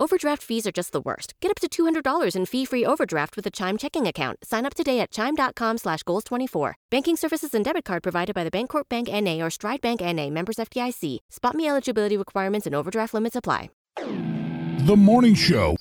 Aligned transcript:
Overdraft 0.00 0.42
fees 0.42 0.66
are 0.66 0.72
just 0.72 0.92
the 0.92 1.00
worst. 1.02 1.34
Get 1.42 1.50
up 1.50 1.58
to 1.60 1.68
$200 1.68 2.34
in 2.34 2.46
fee-free 2.46 2.86
overdraft 2.86 3.36
with 3.36 3.46
a 3.46 3.50
Chime 3.50 3.76
checking 3.76 4.06
account. 4.06 4.38
Sign 4.42 4.64
up 4.64 4.72
today 4.72 4.98
at 4.98 5.10
Chime.com 5.10 5.76
slash 5.76 6.02
Goals24. 6.04 6.72
Banking 6.90 7.16
services 7.16 7.52
and 7.52 7.62
debit 7.62 7.84
card 7.84 8.02
provided 8.02 8.34
by 8.34 8.42
the 8.42 8.50
Bancorp 8.50 8.88
Bank 8.88 9.10
N.A. 9.12 9.42
or 9.42 9.50
Stride 9.50 9.82
Bank 9.82 10.00
N.A. 10.00 10.30
Members 10.30 10.56
FDIC. 10.56 11.18
Spot 11.28 11.54
me 11.54 11.68
eligibility 11.68 12.16
requirements 12.16 12.64
and 12.66 12.74
overdraft 12.74 13.12
limits 13.12 13.36
apply. 13.36 13.68
The 13.96 14.96
Morning 14.96 15.34
Show. 15.34 15.76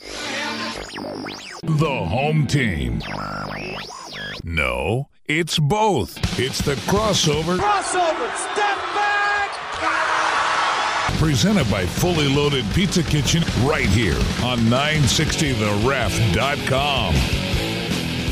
The 1.64 2.06
home 2.10 2.46
team. 2.46 3.02
No, 4.44 5.08
it's 5.28 5.60
both. 5.60 6.18
It's 6.38 6.60
the 6.60 6.76
crossover. 6.92 7.58
Crossover, 7.58 8.36
step 8.36 8.78
back! 8.94 9.19
Presented 11.20 11.70
by 11.70 11.86
Fully 11.86 12.34
Loaded 12.34 12.66
Pizza 12.74 13.04
Kitchen 13.04 13.44
right 13.66 13.90
here 13.90 14.16
on 14.42 14.58
960theref.com. 14.60 17.14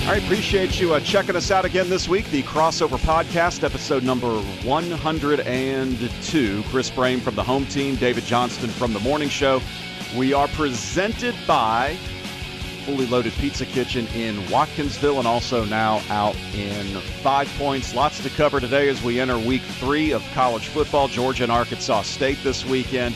I 0.08 0.16
appreciate 0.24 0.80
you 0.80 0.94
uh, 0.94 1.02
checking 1.02 1.36
us 1.36 1.52
out 1.52 1.66
again 1.66 1.90
this 1.90 2.08
week. 2.08 2.32
The 2.32 2.44
Crossover 2.44 2.98
Podcast, 2.98 3.66
episode 3.66 4.04
number 4.04 4.40
102. 4.40 6.64
Chris 6.70 6.90
Brame 6.90 7.20
from 7.20 7.36
the 7.36 7.44
home 7.44 7.66
team, 7.66 7.98
David 7.98 8.24
Johnston 8.24 8.70
from 8.70 8.94
the 8.94 9.02
morning 9.02 9.28
show. 9.28 9.60
We 10.16 10.32
are 10.32 10.48
presented 10.48 11.36
by 11.46 11.98
Fully 12.88 13.06
Loaded 13.06 13.34
Pizza 13.34 13.66
Kitchen 13.66 14.08
in 14.16 14.38
Watkinsville 14.44 15.18
and 15.18 15.28
also 15.28 15.66
now 15.66 16.02
out 16.10 16.38
in 16.56 16.86
Five 17.22 17.50
Points. 17.58 17.94
Lots 17.94 18.24
to 18.24 18.30
cover 18.30 18.62
today 18.62 18.88
as 18.88 19.04
we 19.04 19.20
enter 19.20 19.38
week 19.38 19.62
three 19.62 20.14
of 20.14 20.24
college 20.34 20.68
football. 20.68 21.10
Georgia 21.10 21.44
and 21.44 21.52
Arkansas 21.52 22.04
State 22.04 22.38
this 22.46 22.66
weekend. 22.66 23.14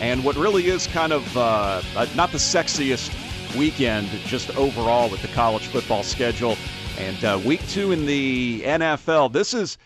And 0.00 0.24
what 0.24 0.34
really 0.34 0.66
is 0.66 0.88
kind 0.88 1.12
of 1.12 1.36
uh, 1.36 1.82
uh, 1.94 2.06
not 2.16 2.32
the 2.32 2.38
sexiest 2.38 3.12
weekend, 3.56 4.08
just 4.26 4.50
overall 4.56 5.08
with 5.08 5.22
the 5.22 5.28
college 5.28 5.68
football 5.68 6.02
schedule. 6.02 6.56
And 6.98 7.24
uh, 7.24 7.40
week 7.44 7.64
two 7.68 7.92
in 7.92 8.06
the 8.06 8.62
NFL. 8.62 9.32
This 9.32 9.54
is 9.54 9.78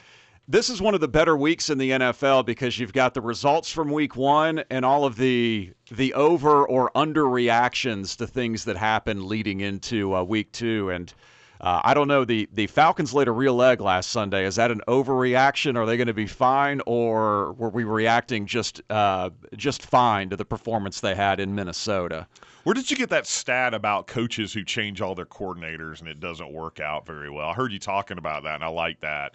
this 0.48 0.70
is 0.70 0.80
one 0.80 0.94
of 0.94 1.00
the 1.00 1.08
better 1.08 1.36
weeks 1.36 1.70
in 1.70 1.78
the 1.78 1.90
NFL 1.90 2.46
because 2.46 2.78
you've 2.78 2.92
got 2.92 3.14
the 3.14 3.20
results 3.20 3.72
from 3.72 3.90
week 3.90 4.14
one 4.14 4.62
and 4.70 4.84
all 4.84 5.04
of 5.04 5.16
the 5.16 5.72
the 5.90 6.14
over 6.14 6.64
or 6.66 6.96
under 6.96 7.28
reactions 7.28 8.16
to 8.16 8.26
things 8.26 8.64
that 8.64 8.76
happened 8.76 9.24
leading 9.24 9.60
into 9.60 10.14
uh, 10.14 10.22
week 10.22 10.52
two. 10.52 10.90
And 10.90 11.12
uh, 11.60 11.80
I 11.82 11.94
don't 11.94 12.06
know 12.06 12.24
the 12.24 12.48
the 12.52 12.68
Falcons 12.68 13.12
laid 13.12 13.26
a 13.26 13.32
real 13.32 13.60
egg 13.60 13.80
last 13.80 14.10
Sunday. 14.10 14.44
Is 14.44 14.54
that 14.54 14.70
an 14.70 14.82
overreaction? 14.86 15.76
Are 15.76 15.84
they 15.84 15.96
going 15.96 16.06
to 16.06 16.14
be 16.14 16.26
fine, 16.28 16.80
or 16.86 17.52
were 17.54 17.70
we 17.70 17.82
reacting 17.82 18.46
just 18.46 18.80
uh, 18.88 19.30
just 19.56 19.82
fine 19.82 20.30
to 20.30 20.36
the 20.36 20.44
performance 20.44 21.00
they 21.00 21.16
had 21.16 21.40
in 21.40 21.56
Minnesota? 21.56 22.28
Where 22.62 22.74
did 22.74 22.90
you 22.90 22.96
get 22.96 23.10
that 23.10 23.26
stat 23.26 23.74
about 23.74 24.06
coaches 24.06 24.52
who 24.52 24.64
change 24.64 25.00
all 25.00 25.14
their 25.14 25.26
coordinators 25.26 26.00
and 26.00 26.08
it 26.08 26.20
doesn't 26.20 26.52
work 26.52 26.78
out 26.78 27.06
very 27.06 27.30
well? 27.30 27.48
I 27.48 27.54
heard 27.54 27.72
you 27.72 27.78
talking 27.80 28.18
about 28.18 28.44
that, 28.44 28.56
and 28.56 28.64
I 28.64 28.68
like 28.68 29.00
that. 29.00 29.34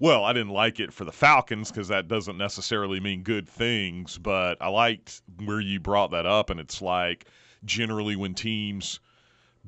Well, 0.00 0.24
I 0.24 0.32
didn't 0.32 0.52
like 0.52 0.80
it 0.80 0.92
for 0.92 1.04
the 1.04 1.12
Falcons 1.12 1.70
because 1.70 1.88
that 1.88 2.08
doesn't 2.08 2.38
necessarily 2.38 3.00
mean 3.00 3.22
good 3.22 3.48
things, 3.48 4.18
but 4.18 4.56
I 4.60 4.68
liked 4.68 5.22
where 5.44 5.60
you 5.60 5.80
brought 5.80 6.12
that 6.12 6.26
up, 6.26 6.50
and 6.50 6.60
it's 6.60 6.80
like 6.80 7.26
generally 7.64 8.16
when 8.16 8.34
teams 8.34 9.00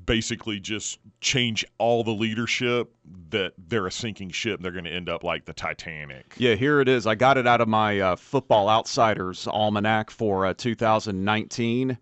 basically 0.06 0.61
just 0.61 0.98
change 1.20 1.64
all 1.78 2.05
the 2.05 2.12
leadership 2.12 2.92
that 3.31 3.53
they're 3.59 3.87
a 3.87 3.92
sinking 3.92 4.31
ship 4.31 4.56
and 4.56 4.64
they're 4.64 4.72
going 4.72 4.84
to 4.84 4.91
end 4.91 5.09
up 5.09 5.22
like 5.22 5.45
the 5.45 5.53
titanic 5.53 6.34
Yeah, 6.39 6.55
here 6.55 6.81
it 6.81 6.89
is. 6.89 7.06
I 7.06 7.15
got 7.15 7.37
it 7.37 7.47
out 7.47 7.61
of 7.61 7.69
my 7.69 8.00
uh, 8.00 8.17
Football 8.17 8.69
Outsiders 8.69 9.47
almanac 9.47 10.11
for 10.11 10.47
uh, 10.47 10.55
2019. 10.56 11.98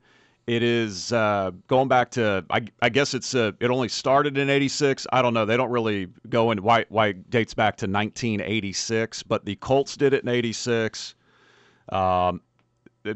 It 0.49 0.63
is 0.63 1.13
uh, 1.13 1.51
going 1.67 1.89
back 1.89 2.11
to, 2.13 2.43
I, 2.49 2.63
I 2.81 2.89
guess 2.89 3.13
it's 3.13 3.35
uh, 3.35 3.53
it 3.61 3.71
only 3.71 3.91
started 3.91 4.39
in 4.39 4.49
'86. 4.49 5.07
I 5.13 5.21
don't 5.21 5.35
know. 5.35 5.45
They 5.45 5.59
don't 5.59 5.71
really 5.71 6.09
go 6.31 6.51
into 6.51 6.63
why 6.63 6.87
why 6.89 7.09
it 7.09 7.29
dates 7.29 7.53
back 7.53 7.77
to 7.77 7.85
1986, 7.85 9.25
but 9.25 9.45
the 9.45 9.57
Colts 9.57 9.95
did 9.95 10.15
it 10.15 10.23
in 10.23 10.31
'86. 10.31 11.15
Um, 11.91 12.41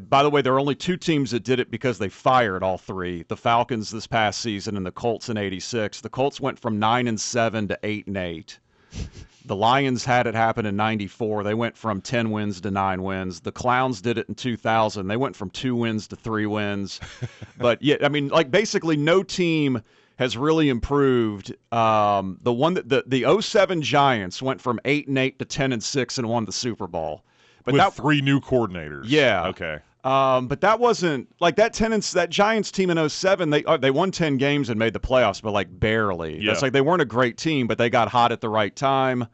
by 0.09 0.21
the 0.21 0.29
way, 0.29 0.43
there 0.43 0.53
are 0.53 0.59
only 0.59 0.75
two 0.75 0.95
teams 0.95 1.31
that 1.31 1.43
did 1.43 1.59
it 1.59 1.71
because 1.71 1.97
they 1.97 2.07
fired 2.07 2.61
all 2.61 2.77
three: 2.77 3.23
the 3.27 3.35
Falcons 3.35 3.89
this 3.89 4.05
past 4.05 4.39
season 4.39 4.77
and 4.77 4.85
the 4.85 4.91
Colts 4.91 5.27
in 5.27 5.35
'86. 5.35 6.01
The 6.01 6.09
Colts 6.09 6.39
went 6.39 6.59
from 6.59 6.77
nine 6.77 7.07
and 7.07 7.19
seven 7.19 7.67
to 7.67 7.79
eight 7.81 8.05
and 8.05 8.15
eight. 8.15 8.59
The 9.45 9.55
Lions 9.57 10.05
had 10.05 10.25
it 10.25 10.35
happen 10.35 10.65
in 10.65 10.77
94. 10.77 11.43
They 11.43 11.53
went 11.53 11.75
from 11.75 11.99
10 11.99 12.31
wins 12.31 12.61
to 12.61 12.71
9 12.71 13.03
wins. 13.03 13.41
The 13.41 13.51
Clowns 13.51 14.01
did 14.01 14.17
it 14.17 14.29
in 14.29 14.35
2000. 14.35 15.07
They 15.07 15.17
went 15.17 15.35
from 15.35 15.49
2 15.49 15.75
wins 15.75 16.07
to 16.07 16.15
3 16.15 16.45
wins. 16.45 17.01
but 17.57 17.81
yeah, 17.81 17.97
I 18.01 18.07
mean, 18.07 18.29
like 18.29 18.51
basically 18.51 18.95
no 18.95 19.21
team 19.21 19.81
has 20.17 20.37
really 20.37 20.69
improved. 20.69 21.53
Um, 21.73 22.39
the 22.41 22.53
one 22.53 22.75
that 22.75 22.87
the, 22.87 23.03
the 23.05 23.41
07 23.41 23.81
Giants 23.81 24.41
went 24.41 24.61
from 24.61 24.79
8 24.85 25.09
and 25.09 25.17
8 25.17 25.39
to 25.39 25.45
10 25.45 25.73
and 25.73 25.83
6 25.83 26.17
and 26.17 26.29
won 26.29 26.45
the 26.45 26.53
Super 26.53 26.87
Bowl. 26.87 27.23
But 27.65 27.73
with 27.73 27.81
that 27.81 27.93
three 27.93 28.21
new 28.21 28.39
coordinators 28.39 29.03
Yeah. 29.07 29.47
okay 29.47 29.79
um, 30.03 30.47
but 30.47 30.61
that 30.61 30.79
wasn't 30.79 31.27
like 31.39 31.55
that 31.55 31.73
tenants 31.73 32.11
that 32.11 32.29
Giants 32.29 32.71
team 32.71 32.89
in 32.89 33.09
07, 33.09 33.49
they 33.49 33.63
uh, 33.63 33.77
they 33.77 33.91
won 33.91 34.11
10 34.11 34.37
games 34.37 34.69
and 34.69 34.77
made 34.77 34.93
the 34.93 34.99
playoffs, 34.99 35.41
but 35.41 35.51
like 35.51 35.79
barely. 35.79 36.39
Yeah. 36.41 36.51
That's 36.51 36.61
like 36.61 36.73
they 36.73 36.81
weren't 36.81 37.01
a 37.01 37.05
great 37.05 37.37
team, 37.37 37.67
but 37.67 37.77
they 37.77 37.89
got 37.89 38.09
hot 38.09 38.31
at 38.31 38.41
the 38.41 38.49
right 38.49 38.75
time. 38.75 39.27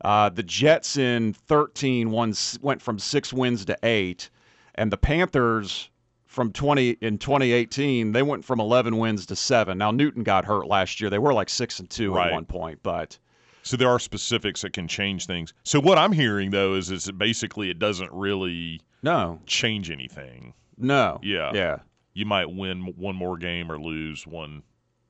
Uh, 0.00 0.28
the 0.28 0.42
Jets 0.42 0.96
in 0.96 1.32
13 1.32 2.10
won, 2.10 2.32
went 2.60 2.80
from 2.82 2.98
six 2.98 3.32
wins 3.32 3.64
to 3.64 3.76
eight, 3.82 4.30
and 4.76 4.92
the 4.92 4.96
Panthers 4.96 5.90
from 6.26 6.52
20 6.52 6.90
in 7.00 7.18
2018 7.18 8.12
they 8.12 8.22
went 8.22 8.44
from 8.44 8.60
11 8.60 8.96
wins 8.98 9.26
to 9.26 9.34
seven. 9.36 9.78
Now 9.78 9.90
Newton 9.90 10.22
got 10.24 10.44
hurt 10.44 10.66
last 10.66 11.00
year; 11.00 11.10
they 11.10 11.18
were 11.18 11.32
like 11.32 11.48
six 11.48 11.78
and 11.80 11.88
two 11.88 12.14
Right. 12.14 12.28
at 12.28 12.32
one 12.32 12.44
point, 12.44 12.80
but 12.82 13.18
so 13.62 13.76
there 13.76 13.88
are 13.88 13.98
specifics 13.98 14.62
that 14.62 14.72
can 14.72 14.88
change 14.88 15.26
things 15.26 15.52
so 15.64 15.78
what 15.80 15.98
i'm 15.98 16.12
hearing 16.12 16.50
though 16.52 16.74
is 16.74 16.90
is 16.90 17.10
basically 17.10 17.68
it 17.68 17.78
doesn't 17.78 18.10
really 18.12 18.80
no, 19.02 19.40
change 19.46 19.90
anything 19.90 20.54
no, 20.76 21.18
Yeah. 21.22 21.50
yeah. 21.54 21.78
you 22.14 22.24
might 22.26 22.46
win 22.52 22.94
one 22.96 23.16
more 23.16 23.36
game 23.36 23.70
or 23.72 23.80
lose 23.80 24.26
one 24.26 24.62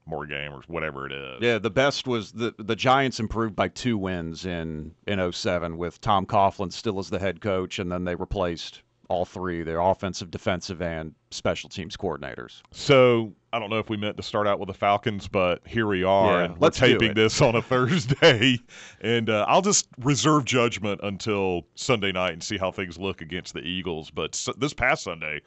more 0.06 0.24
game 0.26 0.52
or 0.52 0.62
whatever 0.68 1.04
it 1.06 1.12
is 1.12 1.38
Yeah, 1.42 1.58
the 1.58 1.68
best 1.70 2.06
was 2.06 2.32
the 2.32 2.54
the 2.58 2.74
Giants 2.76 3.20
improved 3.20 3.54
by 3.54 3.68
two 3.68 3.98
wins 3.98 4.46
in 4.46 4.94
in 5.06 5.32
07 5.32 5.76
with 5.76 6.00
Tom 6.00 6.24
Coughlin 6.24 6.72
still 6.72 6.98
as 6.98 7.10
the 7.10 7.18
head 7.18 7.40
coach, 7.42 7.78
and 7.78 7.92
then 7.92 8.04
they 8.04 8.14
replaced 8.14 8.82
all 9.10 9.24
three 9.26 9.62
their 9.62 9.80
offensive, 9.80 10.30
defensive, 10.30 10.80
and 10.82 11.14
special 11.30 11.68
teams 11.68 11.96
coordinators. 11.96 12.62
So 12.72 13.32
I 13.52 13.58
don't 13.58 13.70
know 13.70 13.78
if 13.78 13.88
we 13.88 13.96
meant 13.96 14.16
to 14.18 14.22
start 14.22 14.46
out 14.46 14.58
with 14.58 14.66
the 14.66 14.74
Falcons, 14.74 15.26
but 15.26 15.66
here 15.66 15.86
we 15.86 16.04
are. 16.04 16.38
Yeah, 16.40 16.44
and 16.44 16.58
we're 16.58 16.66
taping 16.70 17.14
this 17.14 17.40
on 17.40 17.54
a 17.54 17.62
Thursday, 17.62 18.58
and 19.00 19.30
uh, 19.30 19.46
I'll 19.48 19.62
just 19.62 19.88
reserve 20.00 20.44
judgment 20.44 21.00
until 21.02 21.62
Sunday 21.74 22.12
night 22.12 22.32
and 22.34 22.42
see 22.42 22.58
how 22.58 22.70
things 22.70 22.98
look 22.98 23.20
against 23.22 23.54
the 23.54 23.60
Eagles. 23.60 24.10
But 24.10 24.34
s- 24.34 24.48
this 24.58 24.74
past 24.74 25.02
Sunday 25.04 25.40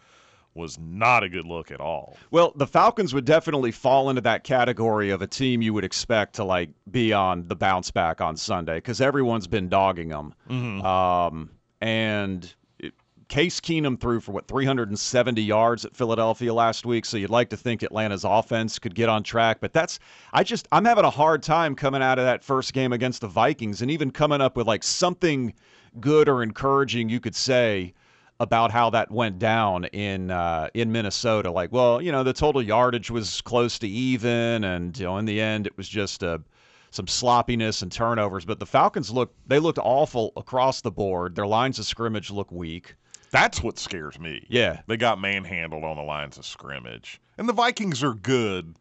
was 0.54 0.78
not 0.80 1.24
a 1.24 1.30
good 1.30 1.46
look 1.46 1.72
at 1.72 1.80
all. 1.80 2.18
Well, 2.32 2.52
the 2.56 2.68
Falcons 2.68 3.14
would 3.14 3.24
definitely 3.24 3.72
fall 3.72 4.10
into 4.10 4.22
that 4.24 4.44
category 4.44 5.10
of 5.12 5.22
a 5.22 5.28
team 5.28 5.62
you 5.62 5.74
would 5.74 5.86
expect 5.86 6.34
to 6.36 6.44
like 6.44 6.70
be 6.92 7.14
on 7.14 7.48
the 7.48 7.56
bounce 7.56 7.90
back 7.92 8.20
on 8.20 8.36
Sunday 8.36 8.76
because 8.76 9.00
everyone's 9.00 9.48
been 9.48 9.70
dogging 9.70 10.10
them. 10.10 10.34
Um, 10.86 11.52
and 11.80 12.54
Case 13.32 13.62
Keenum 13.62 13.98
threw 13.98 14.20
for 14.20 14.34
what 14.34 14.46
370 14.50 15.42
yards 15.42 15.86
at 15.86 15.96
Philadelphia 15.96 16.54
last 16.54 16.86
week, 16.86 17.06
so 17.06 17.16
you'd 17.16 17.30
like 17.30 17.48
to 17.52 17.56
think 17.56 17.82
Atlanta's 17.82 18.26
offense 18.26 18.78
could 18.78 18.94
get 18.94 19.08
on 19.08 19.24
track, 19.24 19.60
but 19.62 19.72
that's 19.72 20.00
I 20.34 20.44
just 20.44 20.68
I'm 20.74 20.84
having 20.84 21.06
a 21.06 21.10
hard 21.10 21.42
time 21.42 21.74
coming 21.74 22.04
out 22.04 22.20
of 22.20 22.26
that 22.26 22.44
first 22.44 22.74
game 22.74 22.92
against 22.92 23.22
the 23.22 23.30
Vikings 23.30 23.82
and 23.82 23.90
even 23.90 24.12
coming 24.12 24.42
up 24.42 24.58
with 24.58 24.68
like 24.68 24.84
something 24.84 25.54
good 26.02 26.28
or 26.28 26.44
encouraging 26.44 27.08
you 27.08 27.22
could 27.22 27.34
say 27.34 27.94
about 28.42 28.70
how 28.70 28.90
that 28.90 29.10
went 29.10 29.40
down 29.40 29.86
in 29.86 30.30
uh, 30.30 30.68
in 30.74 30.92
Minnesota. 30.92 31.52
Like, 31.52 31.72
well, 31.72 32.02
you 32.02 32.12
know, 32.12 32.24
the 32.24 32.34
total 32.34 32.62
yardage 32.62 33.10
was 33.10 33.40
close 33.40 33.80
to 33.80 33.88
even, 33.88 34.66
and 34.66 35.00
you 35.00 35.06
know, 35.06 35.18
in 35.18 35.24
the 35.24 35.40
end, 35.40 35.68
it 35.68 35.78
was 35.78 35.88
just 35.88 36.22
uh, 36.22 36.40
some 36.90 37.08
sloppiness 37.08 37.82
and 37.82 37.94
turnovers. 37.94 38.44
But 38.44 38.60
the 38.60 38.66
Falcons 38.66 39.10
look 39.10 39.34
they 39.48 39.60
looked 39.60 39.80
awful 39.82 40.34
across 40.36 40.82
the 40.82 40.92
board. 40.92 41.36
Their 41.36 41.48
lines 41.48 41.80
of 41.80 41.86
scrimmage 41.86 42.30
look 42.30 42.52
weak. 42.52 42.96
That's 43.32 43.64
what 43.64 43.80
scares 43.80 44.20
me. 44.20 44.46
Yeah. 44.50 44.82
They 44.88 44.98
got 44.98 45.20
manhandled 45.20 45.84
on 45.84 45.96
the 45.96 46.04
lines 46.04 46.38
of 46.38 46.46
scrimmage. 46.46 47.22
And 47.38 47.48
the 47.48 47.54
Vikings 47.54 48.04
are 48.04 48.14
good 48.14 48.76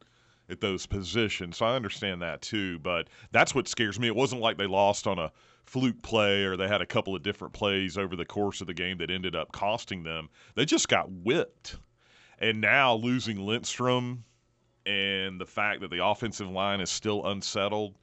at 0.48 0.60
those 0.60 0.86
positions, 0.86 1.56
so 1.56 1.66
I 1.66 1.76
understand 1.76 2.20
that 2.22 2.42
too. 2.42 2.80
But 2.80 3.08
that's 3.30 3.54
what 3.54 3.68
scares 3.68 4.00
me. 4.00 4.08
It 4.08 4.16
wasn't 4.16 4.42
like 4.42 4.58
they 4.58 4.66
lost 4.66 5.06
on 5.06 5.18
a 5.18 5.30
fluke 5.64 6.02
play 6.02 6.44
or 6.44 6.56
they 6.56 6.66
had 6.66 6.82
a 6.82 6.86
couple 6.86 7.14
of 7.14 7.22
different 7.22 7.54
plays 7.54 7.96
over 7.96 8.16
the 8.16 8.24
course 8.24 8.60
of 8.60 8.66
the 8.66 8.74
game 8.74 8.98
that 8.98 9.10
ended 9.10 9.36
up 9.36 9.52
costing 9.52 10.02
them. 10.02 10.28
They 10.56 10.64
just 10.64 10.88
got 10.88 11.10
whipped. 11.10 11.78
And 12.40 12.60
now 12.60 12.94
losing 12.94 13.38
Lindstrom 13.38 14.24
and 14.84 15.40
the 15.40 15.46
fact 15.46 15.82
that 15.82 15.90
the 15.90 16.04
offensive 16.04 16.48
line 16.48 16.80
is 16.80 16.90
still 16.90 17.24
unsettled. 17.26 17.96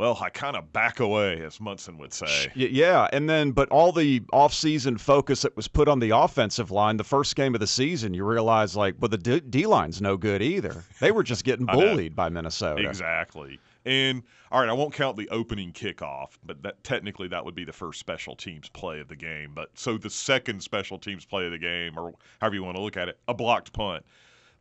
Well, 0.00 0.18
I 0.18 0.30
kind 0.30 0.56
of 0.56 0.72
back 0.72 0.98
away, 0.98 1.42
as 1.42 1.60
Munson 1.60 1.98
would 1.98 2.14
say. 2.14 2.50
Yeah, 2.54 3.06
and 3.12 3.28
then 3.28 3.50
but 3.50 3.68
all 3.68 3.92
the 3.92 4.20
offseason 4.32 4.98
focus 4.98 5.42
that 5.42 5.54
was 5.54 5.68
put 5.68 5.88
on 5.88 5.98
the 5.98 6.16
offensive 6.16 6.70
line, 6.70 6.96
the 6.96 7.04
first 7.04 7.36
game 7.36 7.52
of 7.52 7.60
the 7.60 7.66
season, 7.66 8.14
you 8.14 8.24
realize 8.24 8.74
like, 8.74 8.94
well, 8.98 9.10
the 9.10 9.18
D, 9.18 9.40
D 9.40 9.66
line's 9.66 10.00
no 10.00 10.16
good 10.16 10.40
either. 10.40 10.84
They 11.00 11.12
were 11.12 11.22
just 11.22 11.44
getting 11.44 11.66
bullied 11.72 12.16
by 12.16 12.30
Minnesota. 12.30 12.88
Exactly. 12.88 13.60
And 13.84 14.22
all 14.50 14.60
right, 14.60 14.70
I 14.70 14.72
won't 14.72 14.94
count 14.94 15.18
the 15.18 15.28
opening 15.28 15.70
kickoff, 15.70 16.30
but 16.46 16.62
that 16.62 16.82
technically 16.82 17.28
that 17.28 17.44
would 17.44 17.54
be 17.54 17.66
the 17.66 17.72
first 17.72 18.00
special 18.00 18.34
teams 18.34 18.70
play 18.70 19.00
of 19.00 19.08
the 19.08 19.16
game. 19.16 19.52
But 19.54 19.68
so 19.74 19.98
the 19.98 20.08
second 20.08 20.62
special 20.62 20.98
teams 20.98 21.26
play 21.26 21.44
of 21.44 21.52
the 21.52 21.58
game, 21.58 21.98
or 21.98 22.14
however 22.40 22.54
you 22.54 22.64
want 22.64 22.78
to 22.78 22.82
look 22.82 22.96
at 22.96 23.10
it, 23.10 23.18
a 23.28 23.34
blocked 23.34 23.74
punt. 23.74 24.02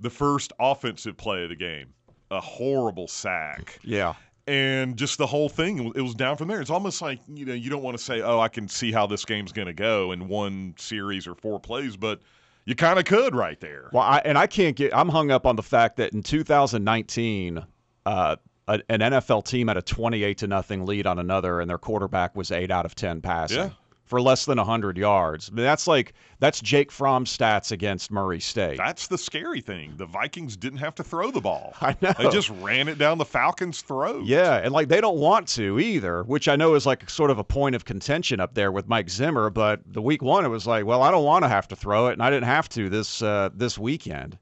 The 0.02 0.10
first 0.10 0.52
offensive 0.60 1.16
play 1.16 1.44
of 1.44 1.50
the 1.50 1.56
game, 1.56 1.94
a 2.30 2.42
horrible 2.42 3.08
sack. 3.08 3.80
Yeah. 3.84 4.16
And 4.50 4.98
just 4.98 5.18
the 5.20 5.28
whole 5.28 5.48
thing 5.48 5.92
it 5.96 6.02
was 6.02 6.16
down 6.16 6.36
from 6.36 6.48
there 6.48 6.60
it's 6.60 6.72
almost 6.72 7.02
like 7.02 7.20
you 7.28 7.46
know 7.46 7.54
you 7.54 7.70
don't 7.70 7.84
want 7.84 7.96
to 7.96 8.04
say 8.04 8.22
oh 8.22 8.40
i 8.40 8.48
can 8.48 8.68
see 8.68 8.92
how 8.92 9.06
this 9.06 9.24
game's 9.24 9.52
going 9.52 9.68
to 9.68 9.74
go 9.74 10.12
in 10.12 10.28
one 10.28 10.74
series 10.78 11.28
or 11.28 11.36
four 11.36 11.60
plays 11.60 11.96
but 11.96 12.20
you 12.66 12.76
kind 12.76 12.98
of 13.00 13.06
could 13.06 13.36
right 13.36 13.60
there 13.60 13.90
Well, 13.94 14.04
I, 14.04 14.22
and 14.26 14.38
I 14.38 14.46
can't 14.46 14.76
get. 14.76 14.96
I'm 14.96 15.10
hung 15.10 15.32
up 15.32 15.48
on 15.48 15.56
the 15.56 15.64
fact 15.64 15.98
that 15.98 16.14
in 16.14 16.22
2019, 16.22 17.66
uh, 18.06 18.36
a, 18.68 18.80
an 18.90 19.00
NFL 19.00 19.46
team 19.46 19.70
had 19.70 19.78
a 19.78 19.82
28 19.82 20.38
to 20.40 20.48
nothing 20.48 20.86
lead 20.86 21.08
on 21.08 21.18
another, 21.18 21.62
and 21.62 21.70
their 21.70 21.80
quarterback 21.80 22.36
was 22.36 22.52
eight 22.52 22.70
out 22.70 22.86
of 22.86 22.94
10 22.94 23.22
passing 23.22 23.58
Yeah. 23.58 23.70
For 24.10 24.20
less 24.20 24.46
than 24.46 24.58
100 24.58 24.98
yards. 24.98 25.50
I 25.52 25.56
mean, 25.56 25.64
that's 25.64 25.86
like 25.86 26.14
that's 26.40 26.60
Jake 26.62 26.92
Fromm 26.92 27.26
stats 27.26 27.72
against 27.72 28.10
Murray 28.12 28.40
State. 28.40 28.78
that's 28.78 29.06
the 29.08 29.18
scary 29.18 29.62
thing 29.62 29.94
the 29.98 30.06
vikings 30.08 30.58
didn't 30.58 30.80
have 30.80 30.96
to 30.96 31.04
throw 31.04 31.30
the 31.30 31.40
ball 31.42 31.76
I 31.82 31.96
know. 32.02 32.14
they 32.18 32.30
just 32.30 32.50
ran 32.50 32.88
it 32.88 32.98
down 32.98 33.20
the 33.20 33.26
falcons 33.26 33.82
throat 33.82 34.26
Yeah, 34.26 34.56
and 34.56 34.74
like 34.74 34.88
they 34.88 35.00
don't 35.00 35.20
want 35.20 35.48
to 35.50 35.80
either, 35.80 36.24
which 36.24 36.48
I 36.48 36.56
know 36.56 36.74
is 36.74 36.88
like 36.88 37.08
sort 37.10 37.30
of 37.30 37.38
a 37.38 37.44
point 37.44 37.76
of 37.76 37.86
contention 37.86 38.40
up 38.40 38.56
there 38.56 38.72
with 38.72 38.88
Mike 38.88 39.10
Zimmer. 39.12 39.52
But 39.52 39.82
the 39.86 40.02
week 40.02 40.24
one, 40.24 40.44
it 40.44 40.50
was 40.50 40.66
like, 40.66 40.86
well, 40.86 41.04
I 41.04 41.12
don't 41.12 41.24
want 41.24 41.44
to 41.44 41.50
have 41.50 41.68
to 41.68 41.76
throw 41.76 42.08
it, 42.08 42.14
and 42.14 42.24
I 42.24 42.32
didn't 42.32 42.46
have 42.48 42.68
to 42.70 42.90
this 42.90 43.22
uh, 43.22 43.50
this 43.54 43.78
weekend. 43.78 44.40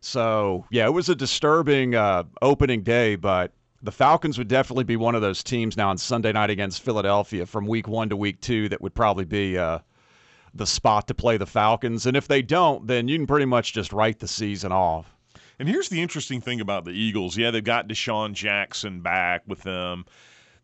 So 0.00 0.64
yeah, 0.70 0.86
it 0.86 0.92
was 0.92 1.10
a 1.10 1.14
disturbing 1.14 1.94
uh, 1.94 2.24
opening 2.40 2.82
day, 2.82 3.16
but 3.16 3.52
the 3.84 3.92
Falcons 3.92 4.38
would 4.38 4.48
definitely 4.48 4.84
be 4.84 4.96
one 4.96 5.14
of 5.14 5.20
those 5.20 5.42
teams 5.42 5.76
now 5.76 5.90
on 5.90 5.98
Sunday 5.98 6.32
night 6.32 6.48
against 6.48 6.82
Philadelphia 6.82 7.44
from 7.44 7.66
week 7.66 7.86
one 7.86 8.08
to 8.08 8.16
week 8.16 8.40
two 8.40 8.66
that 8.70 8.80
would 8.80 8.94
probably 8.94 9.26
be 9.26 9.58
uh, 9.58 9.78
the 10.54 10.66
spot 10.66 11.06
to 11.08 11.14
play 11.14 11.36
the 11.36 11.44
Falcons. 11.44 12.06
And 12.06 12.16
if 12.16 12.26
they 12.26 12.40
don't, 12.40 12.86
then 12.86 13.08
you 13.08 13.18
can 13.18 13.26
pretty 13.26 13.44
much 13.44 13.74
just 13.74 13.92
write 13.92 14.20
the 14.20 14.26
season 14.26 14.72
off. 14.72 15.14
And 15.58 15.68
here's 15.68 15.90
the 15.90 16.00
interesting 16.00 16.40
thing 16.40 16.62
about 16.62 16.86
the 16.86 16.92
Eagles. 16.92 17.36
Yeah, 17.36 17.50
they've 17.50 17.62
got 17.62 17.86
DeSean 17.86 18.32
Jackson 18.32 19.00
back 19.00 19.42
with 19.46 19.62
them. 19.62 20.06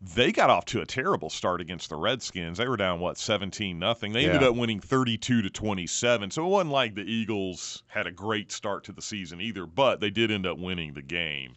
They 0.01 0.31
got 0.31 0.49
off 0.49 0.65
to 0.65 0.81
a 0.81 0.85
terrible 0.87 1.29
start 1.29 1.61
against 1.61 1.89
the 1.89 1.97
Redskins. 1.97 2.57
They 2.57 2.67
were 2.67 2.75
down 2.75 2.99
what 2.99 3.19
17 3.19 3.77
nothing. 3.77 4.13
They 4.13 4.25
ended 4.25 4.41
up 4.41 4.55
winning 4.55 4.79
32 4.79 5.43
to 5.43 5.49
27. 5.51 6.31
So 6.31 6.43
it 6.43 6.49
wasn't 6.49 6.71
like 6.71 6.95
the 6.95 7.03
Eagles 7.03 7.83
had 7.85 8.07
a 8.07 8.11
great 8.11 8.51
start 8.51 8.83
to 8.85 8.93
the 8.93 9.01
season 9.03 9.39
either, 9.39 9.67
but 9.67 9.99
they 9.99 10.09
did 10.09 10.31
end 10.31 10.47
up 10.47 10.57
winning 10.57 10.95
the 10.95 11.03
game. 11.03 11.55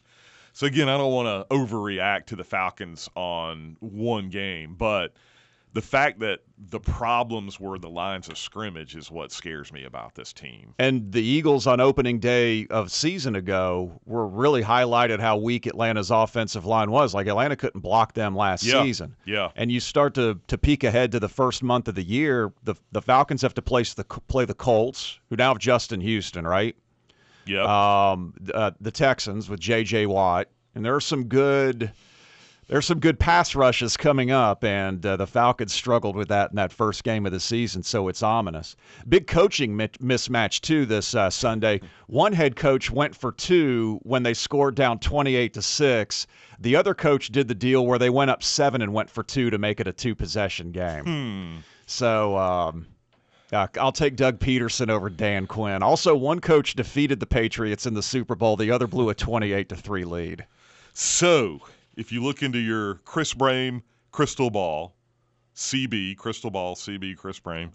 So 0.54 0.66
again, 0.66 0.88
I 0.88 0.96
don't 0.96 1.12
want 1.12 1.26
to 1.48 1.54
overreact 1.54 2.26
to 2.26 2.36
the 2.36 2.44
Falcons 2.44 3.08
on 3.16 3.76
one 3.80 4.30
game, 4.30 4.76
but 4.78 5.12
the 5.72 5.82
fact 5.82 6.20
that 6.20 6.38
the 6.70 6.78
problems 6.78 7.58
were 7.58 7.76
the 7.80 7.90
lines 7.90 8.28
of 8.28 8.38
scrimmage 8.38 8.94
is 8.94 9.10
what 9.10 9.32
scares 9.32 9.72
me 9.72 9.82
about 9.82 10.14
this 10.14 10.32
team. 10.32 10.72
And 10.78 11.10
the 11.10 11.20
Eagles 11.20 11.66
on 11.66 11.80
opening 11.80 12.20
day 12.20 12.68
of 12.70 12.92
season 12.92 13.34
ago 13.34 14.00
were 14.06 14.28
really 14.28 14.62
highlighted 14.62 15.18
how 15.18 15.36
weak 15.36 15.66
Atlanta's 15.66 16.12
offensive 16.12 16.64
line 16.64 16.92
was. 16.92 17.12
Like 17.12 17.26
Atlanta 17.26 17.56
couldn't 17.56 17.80
block 17.80 18.12
them 18.12 18.36
last 18.36 18.62
Yeah. 18.62 18.84
season. 18.84 19.16
Yeah. 19.24 19.50
And 19.56 19.72
you 19.72 19.80
start 19.80 20.14
to 20.14 20.38
to 20.46 20.56
peek 20.56 20.84
ahead 20.84 21.10
to 21.10 21.18
the 21.18 21.28
first 21.28 21.64
month 21.64 21.88
of 21.88 21.96
the 21.96 22.04
year. 22.04 22.52
The 22.62 22.76
the 22.92 23.02
Falcons 23.02 23.42
have 23.42 23.54
to 23.54 23.62
place 23.62 23.94
the 23.94 24.04
play 24.04 24.44
the 24.44 24.54
Colts, 24.54 25.18
who 25.28 25.34
now 25.34 25.48
have 25.48 25.58
Justin 25.58 26.00
Houston, 26.00 26.46
right? 26.46 26.76
Yep. 27.46 27.66
Um, 27.66 28.34
uh, 28.52 28.72
the 28.80 28.90
Texans 28.90 29.48
with 29.48 29.60
J.J. 29.60 30.06
Watt, 30.06 30.48
and 30.74 30.84
there 30.84 30.94
are 30.94 31.00
some 31.00 31.24
good. 31.24 31.92
There's 32.66 32.86
some 32.86 32.98
good 32.98 33.18
pass 33.18 33.54
rushes 33.54 33.94
coming 33.94 34.30
up, 34.30 34.64
and 34.64 35.04
uh, 35.04 35.18
the 35.18 35.26
Falcons 35.26 35.74
struggled 35.74 36.16
with 36.16 36.28
that 36.28 36.48
in 36.48 36.56
that 36.56 36.72
first 36.72 37.04
game 37.04 37.26
of 37.26 37.32
the 37.32 37.38
season, 37.38 37.82
so 37.82 38.08
it's 38.08 38.22
ominous. 38.22 38.74
Big 39.06 39.26
coaching 39.26 39.76
mi- 39.76 39.88
mismatch 40.00 40.62
too 40.62 40.86
this 40.86 41.14
uh, 41.14 41.28
Sunday. 41.28 41.82
One 42.06 42.32
head 42.32 42.56
coach 42.56 42.90
went 42.90 43.14
for 43.14 43.32
two 43.32 44.00
when 44.02 44.22
they 44.22 44.32
scored 44.32 44.76
down 44.76 44.98
28 44.98 45.52
to 45.52 45.60
six. 45.60 46.26
The 46.58 46.74
other 46.74 46.94
coach 46.94 47.28
did 47.28 47.48
the 47.48 47.54
deal 47.54 47.86
where 47.86 47.98
they 47.98 48.08
went 48.08 48.30
up 48.30 48.42
seven 48.42 48.80
and 48.80 48.94
went 48.94 49.10
for 49.10 49.22
two 49.22 49.50
to 49.50 49.58
make 49.58 49.78
it 49.78 49.86
a 49.86 49.92
two 49.92 50.14
possession 50.14 50.72
game. 50.72 51.62
So. 51.84 52.38
Um, 52.38 52.86
uh, 53.54 53.66
I'll 53.80 53.92
take 53.92 54.16
Doug 54.16 54.38
Pederson 54.38 54.90
over 54.90 55.08
Dan 55.08 55.46
Quinn. 55.46 55.82
Also, 55.82 56.14
one 56.14 56.40
coach 56.40 56.74
defeated 56.74 57.20
the 57.20 57.26
Patriots 57.26 57.86
in 57.86 57.94
the 57.94 58.02
Super 58.02 58.34
Bowl. 58.34 58.56
The 58.56 58.70
other 58.70 58.86
blew 58.86 59.08
a 59.08 59.14
28 59.14 59.68
to 59.70 59.76
3 59.76 60.04
lead. 60.04 60.46
So, 60.92 61.60
if 61.96 62.12
you 62.12 62.22
look 62.22 62.42
into 62.42 62.58
your 62.58 62.96
Chris 63.04 63.34
Brame 63.34 63.82
crystal 64.12 64.50
ball, 64.50 64.94
CB, 65.56 66.16
crystal 66.16 66.50
ball, 66.50 66.74
CB, 66.74 67.16
Chris 67.16 67.40
Brame, 67.40 67.70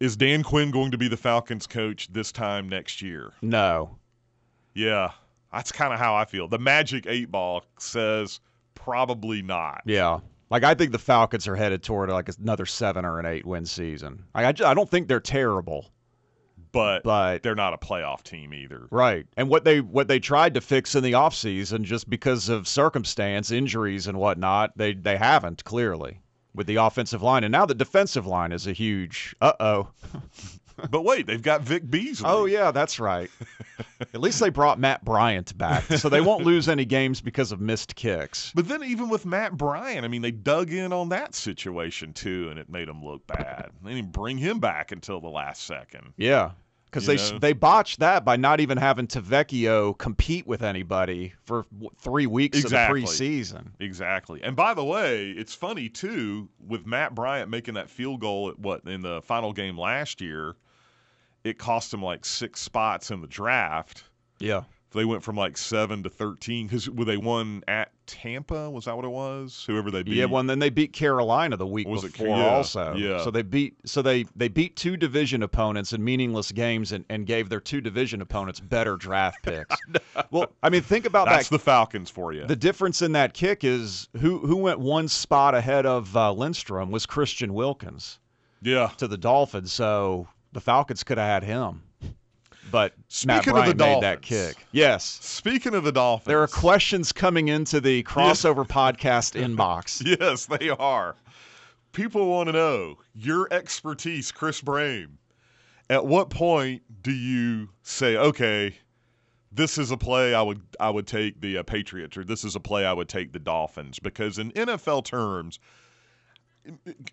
is 0.00 0.16
Dan 0.16 0.42
Quinn 0.42 0.70
going 0.70 0.90
to 0.90 0.98
be 0.98 1.08
the 1.08 1.16
Falcons 1.16 1.66
coach 1.66 2.10
this 2.12 2.32
time 2.32 2.68
next 2.68 3.02
year? 3.02 3.32
No. 3.42 3.98
Yeah, 4.74 5.10
that's 5.52 5.72
kind 5.72 5.92
of 5.92 5.98
how 5.98 6.14
I 6.14 6.24
feel. 6.24 6.48
The 6.48 6.58
Magic 6.58 7.06
8 7.06 7.30
ball 7.30 7.64
says 7.78 8.40
probably 8.74 9.42
not. 9.42 9.82
Yeah. 9.84 10.20
Like, 10.50 10.64
I 10.64 10.74
think 10.74 10.92
the 10.92 10.98
Falcons 10.98 11.46
are 11.46 11.56
headed 11.56 11.82
toward 11.82 12.10
like 12.10 12.28
another 12.40 12.66
seven 12.66 13.04
or 13.04 13.18
an 13.20 13.26
eight 13.26 13.46
win 13.46 13.64
season. 13.66 14.24
I, 14.34 14.46
I, 14.46 14.52
ju- 14.52 14.64
I 14.64 14.74
don't 14.74 14.90
think 14.90 15.06
they're 15.06 15.20
terrible, 15.20 15.86
But, 16.72 17.04
but. 17.04 17.42
they're 17.42 17.54
not 17.54 17.72
a 17.72 17.78
playoff 17.78 18.22
team 18.22 18.52
either. 18.52 18.88
Right. 18.90 19.26
And 19.36 19.48
what 19.48 19.64
they 19.64 19.80
what 19.80 20.08
they 20.08 20.18
tried 20.18 20.54
to 20.54 20.60
fix 20.60 20.94
in 20.94 21.02
the 21.04 21.12
offseason, 21.12 21.82
just 21.82 22.10
because 22.10 22.48
of 22.48 22.66
circumstance, 22.68 23.50
injuries 23.50 24.06
and 24.08 24.18
whatnot, 24.18 24.76
they 24.76 24.92
they 24.94 25.16
haven't 25.16 25.64
clearly 25.64 26.20
with 26.52 26.66
the 26.66 26.76
offensive 26.76 27.22
line. 27.22 27.44
And 27.44 27.52
now 27.52 27.64
the 27.64 27.74
defensive 27.74 28.26
line 28.26 28.50
is 28.50 28.66
a 28.66 28.72
huge 28.72 29.36
uh 29.40 29.52
oh. 29.60 29.88
but 30.90 31.02
wait, 31.02 31.26
they've 31.26 31.42
got 31.42 31.62
Vic 31.62 31.88
Beasley. 31.88 32.28
Oh 32.28 32.46
yeah, 32.46 32.70
that's 32.70 33.00
right. 33.00 33.30
At 34.14 34.20
least 34.20 34.40
they 34.40 34.50
brought 34.50 34.78
Matt 34.78 35.04
Bryant 35.04 35.56
back, 35.56 35.84
so 35.84 36.08
they 36.08 36.20
won't 36.20 36.44
lose 36.44 36.68
any 36.68 36.84
games 36.84 37.20
because 37.20 37.52
of 37.52 37.60
missed 37.60 37.94
kicks. 37.96 38.52
But 38.54 38.68
then 38.68 38.82
even 38.82 39.08
with 39.08 39.24
Matt 39.24 39.56
Bryant, 39.56 40.04
I 40.04 40.08
mean, 40.08 40.22
they 40.22 40.30
dug 40.30 40.70
in 40.70 40.92
on 40.92 41.08
that 41.10 41.34
situation 41.34 42.12
too, 42.12 42.48
and 42.50 42.58
it 42.58 42.68
made 42.68 42.88
them 42.88 43.04
look 43.04 43.26
bad. 43.26 43.70
They 43.82 43.94
didn't 43.94 44.12
bring 44.12 44.38
him 44.38 44.58
back 44.60 44.92
until 44.92 45.20
the 45.20 45.28
last 45.28 45.64
second. 45.64 46.12
Yeah, 46.16 46.52
because 46.90 47.06
they 47.06 47.16
know? 47.16 47.38
they 47.38 47.52
botched 47.52 48.00
that 48.00 48.24
by 48.24 48.36
not 48.36 48.60
even 48.60 48.76
having 48.76 49.06
Tavecchio 49.06 49.96
compete 49.96 50.46
with 50.46 50.62
anybody 50.62 51.32
for 51.44 51.64
three 51.98 52.26
weeks 52.26 52.58
Exactly. 52.58 53.02
of 53.02 53.08
the 53.08 53.12
preseason. 53.14 53.66
Exactly. 53.78 54.42
And 54.42 54.56
by 54.56 54.74
the 54.74 54.84
way, 54.84 55.30
it's 55.30 55.54
funny 55.54 55.88
too 55.88 56.48
with 56.66 56.86
Matt 56.86 57.14
Bryant 57.14 57.48
making 57.48 57.74
that 57.74 57.90
field 57.90 58.20
goal 58.20 58.48
at 58.48 58.58
what 58.58 58.84
in 58.84 59.02
the 59.02 59.22
final 59.22 59.52
game 59.52 59.78
last 59.78 60.20
year. 60.20 60.56
It 61.44 61.58
cost 61.58 61.92
him 61.94 62.02
like 62.02 62.24
six 62.24 62.60
spots 62.60 63.10
in 63.10 63.20
the 63.20 63.26
draft. 63.26 64.04
Yeah, 64.40 64.62
They 64.92 65.04
went 65.04 65.22
from 65.22 65.36
like 65.36 65.56
seven 65.58 66.02
to 66.02 66.10
thirteen 66.10 66.66
because 66.66 66.86
they 66.86 67.16
won 67.16 67.62
at 67.68 67.92
Tampa. 68.06 68.68
Was 68.70 68.86
that 68.86 68.96
what 68.96 69.04
it 69.04 69.10
was? 69.10 69.62
Whoever 69.66 69.90
they 69.90 70.02
beat. 70.02 70.14
yeah. 70.16 70.24
Well, 70.24 70.40
and 70.40 70.48
then 70.50 70.58
they 70.58 70.70
beat 70.70 70.92
Carolina 70.92 71.56
the 71.56 71.66
week 71.66 71.86
Was 71.86 72.04
it- 72.04 72.12
before 72.12 72.28
yeah, 72.36 72.48
also. 72.54 72.94
yeah. 72.94 73.22
So 73.22 73.30
they 73.30 73.42
beat 73.42 73.76
so 73.84 74.02
they 74.02 74.24
they 74.34 74.48
beat 74.48 74.76
two 74.76 74.96
division 74.96 75.42
opponents 75.42 75.92
in 75.92 76.02
meaningless 76.02 76.52
games 76.52 76.92
and, 76.92 77.04
and 77.10 77.26
gave 77.26 77.48
their 77.50 77.60
two 77.60 77.80
division 77.80 78.20
opponents 78.22 78.60
better 78.60 78.96
draft 78.96 79.42
picks. 79.44 79.76
well, 80.30 80.46
I 80.62 80.70
mean, 80.70 80.82
think 80.82 81.04
about 81.06 81.26
That's 81.28 81.48
that. 81.48 81.56
the 81.56 81.62
Falcons 81.62 82.10
for 82.10 82.32
you. 82.32 82.46
The 82.46 82.56
difference 82.56 83.02
in 83.02 83.12
that 83.12 83.32
kick 83.34 83.62
is 83.64 84.08
who 84.20 84.38
who 84.38 84.56
went 84.56 84.80
one 84.80 85.06
spot 85.08 85.54
ahead 85.54 85.86
of 85.86 86.16
uh, 86.16 86.32
Lindstrom 86.32 86.90
was 86.90 87.06
Christian 87.06 87.52
Wilkins 87.54 88.18
yeah. 88.62 88.88
to 88.96 89.06
the 89.06 89.18
Dolphins, 89.18 89.72
so 89.72 90.26
the 90.52 90.60
Falcons 90.60 91.04
could 91.04 91.18
have 91.18 91.26
had 91.26 91.44
him. 91.44 91.82
But 92.70 92.92
Matt 93.26 93.42
Speaking 93.42 93.58
of 93.58 93.66
the 93.66 93.74
Bryant 93.74 93.78
made 93.78 94.02
that 94.02 94.22
kick. 94.22 94.56
Yes. 94.70 95.04
Speaking 95.04 95.74
of 95.74 95.82
the 95.82 95.92
Dolphins, 95.92 96.26
There 96.26 96.42
are 96.42 96.46
questions 96.46 97.10
coming 97.12 97.48
into 97.48 97.80
the 97.80 98.02
crossover 98.04 98.66
podcast 98.68 99.40
inbox. 99.40 100.02
Yes, 100.04 100.46
they 100.46 100.70
are. 100.70 101.16
People 101.92 102.28
want 102.28 102.48
to 102.48 102.52
know 102.52 102.98
your 103.14 103.48
expertise, 103.50 104.30
Chris 104.30 104.60
Brame. 104.60 105.16
At 105.88 106.06
what 106.06 106.30
point 106.30 106.82
do 107.02 107.10
you 107.10 107.70
say, 107.82 108.16
okay, 108.16 108.76
this 109.50 109.76
is 109.76 109.90
a 109.90 109.96
play 109.96 110.32
I 110.32 110.42
would 110.42 110.62
I 110.78 110.90
would 110.90 111.08
take 111.08 111.40
the 111.40 111.58
uh, 111.58 111.62
Patriots, 111.64 112.16
or 112.16 112.22
this 112.22 112.44
is 112.44 112.54
a 112.54 112.60
play 112.60 112.86
I 112.86 112.92
would 112.92 113.08
take 113.08 113.32
the 113.32 113.40
Dolphins? 113.40 113.98
Because 113.98 114.38
in 114.38 114.52
NFL 114.52 115.04
terms, 115.04 115.58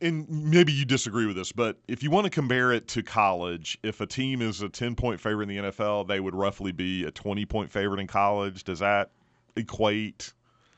and 0.02 0.28
maybe 0.30 0.72
you 0.72 0.86
disagree 0.86 1.26
with 1.26 1.36
this, 1.36 1.52
but 1.52 1.78
if 1.88 2.04
you 2.04 2.12
want 2.12 2.26
to 2.26 2.30
compare 2.30 2.72
it 2.74 2.88
to 2.90 3.04
college, 3.04 3.78
if 3.84 4.02
a 4.02 4.06
team 4.06 4.42
is 4.42 4.62
a 4.62 4.70
10 4.70 4.96
point 4.96 5.20
favorite 5.20 5.50
in 5.50 5.64
the 5.64 5.72
NFL, 5.72 6.08
they 6.08 6.20
would 6.20 6.36
roughly 6.36 6.72
be 6.72 7.06
a 7.06 7.12
20 7.12 7.46
point 7.46 7.72
favorite 7.72 8.00
in 8.00 8.08
college. 8.08 8.64
Does 8.64 8.80
that 8.80 9.12
equate? 9.56 10.34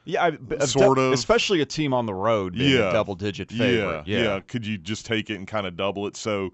Yeah, 0.05 0.31
I, 0.51 0.65
Sort 0.65 0.97
of. 0.97 1.11
especially 1.13 1.61
a 1.61 1.65
team 1.65 1.93
on 1.93 2.05
the 2.05 2.13
road 2.13 2.53
being 2.53 2.77
Yeah. 2.79 2.89
a 2.89 2.93
double-digit 2.93 3.51
favorite. 3.51 4.07
Yeah, 4.07 4.21
yeah. 4.23 4.39
Could 4.47 4.65
you 4.65 4.77
just 4.77 5.05
take 5.05 5.29
it 5.29 5.35
and 5.35 5.47
kind 5.47 5.67
of 5.67 5.75
double 5.75 6.07
it? 6.07 6.15
So, 6.15 6.51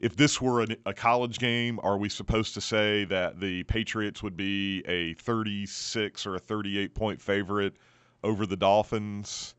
if 0.00 0.14
this 0.16 0.40
were 0.40 0.62
a, 0.62 0.66
a 0.86 0.92
college 0.94 1.38
game, 1.38 1.80
are 1.82 1.96
we 1.98 2.08
supposed 2.08 2.54
to 2.54 2.60
say 2.60 3.04
that 3.06 3.40
the 3.40 3.62
Patriots 3.64 4.22
would 4.22 4.36
be 4.36 4.82
a 4.86 5.14
36 5.14 6.26
or 6.26 6.34
a 6.36 6.38
38 6.38 6.94
point 6.94 7.20
favorite 7.20 7.74
over 8.22 8.46
the 8.46 8.56
Dolphins? 8.56 9.54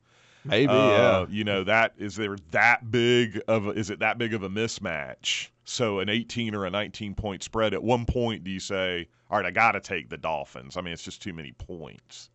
Maybe. 0.46 0.72
Uh, 0.72 0.75
yeah, 0.75 1.25
You 1.29 1.43
know, 1.43 1.63
that 1.63 1.93
is 1.98 2.15
there 2.15 2.38
that 2.51 2.91
big 2.91 3.41
of 3.48 3.67
a, 3.67 3.72
is 3.72 3.89
it 3.89 4.00
that 4.00 4.17
big 4.17 4.34
of 4.34 4.43
a 4.43 4.50
mismatch? 4.50 5.50
So 5.65 6.00
an 6.00 6.10
18 6.10 6.55
or 6.55 6.65
a 6.65 6.69
19 6.69 7.13
point 7.15 7.43
spread. 7.43 7.74
At 7.74 7.84
one 7.84 8.05
point, 8.05 8.43
do 8.43 8.51
you 8.51 8.60
say, 8.60 9.08
all 9.29 9.38
right, 9.38 9.46
I 9.46 9.51
got 9.51 9.74
to 9.74 9.79
take 9.79 10.10
the 10.10 10.17
Dolphins? 10.17 10.77
I 10.77 10.81
mean, 10.81 10.93
it's 10.93 11.03
just 11.03 11.22
too 11.22 11.34
many 11.34 11.51
points. 11.51 12.29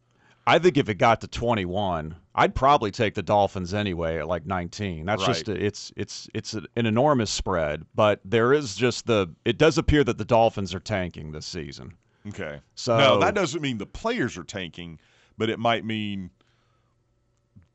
I 0.46 0.58
think 0.58 0.76
if 0.76 0.88
it 0.90 0.96
got 0.96 1.22
to 1.22 1.26
21, 1.26 2.14
I'd 2.34 2.54
probably 2.54 2.90
take 2.90 3.14
the 3.14 3.22
Dolphins 3.22 3.72
anyway 3.72 4.18
at 4.18 4.28
like 4.28 4.44
19. 4.44 5.06
That's 5.06 5.24
just 5.24 5.48
Right. 5.48 5.56
a, 5.56 5.64
it's 5.64 5.90
it's 5.96 6.28
it's 6.34 6.52
an 6.52 6.66
enormous 6.76 7.30
spread, 7.30 7.84
but 7.94 8.20
there 8.26 8.52
is 8.52 8.76
just 8.76 9.06
the 9.06 9.34
it 9.46 9.56
does 9.56 9.78
appear 9.78 10.04
that 10.04 10.18
the 10.18 10.24
Dolphins 10.24 10.74
are 10.74 10.80
tanking 10.80 11.32
this 11.32 11.46
season. 11.46 11.94
Okay. 12.28 12.60
So 12.74 12.98
no, 12.98 13.18
that 13.20 13.34
doesn't 13.34 13.62
mean 13.62 13.78
the 13.78 13.86
players 13.86 14.36
are 14.36 14.44
tanking, 14.44 15.00
but 15.38 15.48
it 15.48 15.58
might 15.58 15.84
mean 15.84 16.28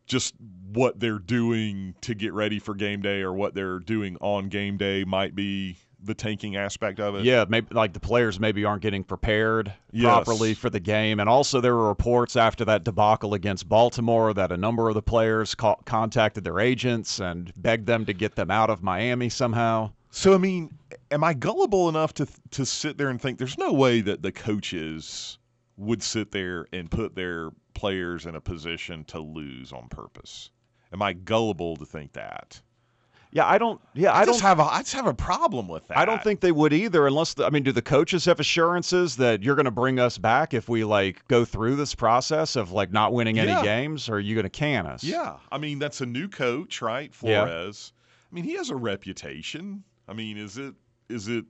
just 0.09 0.33
what 0.73 0.99
they're 0.99 1.19
doing 1.19 1.95
to 2.01 2.13
get 2.13 2.33
ready 2.33 2.59
for 2.59 2.75
game 2.75 3.01
day 3.01 3.21
or 3.21 3.31
what 3.33 3.53
they're 3.55 3.79
doing 3.79 4.17
on 4.19 4.49
game 4.49 4.75
day 4.77 5.05
might 5.05 5.33
be 5.35 5.77
the 6.01 6.13
tanking 6.13 6.55
aspect 6.55 6.99
of 6.99 7.15
it. 7.15 7.25
Yeah, 7.25 7.45
maybe 7.49 7.67
like 7.73 7.91
the 7.93 7.99
players 7.99 8.39
maybe 8.39 8.63
aren't 8.65 8.81
getting 8.81 9.03
prepared 9.03 9.73
Yes. 9.91 10.05
properly 10.05 10.53
for 10.53 10.69
the 10.69 10.79
game, 10.79 11.19
and 11.19 11.27
also 11.29 11.59
there 11.59 11.75
were 11.75 11.87
reports 11.89 12.35
after 12.35 12.63
that 12.65 12.83
debacle 12.85 13.33
against 13.33 13.67
Baltimore 13.67 14.33
that 14.33 14.51
a 14.51 14.57
number 14.57 14.87
of 14.89 14.95
the 14.95 15.01
players 15.01 15.55
ca- 15.55 15.75
contacted 15.85 16.43
their 16.43 16.59
agents 16.59 17.19
and 17.19 17.51
begged 17.57 17.85
them 17.85 18.05
to 18.05 18.13
get 18.13 18.35
them 18.35 18.49
out 18.51 18.69
of 18.69 18.81
Miami 18.83 19.27
somehow. 19.29 19.91
So 20.11 20.33
I 20.33 20.37
mean, 20.37 20.71
am 21.11 21.23
I 21.23 21.33
gullible 21.33 21.89
enough 21.89 22.13
to 22.15 22.27
to 22.51 22.65
sit 22.65 22.97
there 22.97 23.09
and 23.09 23.21
think 23.21 23.37
there's 23.37 23.57
no 23.57 23.73
way 23.73 23.99
that 24.01 24.21
the 24.21 24.31
coaches 24.31 25.37
would 25.77 26.01
sit 26.03 26.31
there 26.31 26.67
and 26.73 26.89
put 26.89 27.15
their 27.15 27.49
players 27.79 28.25
in 28.25 28.35
a 28.35 28.41
position 28.41 29.05
to 29.05 29.19
lose 29.19 29.71
on 29.71 29.87
purpose? 29.87 30.51
Am 30.91 31.01
I 31.01 31.13
gullible 31.13 31.77
to 31.77 31.85
think 31.85 32.11
that? 32.13 32.59
Yeah, 33.31 33.45
I 33.45 33.57
don't. 33.57 33.79
Yeah, 33.93 34.11
I, 34.11 34.21
I, 34.21 34.25
just 34.25 34.39
don't. 34.41 34.47
have 34.49 34.59
a 34.59 34.63
I 34.63 34.79
just 34.79 34.95
have 34.95 35.05
a 35.05 35.13
problem 35.13 35.67
with 35.67 35.87
that. 35.87 35.97
I 35.97 36.03
don't 36.03 36.21
think 36.21 36.41
they 36.41 36.51
would 36.51 36.73
either, 36.73 37.05
unless 37.07 37.35
the, 37.35 37.45
I 37.45 37.51
mean, 37.51 37.63
do 37.63 37.71
the 37.71 37.81
coaches 37.81 38.25
have 38.25 38.39
assurances 38.39 39.15
that 39.17 39.43
you're 39.43 39.55
going 39.55 39.65
to 39.65 39.71
bring 39.71 39.99
us 39.99 40.17
back 40.17 40.53
if 40.53 40.67
we 40.67 40.83
like 40.83 41.25
go 41.27 41.45
through 41.45 41.75
this 41.75 41.93
process 41.95 42.55
of 42.55 42.71
like 42.71 42.91
not 42.91 43.13
winning 43.13 43.39
any 43.39 43.51
Yeah. 43.51 43.63
games, 43.63 44.09
or 44.09 44.15
are 44.15 44.19
you 44.19 44.33
going 44.35 44.43
to 44.43 44.49
can 44.49 44.85
us? 44.87 45.03
Yeah, 45.03 45.37
I 45.51 45.57
mean 45.59 45.79
that's 45.79 46.01
a 46.01 46.05
new 46.05 46.27
coach, 46.27 46.81
right? 46.81 47.13
Yeah. 47.21 47.45
Flores. 47.45 47.93
I 48.29 48.35
mean 48.35 48.43
he 48.43 48.55
has 48.55 48.71
a 48.71 48.75
reputation. 48.75 49.83
I 50.07 50.13
mean, 50.13 50.37
is 50.37 50.57
it 50.57 50.73
is 51.07 51.27
it 51.27 51.45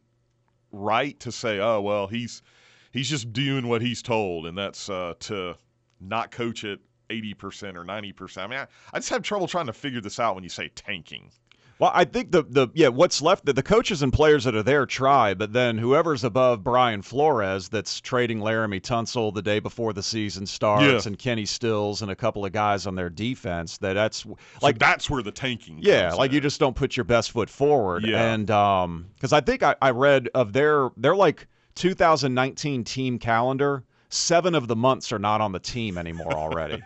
right 0.71 1.19
to 1.21 1.31
say, 1.31 1.59
oh 1.59 1.79
well, 1.81 2.07
he's 2.07 2.43
he's 2.91 3.09
just 3.09 3.31
doing 3.31 3.67
what 3.67 3.81
he's 3.81 4.01
told, 4.01 4.45
and 4.45 4.57
that's 4.57 4.89
uh, 4.89 5.13
to 5.21 5.55
not 6.00 6.32
coach 6.32 6.63
at 6.63 6.79
eighty 7.10 7.34
percent 7.34 7.77
or 7.77 7.84
ninety 7.84 8.12
percent? 8.13 8.48
I 8.48 8.56
mean, 8.56 8.60
I, 8.60 8.68
I 8.96 9.00
just 9.00 9.10
have 9.10 9.22
trouble 9.24 9.48
trying 9.48 9.68
to 9.68 9.74
figure 9.74 10.01
this 10.01 10.20
out 10.20 10.36
when 10.36 10.44
you 10.44 10.50
say 10.50 10.70
tanking. 10.75 11.32
Well, 11.79 11.91
I 11.94 12.03
think 12.03 12.34
the 12.34 12.44
the 12.44 12.68
yeah, 12.74 12.89
what's 12.89 13.22
left 13.22 13.46
the, 13.46 13.53
the 13.53 13.63
coaches 13.63 14.01
and 14.01 14.12
players 14.12 14.44
that 14.44 14.53
are 14.53 14.63
there 14.63 14.86
try, 14.86 15.34
but 15.34 15.53
then 15.53 15.77
whoever's 15.77 16.25
above 16.25 16.62
Brian 16.62 17.01
Flores 17.01 17.70
that's 17.70 18.01
trading 18.01 18.39
Laremy 18.41 18.82
Tunsil 18.82 19.34
the 19.34 19.41
day 19.41 19.60
before 19.60 19.94
the 19.94 20.03
season 20.03 20.46
starts 20.46 20.84
Yeah. 20.84 21.00
and 21.06 21.18
Kenny 21.18 21.46
Stills 21.46 22.01
and 22.01 22.12
a 22.12 22.18
couple 22.18 22.44
of 22.44 22.51
guys 22.51 22.86
on 22.86 22.96
their 22.96 23.10
defense 23.10 23.77
that 23.77 23.94
that's 23.94 24.25
Like 24.25 24.38
like 24.62 24.79
that's 24.79 25.10
where 25.10 25.24
the 25.24 25.32
tanking. 25.32 25.77
yeah, 25.82 26.13
like 26.13 26.34
you 26.34 26.41
just 26.41 26.60
don't 26.60 26.75
put 26.75 26.98
your 26.98 27.06
best 27.06 27.32
foot 27.32 27.50
forward. 27.50 28.03
Yeah. 28.06 28.34
And 28.34 28.51
um 28.51 29.06
cuz 29.22 29.32
I 29.32 29.39
think 29.39 29.63
I, 29.63 29.74
I 29.82 29.91
read 29.91 30.27
of 30.36 30.51
their 30.51 30.89
their 30.98 31.15
like 31.15 31.48
2019 31.75 32.84
team 32.84 33.20
calendar, 33.20 33.86
7 34.09 34.55
of 34.55 34.67
the 34.67 34.75
months 34.75 35.11
are 35.11 35.19
not 35.19 35.39
on 35.41 35.51
the 35.51 35.59
team 35.59 35.97
anymore 35.97 36.33
already. 36.33 36.81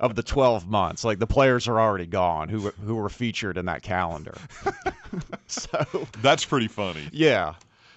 of 0.00 0.14
the 0.14 0.22
12 0.22 0.68
months, 0.68 1.04
like 1.04 1.18
the 1.18 1.26
players 1.26 1.66
are 1.68 1.80
already 1.80 2.06
gone 2.06 2.48
who 2.48 2.60
were- 2.62 2.74
who 2.84 2.94
were 2.94 3.08
featured 3.08 3.56
in 3.58 3.66
that 3.66 3.82
calendar. 3.82 4.34
so 5.46 5.84
that's 6.22 6.44
pretty 6.44 6.68
funny. 6.68 7.08
yeah. 7.12 7.54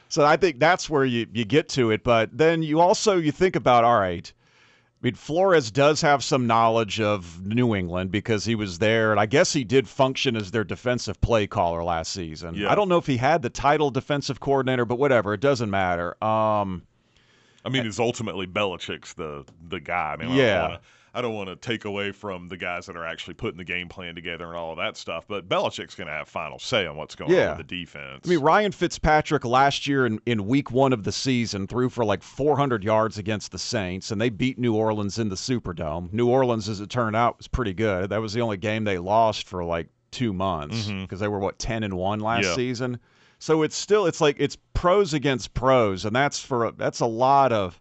So 0.10 0.24
I 0.24 0.38
think 0.38 0.60
that's 0.60 0.90
where 0.90 1.04
you, 1.04 1.28
you 1.34 1.44
get 1.44 1.68
to 1.70 1.92
it. 1.92 2.04
But 2.04 2.36
then 2.38 2.64
you 2.64 2.80
also 2.80 3.18
you 3.18 3.32
think 3.32 3.56
about 3.56 3.84
all 3.84 4.00
right. 4.00 4.32
I 4.32 5.06
mean, 5.06 5.16
Flores 5.16 5.70
does 5.70 6.02
have 6.02 6.24
some 6.24 6.48
knowledge 6.48 7.00
of 7.00 7.46
New 7.46 7.76
England 7.76 8.10
because 8.12 8.44
he 8.46 8.56
was 8.56 8.80
there, 8.80 9.12
and 9.12 9.20
I 9.20 9.28
guess 9.28 9.54
he 9.54 9.64
did 9.64 9.88
function 9.88 10.36
as 10.36 10.50
their 10.50 10.64
defensive 10.64 11.22
play 11.22 11.46
caller 11.46 11.84
last 11.84 12.12
season. 12.14 12.56
Yeah. 12.56 12.72
I 12.72 12.76
don't 12.76 12.90
know 12.90 12.98
if 12.98 13.06
he 13.06 13.18
had 13.18 13.42
the 13.44 13.50
title 13.52 13.92
defensive 13.92 14.40
coordinator, 14.40 14.86
but 14.86 14.98
whatever, 14.98 15.34
it 15.36 15.40
doesn't 15.42 15.70
matter. 15.70 16.22
Um, 16.24 16.82
I 17.68 17.70
mean, 17.70 17.86
it's 17.86 18.00
ultimately 18.00 18.48
Belichick's 18.48 19.14
the 19.14 19.46
the 19.70 19.80
guy. 19.80 20.14
I 20.14 20.18
mean, 20.18 20.36
Yeah. 20.36 20.44
I 20.44 20.48
don't 20.60 20.62
wanna, 20.70 20.82
I 21.14 21.22
don't 21.22 21.34
want 21.34 21.50
to 21.50 21.56
take 21.56 21.86
away 21.86 22.12
from 22.12 22.48
the 22.48 22.58
guys 22.58 22.86
that 22.86 22.96
are 22.96 23.06
actually 23.06 23.34
putting 23.34 23.58
the 23.58 23.64
game 23.64 23.88
plan 23.90 24.14
together 24.14 24.46
and 24.46 24.56
all 24.56 24.72
of 24.72 24.78
that 24.78 24.96
stuff, 24.98 25.26
but 25.28 25.50
Belichick's 25.50 25.96
going 25.96 26.06
to 26.08 26.14
have 26.14 26.28
final 26.30 26.60
say 26.60 26.86
on 26.86 26.96
what's 26.96 27.16
going 27.16 27.32
Yeah. 27.32 27.52
on 27.54 27.58
with 27.58 27.68
the 27.68 27.80
defense. 27.80 28.22
I 28.24 28.30
mean, 28.30 28.40
Ryan 28.40 28.72
Fitzpatrick 28.72 29.44
last 29.44 29.88
year 29.88 30.06
in, 30.06 30.20
in 30.28 30.46
week 30.46 30.70
one 30.70 30.94
of 30.94 31.04
the 31.06 31.12
season 31.12 31.66
threw 31.66 31.90
for 31.90 32.06
like 32.06 32.22
400 32.22 32.84
yards 32.84 33.18
against 33.18 33.52
the 33.52 33.58
Saints, 33.58 34.12
and 34.12 34.22
they 34.22 34.30
beat 34.30 34.60
New 34.60 34.76
Orleans 34.76 35.18
in 35.18 35.30
the 35.30 35.36
Superdome. 35.36 36.14
New 36.14 36.30
Orleans, 36.30 36.70
as 36.70 36.82
it 36.82 36.90
turned 36.92 37.16
out, 37.16 37.38
was 37.40 37.48
pretty 37.48 37.74
good. 37.74 38.12
That 38.12 38.22
was 38.22 38.34
the 38.34 38.42
only 38.42 38.58
game 38.58 38.84
they 38.84 39.00
lost 39.00 39.48
for 39.48 39.64
like 39.64 39.88
two 40.12 40.34
months 40.34 40.86
mm-hmm. 40.86 41.02
because 41.02 41.20
they 41.20 41.28
were, 41.28 41.40
what, 41.40 41.58
10 41.58 41.82
and 41.84 41.96
1 41.96 42.20
last 42.20 42.46
Yeah. 42.46 42.54
season? 42.56 43.00
So 43.40 43.62
it's 43.64 43.76
still, 43.76 44.06
it's 44.06 44.22
like, 44.22 44.38
it's 44.40 44.58
pros 44.74 45.14
against 45.14 45.54
pros, 45.54 46.06
and 46.06 46.16
that's 46.16 46.40
for, 46.40 46.66
a, 46.66 46.72
that's 46.72 47.00
a 47.00 47.06
lot 47.06 47.52
of. 47.52 47.80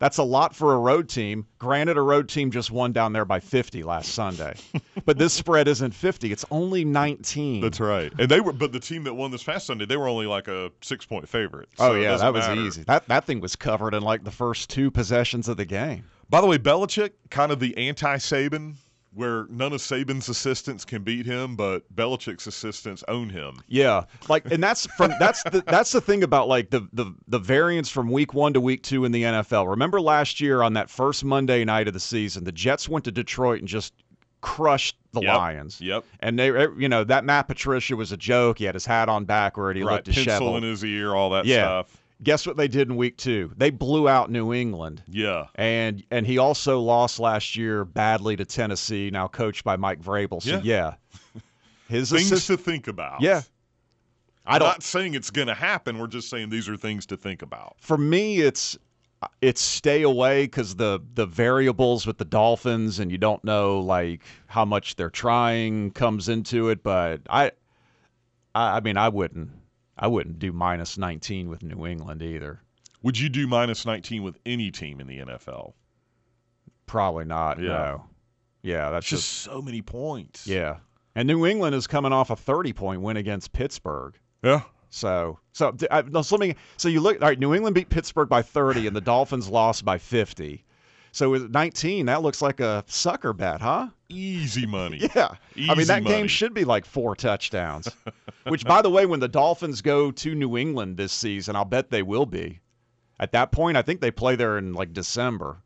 That's 0.00 0.18
a 0.18 0.24
lot 0.24 0.54
for 0.54 0.74
a 0.74 0.78
road 0.78 1.08
team. 1.08 1.46
Granted, 1.58 1.96
a 1.96 2.02
road 2.02 2.28
team 2.28 2.50
just 2.50 2.70
won 2.72 2.92
down 2.92 3.12
there 3.12 3.24
by 3.24 3.38
50 3.38 3.84
last 3.84 4.12
Sunday, 4.12 4.54
but 5.06 5.16
this 5.18 5.32
spread 5.32 5.68
isn't 5.68 5.92
50; 5.94 6.32
it's 6.32 6.44
only 6.50 6.84
19. 6.84 7.60
That's 7.62 7.78
right. 7.80 8.12
And 8.18 8.28
they 8.28 8.40
were, 8.40 8.52
but 8.52 8.72
the 8.72 8.80
team 8.80 9.04
that 9.04 9.14
won 9.14 9.30
this 9.30 9.44
past 9.44 9.66
Sunday, 9.66 9.86
they 9.86 9.96
were 9.96 10.08
only 10.08 10.26
like 10.26 10.48
a 10.48 10.72
six 10.82 11.06
point 11.06 11.26
favorite. 11.28 11.68
Oh 11.78 11.90
So 11.92 11.94
it 11.94 12.02
yeah, 12.02 12.16
that 12.16 12.32
was 12.34 12.46
matter. 12.46 12.60
easy. 12.60 12.82
That 12.82 13.06
that 13.06 13.24
thing 13.24 13.40
was 13.40 13.54
covered 13.56 13.94
in 13.94 14.02
like 14.02 14.24
the 14.24 14.32
first 14.32 14.68
two 14.68 14.90
possessions 14.90 15.48
of 15.48 15.56
the 15.56 15.64
game. 15.64 16.04
By 16.28 16.40
the 16.40 16.48
way, 16.48 16.58
Belichick, 16.58 17.12
kind 17.30 17.52
of 17.52 17.60
the 17.60 17.74
anti 17.78 18.16
Saban, 18.16 18.74
where 19.14 19.46
none 19.48 19.72
of 19.72 19.80
Saban's 19.80 20.28
assistants 20.28 20.84
can 20.84 21.02
beat 21.02 21.26
him, 21.26 21.56
but 21.56 21.82
Belichick's 21.94 22.46
assistants 22.46 23.04
own 23.08 23.30
him. 23.30 23.62
Yeah, 23.68 24.04
like, 24.28 24.50
and 24.50 24.62
that's 24.62 24.86
from 24.96 25.12
that's 25.18 25.42
the 25.44 25.62
that's 25.66 25.92
the 25.92 26.00
thing 26.00 26.22
about 26.22 26.48
like 26.48 26.70
the 26.70 26.88
the 26.92 27.14
the 27.28 27.38
variance 27.38 27.88
from 27.90 28.10
week 28.10 28.34
one 28.34 28.52
to 28.54 28.60
week 28.60 28.82
two 28.82 29.04
in 29.04 29.12
the 29.12 29.22
NFL. 29.22 29.68
Remember 29.68 30.00
last 30.00 30.40
year 30.40 30.62
on 30.62 30.72
that 30.74 30.90
first 30.90 31.24
Monday 31.24 31.64
night 31.64 31.88
of 31.88 31.94
the 31.94 32.00
season, 32.00 32.44
the 32.44 32.52
Jets 32.52 32.88
went 32.88 33.04
to 33.04 33.12
Detroit 33.12 33.60
and 33.60 33.68
just 33.68 33.94
crushed 34.40 34.96
the 35.12 35.22
Yep. 35.22 35.36
Lions. 35.36 35.80
Yep. 35.80 36.04
And 36.20 36.38
they, 36.38 36.50
eh, 36.50 36.66
you 36.76 36.88
know, 36.88 37.02
that 37.04 37.24
Matt 37.24 37.48
Patricia 37.48 37.96
was 37.96 38.12
a 38.12 38.16
joke. 38.16 38.58
He 38.58 38.64
had 38.64 38.74
his 38.74 38.84
hat 38.84 39.08
on 39.08 39.24
backward. 39.24 39.76
He 39.76 39.82
right. 39.82 40.06
looked 40.06 40.12
Pencil 40.12 40.56
in 40.58 40.62
his 40.62 40.84
ear, 40.84 41.14
all 41.14 41.30
that 41.30 41.46
Yeah. 41.46 41.62
stuff. 41.62 42.03
Guess 42.24 42.46
what 42.46 42.56
they 42.56 42.66
did 42.68 42.88
in 42.88 42.96
week 42.96 43.16
two? 43.16 43.52
They 43.56 43.70
blew 43.70 44.08
out 44.08 44.30
New 44.30 44.52
England. 44.52 45.02
Yeah. 45.06 45.46
And 45.54 46.02
and 46.10 46.26
he 46.26 46.38
also 46.38 46.80
lost 46.80 47.20
last 47.20 47.54
year 47.56 47.84
badly 47.84 48.34
to 48.36 48.44
Tennessee, 48.44 49.10
now 49.10 49.28
coached 49.28 49.62
by 49.64 49.76
Mike 49.76 50.00
Vrabel. 50.02 50.42
So 50.42 50.60
yeah, 50.64 50.94
his 51.88 52.10
Things 52.10 52.32
assist- 52.32 52.46
to 52.48 52.56
think 52.56 52.88
about. 52.88 53.20
yeah. 53.20 53.42
I 54.46 54.54
I'm 54.54 54.58
don't. 54.60 54.68
not 54.68 54.82
saying 54.82 55.14
it's 55.14 55.30
going 55.30 55.48
to 55.48 55.54
happen. 55.54 55.98
We're 55.98 56.06
just 56.06 56.28
saying 56.28 56.50
these 56.50 56.68
are 56.68 56.76
things 56.76 57.06
to 57.06 57.16
think 57.16 57.40
about. 57.40 57.76
For 57.78 57.96
me, 57.96 58.40
it's 58.40 58.76
it's 59.40 59.62
stay 59.62 60.02
away 60.02 60.44
because 60.44 60.76
the 60.76 61.00
the 61.14 61.24
variables 61.24 62.06
with 62.06 62.18
the 62.18 62.26
Dolphins 62.26 62.98
and 62.98 63.10
you 63.10 63.16
don't 63.16 63.42
know 63.42 63.80
like 63.80 64.22
how 64.46 64.66
much 64.66 64.96
they're 64.96 65.08
trying 65.08 65.92
comes 65.92 66.28
into 66.28 66.68
it. 66.68 66.82
But 66.82 67.22
I, 67.30 67.52
I, 68.54 68.76
I 68.76 68.80
mean, 68.80 68.98
I 68.98 69.08
wouldn't 69.08 69.50
I 69.96 70.06
wouldn't 70.08 70.38
do 70.38 70.52
minus 70.52 70.98
nineteen 70.98 71.48
with 71.48 71.62
New 71.62 71.86
England 71.86 72.22
either. 72.22 72.60
Would 73.02 73.18
you 73.18 73.28
do 73.28 73.46
minus 73.46 73.84
19 73.84 74.22
with 74.22 74.38
any 74.46 74.70
team 74.70 74.98
in 74.98 75.06
the 75.06 75.18
NFL? 75.18 75.74
Probably 76.86 77.26
not. 77.26 77.60
Yeah. 77.60 77.68
No. 77.68 78.04
Yeah, 78.62 78.90
that's 78.90 79.06
just 79.06 79.22
just 79.24 79.42
so 79.42 79.60
many 79.60 79.82
points. 79.82 80.46
yeah. 80.46 80.78
And 81.14 81.28
New 81.28 81.44
England 81.46 81.74
is 81.76 81.86
coming 81.86 82.12
off 82.12 82.30
a 82.30 82.36
thirty 82.36 82.72
point 82.72 83.02
win 83.02 83.16
against 83.18 83.52
Pittsburgh. 83.52 84.18
Yeah. 84.42 84.62
So, 84.90 85.38
so 85.52 85.72
d- 85.72 85.86
I, 85.90 86.02
no, 86.02 86.22
so 86.22 86.36
let 86.36 86.48
me. 86.48 86.54
So 86.76 86.88
you 86.88 87.00
look. 87.00 87.20
All 87.20 87.28
right, 87.28 87.38
New 87.38 87.54
England 87.54 87.74
beat 87.74 87.88
Pittsburgh 87.88 88.28
by 88.28 88.42
30, 88.42 88.86
and 88.86 88.96
the 88.96 89.00
Dolphins 89.00 89.48
lost 89.48 89.84
by 89.84 89.98
50. 89.98 90.63
So 91.14 91.30
with 91.30 91.52
19, 91.52 92.06
that 92.06 92.22
looks 92.22 92.42
like 92.42 92.58
a 92.58 92.82
sucker 92.88 93.32
bet, 93.32 93.60
huh? 93.60 93.86
Easy 94.08 94.66
money. 94.66 94.98
Yeah. 95.14 95.28
I 95.54 95.60
mean, 95.60 95.78
Easy 95.78 95.84
that 95.84 96.04
game 96.04 96.26
should 96.26 96.52
be 96.52 96.64
like 96.64 96.84
four 96.84 97.14
touchdowns. 97.14 97.88
Which, 98.48 98.64
by 98.64 98.82
the 98.82 98.90
way, 98.90 99.06
when 99.06 99.20
the 99.20 99.28
Dolphins 99.28 99.80
go 99.80 100.10
to 100.10 100.34
New 100.34 100.56
England 100.56 100.96
this 100.96 101.12
season, 101.12 101.54
I'll 101.54 101.64
bet 101.64 101.90
they 101.90 102.02
will 102.02 102.26
be. 102.26 102.58
At 103.20 103.30
that 103.30 103.52
point, 103.52 103.76
I 103.76 103.82
think 103.82 104.00
they 104.00 104.10
play 104.10 104.34
there 104.34 104.58
in 104.58 104.72
like 104.72 104.92
December. 104.92 105.58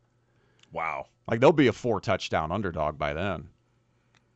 Wow. 0.71 1.07
Like 1.27 1.39
they'll 1.39 1.51
be 1.51 1.65
a 1.65 1.73
four 1.73 1.99
touchdown 1.99 2.51
underdog 2.51 2.99
by 2.99 3.13
then. 3.13 3.49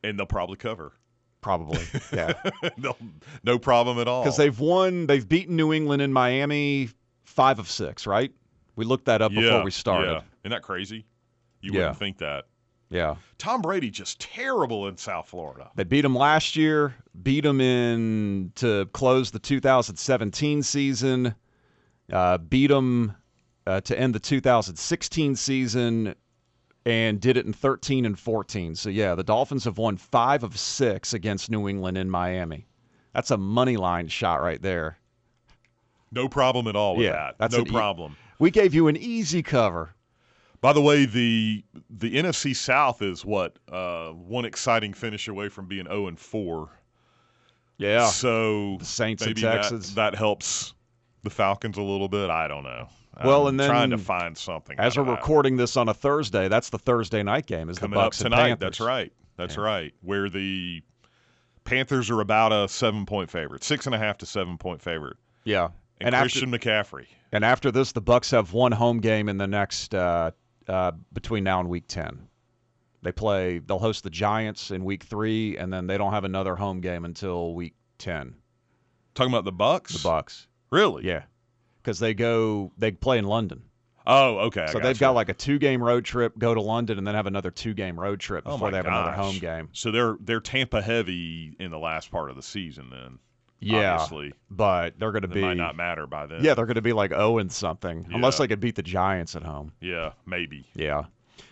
And 0.04 0.18
they'll 0.18 0.26
probably 0.26 0.58
cover. 0.58 0.94
Probably. 1.42 1.84
Yeah. 2.12 2.34
no, 2.76 2.98
no 3.44 3.60
problem 3.60 4.00
at 4.00 4.08
all. 4.08 4.24
Because 4.24 4.38
they've 4.38 4.60
won, 4.60 5.06
they've 5.06 5.30
beaten 5.30 5.58
New 5.58 5.74
England 5.74 6.02
in 6.02 6.12
Miami 6.12 6.90
five 7.24 7.60
of 7.60 7.70
six, 7.70 8.08
right? 8.08 8.32
We 8.76 8.84
looked 8.84 9.06
that 9.06 9.22
up 9.22 9.32
yeah, 9.32 9.42
before 9.42 9.64
we 9.64 9.70
started. 9.70 10.12
Yeah. 10.12 10.22
Isn't 10.44 10.52
that 10.52 10.62
crazy? 10.62 11.06
You 11.62 11.72
Yeah. 11.74 11.80
wouldn't 11.80 11.98
think 11.98 12.18
that. 12.20 12.46
Yeah. 12.90 13.16
Tom 13.38 13.62
Brady 13.62 13.90
just 13.90 14.20
terrible 14.20 14.88
in 14.88 14.98
South 14.98 15.28
Florida. 15.30 15.72
They 15.76 15.84
beat 15.84 16.06
him 16.06 16.16
last 16.16 16.56
year, 16.56 16.96
beat 17.24 17.44
him 17.46 17.60
in 17.62 18.52
to 18.56 18.86
close 18.94 19.32
the 19.32 19.40
2017 19.40 20.62
season, 20.62 21.34
uh, 22.12 22.38
beat 22.38 22.70
him 22.70 23.16
uh, 23.66 23.82
to 23.82 23.98
end 23.98 24.14
the 24.14 24.20
2016 24.20 25.36
season, 25.38 26.14
and 26.86 27.20
did 27.22 27.38
it 27.38 27.46
in 27.46 27.54
13 27.54 28.06
and 28.06 28.20
14. 28.20 28.76
So, 28.76 28.90
yeah, 28.90 29.16
the 29.16 29.24
Dolphins 29.24 29.64
have 29.64 29.78
won 29.78 29.96
five 29.96 30.44
of 30.44 30.60
six 30.60 31.14
against 31.14 31.50
New 31.50 31.70
England 31.70 31.98
in 31.98 32.10
Miami. 32.10 32.68
That's 33.14 33.32
a 33.32 33.38
money 33.38 33.78
line 33.78 34.10
shot 34.10 34.42
right 34.42 34.62
there. 34.62 34.98
No 36.12 36.28
problem 36.28 36.68
at 36.68 36.76
all 36.76 36.98
with 36.98 37.06
Yeah, 37.06 37.14
that. 37.14 37.36
that's 37.40 37.56
no 37.56 37.62
an 37.62 37.68
e- 37.68 37.72
problem. 37.72 38.18
We 38.38 38.52
gave 38.52 38.74
you 38.76 38.88
an 38.90 38.98
easy 38.98 39.42
cover. 39.42 39.96
By 40.64 40.72
the 40.72 40.82
way, 40.82 41.06
the 41.06 41.62
the 41.90 42.16
NFC 42.16 42.56
South 42.56 43.02
is 43.02 43.26
what 43.26 43.60
uh, 43.70 44.12
one 44.12 44.46
exciting 44.46 44.94
finish 44.94 45.28
away 45.28 45.50
from 45.50 45.68
being 45.68 45.88
0 45.88 46.08
and 46.08 46.18
4. 46.18 46.70
Yeah. 47.80 48.06
So 48.08 48.78
The 48.80 48.86
Saints 48.86 49.24
and 49.24 49.32
maybe 49.32 49.42
that- 49.42 49.56
Texans. 49.56 49.94
That, 49.96 50.16
helps 50.16 50.74
the 51.24 51.30
Falcons 51.30 51.78
a 51.78 51.82
little 51.82 52.08
bit. 52.08 52.30
I 52.30 52.48
don't 52.48 52.64
know. 52.64 52.88
Well, 53.26 53.42
I'm 53.42 53.48
and 53.50 53.60
then 53.60 53.70
trying 53.70 53.90
to 53.90 53.98
find 53.98 54.38
something. 54.38 54.80
As 54.80 54.98
we're 54.98 55.04
recording 55.04 55.58
this 55.58 55.76
on 55.76 55.90
a 55.90 55.94
Thursday, 55.94 56.48
that's 56.48 56.70
the 56.70 56.80
Thursday 56.80 57.24
night 57.24 57.46
game. 57.46 57.68
Is 57.68 57.78
coming 57.78 57.98
the 58.00 58.02
Bucks 58.06 58.22
up 58.22 58.28
tonight. 58.32 58.48
Panthers. 58.48 58.60
That's 58.60 58.80
right. 58.80 59.14
That's 59.36 59.58
right. 59.58 59.94
Where 60.00 60.30
the 60.30 60.82
Panthers 61.66 62.10
are 62.10 62.22
about 62.22 62.54
a 62.54 62.70
seven 62.70 63.06
point 63.06 63.30
favorite, 63.30 63.66
six 63.66 63.86
and 63.86 63.94
a 63.94 63.98
half 63.98 64.18
to 64.20 64.26
seven 64.26 64.58
point 64.58 64.82
favorite. 64.82 65.18
Yeah. 65.44 65.72
And, 66.00 66.16
And 66.16 66.24
Christian 66.24 66.52
McCaffrey. 66.52 67.08
And 67.34 67.44
after 67.44 67.70
this, 67.70 67.92
the 67.92 68.02
Bucks 68.02 68.32
have 68.32 68.54
one 68.54 68.72
home 68.72 69.00
game 69.02 69.28
in 69.28 69.38
the 69.38 69.48
next 69.48 69.94
uh, 69.94 70.32
uh, 70.68 70.92
between 71.12 71.44
now 71.44 71.60
and 71.60 71.70
week 71.70 71.86
ten. 71.88 72.28
They 73.02 73.12
play. 73.12 73.60
They'll 73.60 73.80
host 73.80 74.04
the 74.04 74.10
Giants 74.10 74.72
in 74.72 74.86
week 74.86 75.04
three, 75.04 75.58
and 75.58 75.72
then 75.72 75.88
they 75.88 75.98
don't 75.98 76.14
have 76.14 76.24
another 76.24 76.56
home 76.56 76.80
game 76.82 77.06
until 77.06 77.54
week 77.54 77.76
ten. 77.98 78.36
Talking 79.14 79.34
about 79.34 79.46
the 79.46 79.52
Bucks. 79.52 79.94
The 79.94 80.08
Bucks. 80.08 80.48
Really? 80.72 81.06
Yeah, 81.06 81.24
because 81.82 82.00
they 82.00 82.14
go. 82.14 82.72
They 82.78 82.92
play 82.92 83.18
in 83.18 83.26
London, 83.26 83.64
Oh, 84.06 84.40
okay. 84.40 84.66
So 84.68 84.74
they've 84.80 84.84
gotcha. 84.84 85.00
got 85.00 85.12
like 85.12 85.30
a 85.30 85.34
two-game 85.34 85.82
road 85.82 86.04
trip, 86.04 86.38
go 86.38 86.54
to 86.54 86.62
London, 86.62 86.98
and 86.98 87.08
then 87.08 87.16
have 87.16 87.28
another 87.28 87.52
two-game 87.52 87.98
road 87.98 88.20
trip 88.20 88.44
Oh 88.46 88.54
before 88.54 88.68
my 88.68 88.72
they 88.72 88.78
have 88.78 88.86
another 88.86 89.12
home 89.12 89.38
game. 89.40 89.70
So 89.72 89.92
they're 89.92 90.18
they're 90.20 90.42
Tampa 90.42 90.82
heavy 90.82 91.56
in 91.60 91.72
the 91.72 91.80
last 91.80 92.12
part 92.12 92.30
of 92.30 92.36
the 92.36 92.42
season. 92.44 92.90
Then 92.90 93.20
Yeah, 93.66 93.94
obviously 93.94 94.34
but 94.50 95.00
they're 95.00 95.12
going 95.12 95.24
to 95.24 95.28
be. 95.28 95.42
might 95.42 95.58
not 95.58 95.76
matter 95.76 96.06
by 96.08 96.26
then. 96.28 96.44
Yeah, 96.44 96.54
they're 96.54 96.66
going 96.66 96.76
to 96.76 96.82
be 96.82 96.94
like 96.94 97.12
zero 97.12 97.38
and 97.40 97.52
something, 97.52 98.08
unless 98.12 98.38
they 98.38 98.48
could 98.48 98.60
beat 98.60 98.76
the 98.76 98.84
Giants 98.84 99.36
at 99.36 99.44
home. 99.44 99.74
yeah, 99.82 100.12
maybe. 100.26 100.66
Yeah. 100.76 101.04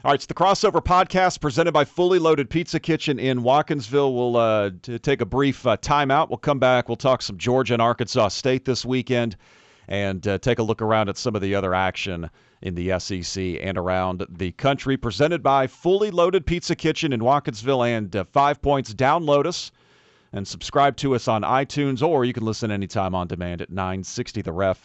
All 0.04 0.10
right, 0.10 0.16
it's 0.16 0.26
the 0.26 0.34
crossover 0.34 0.84
podcast 0.84 1.42
presented 1.42 1.74
by 1.74 1.86
Fully 1.86 2.18
Loaded 2.18 2.50
Pizza 2.50 2.80
Kitchen 2.80 3.20
in 3.20 3.42
Watkinsville. 3.42 4.16
We'll 4.16 4.36
uh, 4.36 4.72
t- 4.82 4.98
take 4.98 5.22
a 5.22 5.26
brief 5.26 5.66
uh, 5.68 5.78
timeout. 5.78 6.30
We'll 6.30 6.38
come 6.38 6.58
back. 6.58 6.90
We'll 6.90 6.96
talk 6.96 7.22
some 7.22 7.38
Georgia 7.38 7.74
and 7.74 7.82
Arkansas 7.84 8.30
State 8.30 8.66
this 8.66 8.84
weekend 8.84 9.38
and 9.88 10.28
uh, 10.28 10.38
take 10.40 10.58
a 10.58 10.64
look 10.64 10.82
around 10.82 11.10
at 11.10 11.18
some 11.18 11.36
of 11.36 11.42
the 11.42 11.54
other 11.54 11.76
action 11.76 12.32
in 12.64 12.74
the 12.74 12.98
SEC 13.00 13.60
and 13.62 13.78
around 13.78 14.26
the 14.30 14.52
country. 14.54 14.98
Presented 14.98 15.44
by 15.44 15.68
Fully 15.68 16.10
Loaded 16.10 16.48
Pizza 16.48 16.76
Kitchen 16.76 17.14
in 17.14 17.20
Watkinsville 17.20 17.88
and 17.88 18.16
uh, 18.16 18.24
Five 18.24 18.60
Points. 18.62 18.94
Download 18.96 19.46
us 19.46 19.72
and 20.34 20.48
subscribe 20.48 20.96
to 20.98 21.16
us 21.16 21.28
on 21.28 21.42
iTunes, 21.42 22.02
or 22.06 22.26
you 22.26 22.34
can 22.34 22.46
listen 22.46 22.72
anytime 22.72 23.14
on 23.16 23.28
demand 23.28 23.62
at 23.62 23.70
960theref.com. 23.72 24.78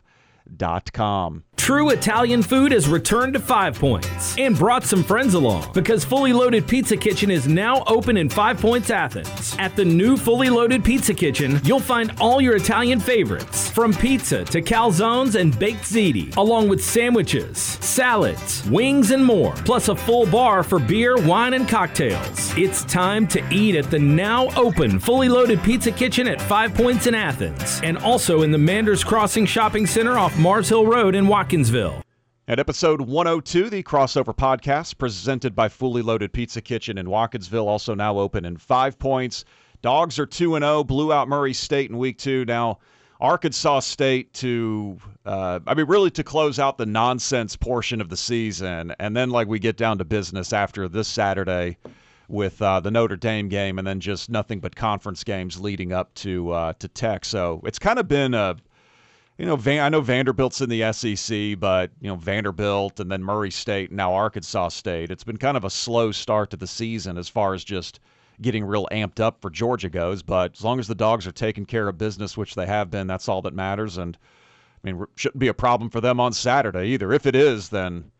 True 1.56 1.90
Italian 1.90 2.44
food 2.44 2.70
has 2.70 2.86
returned 2.86 3.32
to 3.32 3.40
Five 3.40 3.76
Points 3.76 4.38
and 4.38 4.56
brought 4.56 4.84
some 4.84 5.02
friends 5.02 5.34
along 5.34 5.72
because 5.72 6.04
Fully 6.04 6.32
Loaded 6.32 6.68
Pizza 6.68 6.96
Kitchen 6.96 7.28
is 7.28 7.48
now 7.48 7.82
open 7.88 8.16
in 8.16 8.28
Five 8.28 8.60
Points, 8.60 8.90
Athens. 8.90 9.56
At 9.58 9.74
the 9.74 9.84
new 9.84 10.16
Fully 10.16 10.48
Loaded 10.48 10.84
Pizza 10.84 11.12
Kitchen, 11.12 11.60
you'll 11.64 11.80
find 11.80 12.12
all 12.20 12.40
your 12.40 12.54
Italian 12.54 13.00
favorites, 13.00 13.68
from 13.70 13.92
pizza 13.92 14.44
to 14.44 14.62
calzones 14.62 15.34
and 15.34 15.58
baked 15.58 15.82
ziti, 15.82 16.36
along 16.36 16.68
with 16.68 16.84
sandwiches, 16.84 17.58
salads, 17.58 18.64
wings, 18.70 19.10
and 19.10 19.24
more, 19.24 19.54
plus 19.64 19.88
a 19.88 19.96
full 19.96 20.26
bar 20.26 20.62
for 20.62 20.78
beer, 20.78 21.16
wine, 21.16 21.54
and 21.54 21.68
cocktails. 21.68 22.56
It's 22.56 22.84
time 22.84 23.26
to 23.28 23.42
eat 23.50 23.74
at 23.74 23.90
the 23.90 23.98
now 23.98 24.50
open 24.56 25.00
Fully 25.00 25.28
Loaded 25.28 25.60
Pizza 25.64 25.90
Kitchen 25.90 26.28
at 26.28 26.40
Five 26.40 26.74
Points 26.74 27.08
in 27.08 27.14
Athens, 27.16 27.80
and 27.82 27.98
also 27.98 28.42
in 28.42 28.52
the 28.52 28.58
Manders 28.58 29.02
Crossing 29.02 29.46
Shopping 29.46 29.86
Center 29.86 30.16
off 30.16 30.35
Mars 30.38 30.68
Hill 30.68 30.84
Road 30.84 31.14
in 31.14 31.26
Watkinsville. 31.26 32.02
At 32.46 32.58
episode 32.58 33.00
102, 33.00 33.70
the 33.70 33.82
crossover 33.82 34.36
podcast 34.36 34.98
presented 34.98 35.56
by 35.56 35.70
Fully 35.70 36.02
Loaded 36.02 36.30
Pizza 36.34 36.60
Kitchen 36.60 36.98
in 36.98 37.06
Watkinsville, 37.06 37.66
also 37.66 37.94
now 37.94 38.18
open 38.18 38.44
in 38.44 38.58
Five 38.58 38.98
Points. 38.98 39.46
Dogs 39.80 40.18
are 40.18 40.26
2 40.26 40.54
and 40.56 40.62
0, 40.62 40.84
blew 40.84 41.10
out 41.10 41.26
Murray 41.26 41.54
State 41.54 41.88
in 41.90 41.96
week 41.96 42.18
two. 42.18 42.44
Now, 42.44 42.80
Arkansas 43.18 43.80
State 43.80 44.34
to, 44.34 44.98
uh, 45.24 45.60
I 45.66 45.72
mean, 45.72 45.86
really 45.86 46.10
to 46.10 46.22
close 46.22 46.58
out 46.58 46.76
the 46.76 46.84
nonsense 46.84 47.56
portion 47.56 48.02
of 48.02 48.10
the 48.10 48.16
season. 48.16 48.94
And 48.98 49.16
then, 49.16 49.30
like, 49.30 49.48
we 49.48 49.58
get 49.58 49.78
down 49.78 49.96
to 49.98 50.04
business 50.04 50.52
after 50.52 50.86
this 50.86 51.08
Saturday 51.08 51.78
with 52.28 52.60
uh, 52.60 52.80
the 52.80 52.90
Notre 52.90 53.16
Dame 53.16 53.48
game 53.48 53.78
and 53.78 53.86
then 53.86 54.00
just 54.00 54.28
nothing 54.28 54.60
but 54.60 54.76
conference 54.76 55.24
games 55.24 55.58
leading 55.58 55.94
up 55.94 56.12
to, 56.16 56.50
uh, 56.50 56.72
to 56.74 56.88
Tech. 56.88 57.24
So 57.24 57.62
it's 57.64 57.78
kind 57.78 57.98
of 57.98 58.06
been 58.06 58.34
a 58.34 58.56
you 59.38 59.44
know, 59.44 59.56
Van, 59.56 59.82
I 59.82 59.88
know 59.90 60.00
Vanderbilt's 60.00 60.60
in 60.62 60.70
the 60.70 60.92
SEC, 60.92 61.58
but 61.60 61.90
you 62.00 62.08
know 62.08 62.16
Vanderbilt 62.16 63.00
and 63.00 63.10
then 63.10 63.22
Murray 63.22 63.50
State 63.50 63.90
and 63.90 63.96
now 63.96 64.14
Arkansas 64.14 64.68
State. 64.68 65.10
It's 65.10 65.24
been 65.24 65.36
kind 65.36 65.56
of 65.56 65.64
a 65.64 65.70
slow 65.70 66.10
start 66.12 66.50
to 66.50 66.56
the 66.56 66.66
season 66.66 67.18
as 67.18 67.28
far 67.28 67.52
as 67.52 67.62
just 67.62 68.00
getting 68.40 68.64
real 68.64 68.88
amped 68.90 69.20
up 69.20 69.40
for 69.40 69.50
Georgia 69.50 69.90
goes. 69.90 70.22
But 70.22 70.56
as 70.56 70.64
long 70.64 70.78
as 70.78 70.88
the 70.88 70.94
dogs 70.94 71.26
are 71.26 71.32
taking 71.32 71.66
care 71.66 71.88
of 71.88 71.98
business, 71.98 72.36
which 72.36 72.54
they 72.54 72.66
have 72.66 72.90
been, 72.90 73.06
that's 73.06 73.28
all 73.28 73.42
that 73.42 73.54
matters. 73.54 73.98
And 73.98 74.16
I 74.82 74.92
mean, 74.92 75.04
shouldn't 75.16 75.40
be 75.40 75.48
a 75.48 75.54
problem 75.54 75.90
for 75.90 76.00
them 76.00 76.18
on 76.18 76.32
Saturday 76.32 76.88
either. 76.88 77.12
If 77.12 77.26
it 77.26 77.34
is, 77.34 77.68
then 77.68 78.10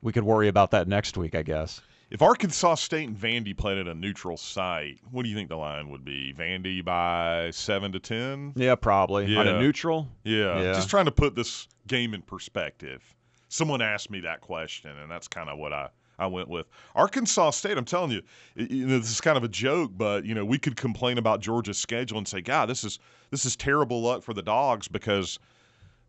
we 0.00 0.12
could 0.12 0.24
worry 0.24 0.48
about 0.48 0.70
that 0.70 0.88
next 0.88 1.16
week, 1.18 1.34
I 1.34 1.42
guess. 1.42 1.82
If 2.12 2.20
Arkansas 2.20 2.74
State 2.74 3.08
and 3.08 3.16
Vandy 3.16 3.56
played 3.56 3.78
at 3.78 3.88
a 3.88 3.94
neutral 3.94 4.36
site, 4.36 4.98
what 5.10 5.22
do 5.22 5.30
you 5.30 5.34
think 5.34 5.48
the 5.48 5.56
line 5.56 5.88
would 5.88 6.04
be? 6.04 6.34
Vandy 6.36 6.84
by 6.84 7.50
seven 7.52 7.90
to 7.92 7.98
ten? 7.98 8.52
Yeah, 8.54 8.74
probably 8.74 9.34
on 9.34 9.48
a 9.48 9.58
neutral. 9.58 10.08
Yeah. 10.22 10.60
Yeah. 10.60 10.72
Just 10.74 10.90
trying 10.90 11.06
to 11.06 11.10
put 11.10 11.34
this 11.34 11.68
game 11.86 12.12
in 12.12 12.20
perspective. 12.20 13.02
Someone 13.48 13.80
asked 13.80 14.10
me 14.10 14.20
that 14.20 14.42
question, 14.42 14.90
and 14.98 15.10
that's 15.10 15.26
kind 15.26 15.48
of 15.48 15.56
what 15.58 15.72
I, 15.72 15.88
I 16.18 16.26
went 16.26 16.48
with. 16.48 16.66
Arkansas 16.94 17.48
State, 17.52 17.78
I'm 17.78 17.86
telling 17.86 18.10
you, 18.10 18.20
you 18.56 18.86
know, 18.86 18.98
this 18.98 19.10
is 19.10 19.22
kind 19.22 19.38
of 19.38 19.44
a 19.44 19.48
joke, 19.48 19.92
but 19.96 20.26
you 20.26 20.34
know, 20.34 20.44
we 20.44 20.58
could 20.58 20.76
complain 20.76 21.16
about 21.16 21.40
Georgia's 21.40 21.78
schedule 21.78 22.18
and 22.18 22.28
say, 22.28 22.42
God, 22.42 22.68
this 22.68 22.84
is 22.84 22.98
this 23.30 23.46
is 23.46 23.56
terrible 23.56 24.02
luck 24.02 24.22
for 24.22 24.34
the 24.34 24.42
dogs 24.42 24.86
because 24.86 25.38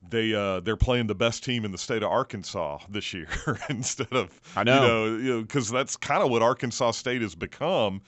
they 0.09 0.33
uh, 0.33 0.59
they're 0.59 0.77
playing 0.77 1.07
the 1.07 1.15
best 1.15 1.43
team 1.43 1.65
in 1.65 1.71
the 1.71 1.77
state 1.77 2.03
of 2.03 2.11
Arkansas 2.11 2.79
this 2.89 3.13
year 3.13 3.27
instead 3.69 4.11
of 4.11 4.39
I 4.55 4.63
know. 4.63 4.73
you 4.73 4.87
know 4.87 5.17
you 5.17 5.29
know 5.35 5.41
because 5.41 5.69
that's 5.69 5.95
kind 5.95 6.23
of 6.23 6.29
what 6.29 6.41
Arkansas 6.41 6.91
State 6.91 7.21
has 7.21 7.35
become. 7.35 8.01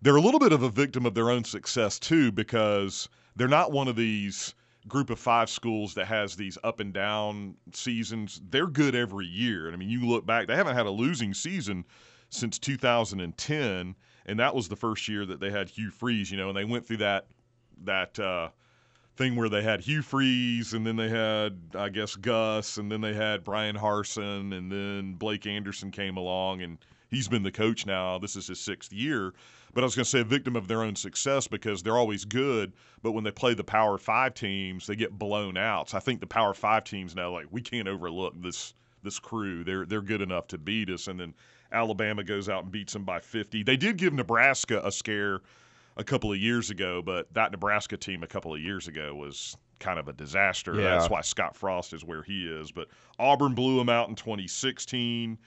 They're 0.00 0.16
a 0.16 0.20
little 0.20 0.40
bit 0.40 0.52
of 0.52 0.62
a 0.62 0.68
victim 0.68 1.06
of 1.06 1.14
their 1.14 1.30
own 1.30 1.44
success 1.44 1.98
too 1.98 2.30
because 2.30 3.08
they're 3.36 3.48
not 3.48 3.72
one 3.72 3.88
of 3.88 3.96
these 3.96 4.54
group 4.86 5.10
of 5.10 5.18
five 5.18 5.50
schools 5.50 5.94
that 5.94 6.06
has 6.06 6.34
these 6.36 6.56
up 6.64 6.80
and 6.80 6.92
down 6.92 7.54
seasons. 7.72 8.40
They're 8.48 8.66
good 8.66 8.94
every 8.94 9.26
year. 9.26 9.66
And 9.66 9.74
I 9.74 9.78
mean, 9.78 9.90
you 9.90 10.06
look 10.06 10.24
back, 10.24 10.46
they 10.46 10.56
haven't 10.56 10.76
had 10.76 10.86
a 10.86 10.90
losing 10.90 11.34
season 11.34 11.84
since 12.30 12.58
2010, 12.58 13.94
and 14.26 14.38
that 14.38 14.54
was 14.54 14.68
the 14.68 14.76
first 14.76 15.08
year 15.08 15.24
that 15.26 15.40
they 15.40 15.50
had 15.50 15.68
Hugh 15.68 15.90
Freeze, 15.90 16.30
you 16.30 16.36
know, 16.36 16.48
and 16.48 16.56
they 16.56 16.64
went 16.64 16.86
through 16.86 16.98
that 16.98 17.26
that 17.84 18.18
uh, 18.18 18.48
thing 19.18 19.34
where 19.34 19.48
they 19.48 19.62
had 19.62 19.80
Hugh 19.80 20.00
Freeze, 20.00 20.72
and 20.72 20.86
then 20.86 20.96
they 20.96 21.08
had, 21.08 21.58
I 21.74 21.88
guess, 21.88 22.14
Gus, 22.14 22.78
and 22.78 22.90
then 22.90 23.00
they 23.00 23.12
had 23.12 23.42
Bryan 23.42 23.76
Harsin, 23.76 24.56
and 24.56 24.70
then 24.70 25.14
Blake 25.14 25.44
Anderson 25.44 25.90
came 25.90 26.16
along, 26.16 26.62
and 26.62 26.78
he's 27.10 27.26
been 27.26 27.42
the 27.42 27.50
coach 27.50 27.84
now. 27.84 28.18
This 28.18 28.36
is 28.36 28.46
his 28.46 28.60
sixth 28.60 28.92
year. 28.92 29.34
But 29.74 29.82
I 29.82 29.84
was 29.84 29.94
going 29.94 30.04
to 30.04 30.10
say 30.10 30.20
a 30.20 30.24
victim 30.24 30.56
of 30.56 30.68
their 30.68 30.82
own 30.82 30.96
success 30.96 31.46
because 31.46 31.82
they're 31.82 31.98
always 31.98 32.24
good, 32.24 32.72
but 33.02 33.12
when 33.12 33.24
they 33.24 33.30
play 33.30 33.54
the 33.54 33.64
Power 33.64 33.98
Five 33.98 34.34
teams, 34.34 34.86
they 34.86 34.96
get 34.96 35.18
blown 35.18 35.56
out. 35.56 35.90
So 35.90 35.98
I 35.98 36.00
think 36.00 36.20
the 36.20 36.26
Power 36.26 36.54
Five 36.54 36.84
teams 36.84 37.14
now, 37.14 37.30
like, 37.30 37.46
we 37.50 37.60
can't 37.60 37.88
overlook 37.88 38.40
this 38.40 38.72
this 39.02 39.18
crew. 39.18 39.64
They're 39.64 39.84
they're 39.84 40.00
good 40.00 40.22
enough 40.22 40.46
to 40.48 40.58
beat 40.58 40.90
us, 40.90 41.08
and 41.08 41.20
then 41.20 41.34
Alabama 41.70 42.24
goes 42.24 42.48
out 42.48 42.62
and 42.62 42.72
beats 42.72 42.92
them 42.92 43.04
by 43.04 43.20
50. 43.20 43.62
They 43.62 43.76
did 43.76 43.98
give 43.98 44.12
Nebraska 44.12 44.80
a 44.84 44.90
scare 44.90 45.42
a 45.98 46.04
couple 46.04 46.32
of 46.32 46.38
years 46.38 46.70
ago, 46.70 47.02
but 47.02 47.32
that 47.34 47.50
Nebraska 47.50 47.96
team 47.96 48.22
a 48.22 48.26
couple 48.26 48.54
of 48.54 48.60
years 48.60 48.88
ago 48.88 49.14
was 49.14 49.56
kind 49.80 49.98
of 49.98 50.08
a 50.08 50.12
disaster. 50.12 50.74
Yeah. 50.74 50.82
That's 50.82 51.10
why 51.10 51.20
Scott 51.20 51.56
Frost 51.56 51.92
is 51.92 52.04
where 52.04 52.22
he 52.22 52.46
is. 52.46 52.70
But 52.70 52.88
Auburn 53.18 53.54
blew 53.54 53.80
him 53.80 53.88
out 53.88 54.08
in 54.08 54.14
2016. 54.14 55.38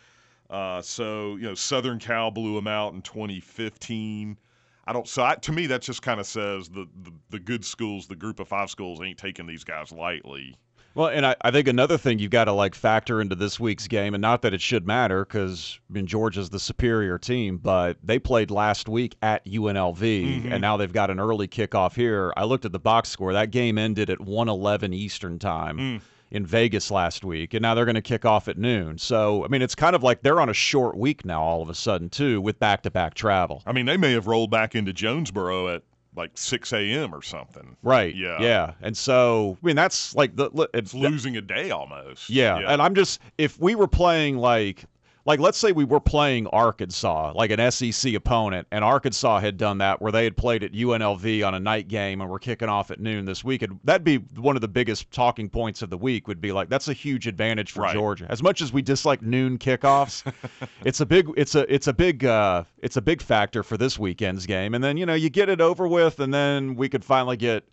Uh, 0.49 0.81
so 0.81 1.37
you 1.37 1.43
know, 1.43 1.55
Southern 1.55 1.99
Cal 1.99 2.29
blew 2.29 2.57
him 2.57 2.67
out 2.67 2.93
in 2.93 3.01
2015. 3.01 4.37
I 4.85 4.93
don't. 4.93 5.07
So 5.07 5.23
I, 5.23 5.35
to 5.35 5.51
me, 5.51 5.67
that 5.67 5.81
just 5.81 6.01
kind 6.01 6.19
of 6.19 6.25
says 6.25 6.67
the, 6.67 6.87
the 7.03 7.11
the 7.29 7.39
good 7.39 7.63
schools, 7.63 8.07
the 8.07 8.15
group 8.15 8.39
of 8.39 8.47
five 8.47 8.69
schools, 8.69 9.01
ain't 9.01 9.17
taking 9.17 9.47
these 9.47 9.63
guys 9.63 9.91
lightly. 9.91 10.55
Well, 10.93 11.07
and 11.07 11.25
I, 11.25 11.35
I 11.41 11.51
think 11.51 11.67
another 11.67 11.97
thing 11.97 12.19
you've 12.19 12.31
got 12.31 12.45
to 12.45 12.51
like 12.51 12.75
factor 12.75 13.21
into 13.21 13.35
this 13.35 13.59
week's 13.59 13.87
game, 13.87 14.13
and 14.13 14.21
not 14.21 14.41
that 14.41 14.53
it 14.53 14.61
should 14.61 14.85
matter 14.85 15.23
because 15.23 15.79
I 15.89 15.93
mean, 15.93 16.05
Georgia's 16.05 16.49
the 16.49 16.59
superior 16.59 17.17
team, 17.17 17.57
but 17.57 17.97
they 18.03 18.19
played 18.19 18.51
last 18.51 18.89
week 18.89 19.15
at 19.21 19.45
UNLV, 19.45 19.99
Mm-hmm. 20.01 20.51
and 20.51 20.61
now 20.61 20.77
they've 20.77 20.91
got 20.91 21.09
an 21.09 21.19
early 21.19 21.47
kickoff 21.47 21.95
here. 21.95 22.33
I 22.35 22.43
looked 22.43 22.65
at 22.65 22.71
the 22.71 22.79
box 22.79 23.09
score; 23.09 23.33
that 23.33 23.51
game 23.51 23.77
ended 23.77 24.09
at 24.09 24.19
1:11 24.19 24.93
Eastern 24.93 25.39
time. 25.39 25.77
Mm. 25.77 26.01
In 26.33 26.45
Vegas 26.45 26.89
last 26.89 27.25
week, 27.25 27.53
and 27.53 27.61
now 27.61 27.75
they're 27.75 27.83
going 27.83 27.95
to 27.95 28.01
kick 28.01 28.23
off 28.23 28.47
at 28.47 28.57
noon. 28.57 28.97
So, 28.97 29.43
I 29.43 29.49
mean, 29.49 29.61
it's 29.61 29.75
kind 29.75 29.97
of 29.97 30.01
like 30.01 30.21
they're 30.21 30.39
on 30.39 30.47
a 30.47 30.53
short 30.53 30.95
week 30.95 31.25
now, 31.25 31.41
all 31.41 31.61
of 31.61 31.67
a 31.69 31.75
sudden, 31.75 32.07
too, 32.07 32.39
with 32.39 32.57
back 32.57 32.83
to 32.83 32.89
back 32.89 33.15
travel. 33.15 33.61
I 33.65 33.73
mean, 33.73 33.85
they 33.85 33.97
may 33.97 34.13
have 34.13 34.27
rolled 34.27 34.49
back 34.49 34.73
into 34.73 34.93
Jonesboro 34.93 35.67
at 35.67 35.83
like 36.15 36.31
6 36.35 36.73
a.m. 36.73 37.13
or 37.13 37.21
something. 37.21 37.75
Right. 37.83 38.15
Yeah. 38.15 38.41
Yeah. 38.41 38.73
And 38.81 38.95
so, 38.95 39.57
I 39.63 39.65
mean, 39.65 39.75
that's 39.75 40.15
like 40.15 40.35
the. 40.35 40.69
It's 40.73 40.93
losing 40.93 41.37
a 41.37 41.41
day 41.41 41.71
almost. 41.71 42.29
Yeah, 42.29 42.57
and 42.57 42.81
I'm 42.81 42.95
just 42.95 43.19
if 43.37 43.59
we 43.59 43.75
were 43.75 43.87
playing 43.87 44.37
like 44.37 44.85
like 45.25 45.39
let's 45.39 45.57
say 45.57 45.71
we 45.71 45.85
were 45.85 45.99
playing 45.99 46.47
Arkansas, 46.47 47.33
like 47.35 47.51
an 47.51 47.71
SEC 47.71 48.13
opponent, 48.13 48.67
and 48.71 48.83
Arkansas 48.83 49.39
had 49.39 49.57
done 49.57 49.77
that 49.79 50.01
where 50.01 50.11
they 50.11 50.23
had 50.23 50.35
played 50.35 50.63
at 50.63 50.71
UNLV 50.73 51.45
on 51.45 51.53
a 51.53 51.59
night 51.59 51.87
game 51.87 52.21
and 52.21 52.29
we're 52.29 52.39
kicking 52.39 52.69
off 52.69 52.91
at 52.91 52.99
noon 52.99 53.25
this 53.25 53.43
week. 53.43 53.61
And 53.61 53.79
that'd 53.83 54.03
be 54.03 54.17
one 54.17 54.55
of 54.55 54.61
the 54.61 54.67
biggest 54.67 55.11
talking 55.11 55.49
points 55.49 55.81
of 55.81 55.89
the 55.89 55.97
week 55.97 56.27
would 56.27 56.41
be 56.41 56.51
like 56.51 56.69
that's 56.69 56.87
a 56.87 56.93
huge 56.93 57.27
advantage 57.27 57.71
for 57.71 57.81
Right. 57.81 57.93
Georgia. 57.93 58.27
As 58.29 58.41
much 58.41 58.61
as 58.61 58.73
we 58.73 58.81
dislike 58.81 59.21
noon 59.21 59.57
kickoffs, 59.57 60.23
it's 60.85 61.01
a 61.01 61.05
big 61.05 61.29
it's 61.37 61.55
a 61.55 61.71
it's 61.73 61.87
a 61.87 61.93
big 61.93 62.25
uh, 62.25 62.63
it's 62.79 62.97
a 62.97 63.01
big 63.01 63.21
factor 63.21 63.63
for 63.63 63.77
this 63.77 63.99
weekend's 63.99 64.45
game. 64.45 64.73
And 64.73 64.83
then 64.83 64.97
you 64.97 65.05
know 65.05 65.13
you 65.13 65.29
get 65.29 65.49
it 65.49 65.61
over 65.61 65.87
with, 65.87 66.19
and 66.19 66.33
then 66.33 66.75
we 66.75 66.89
could 66.89 67.05
finally 67.05 67.37
get 67.37 67.63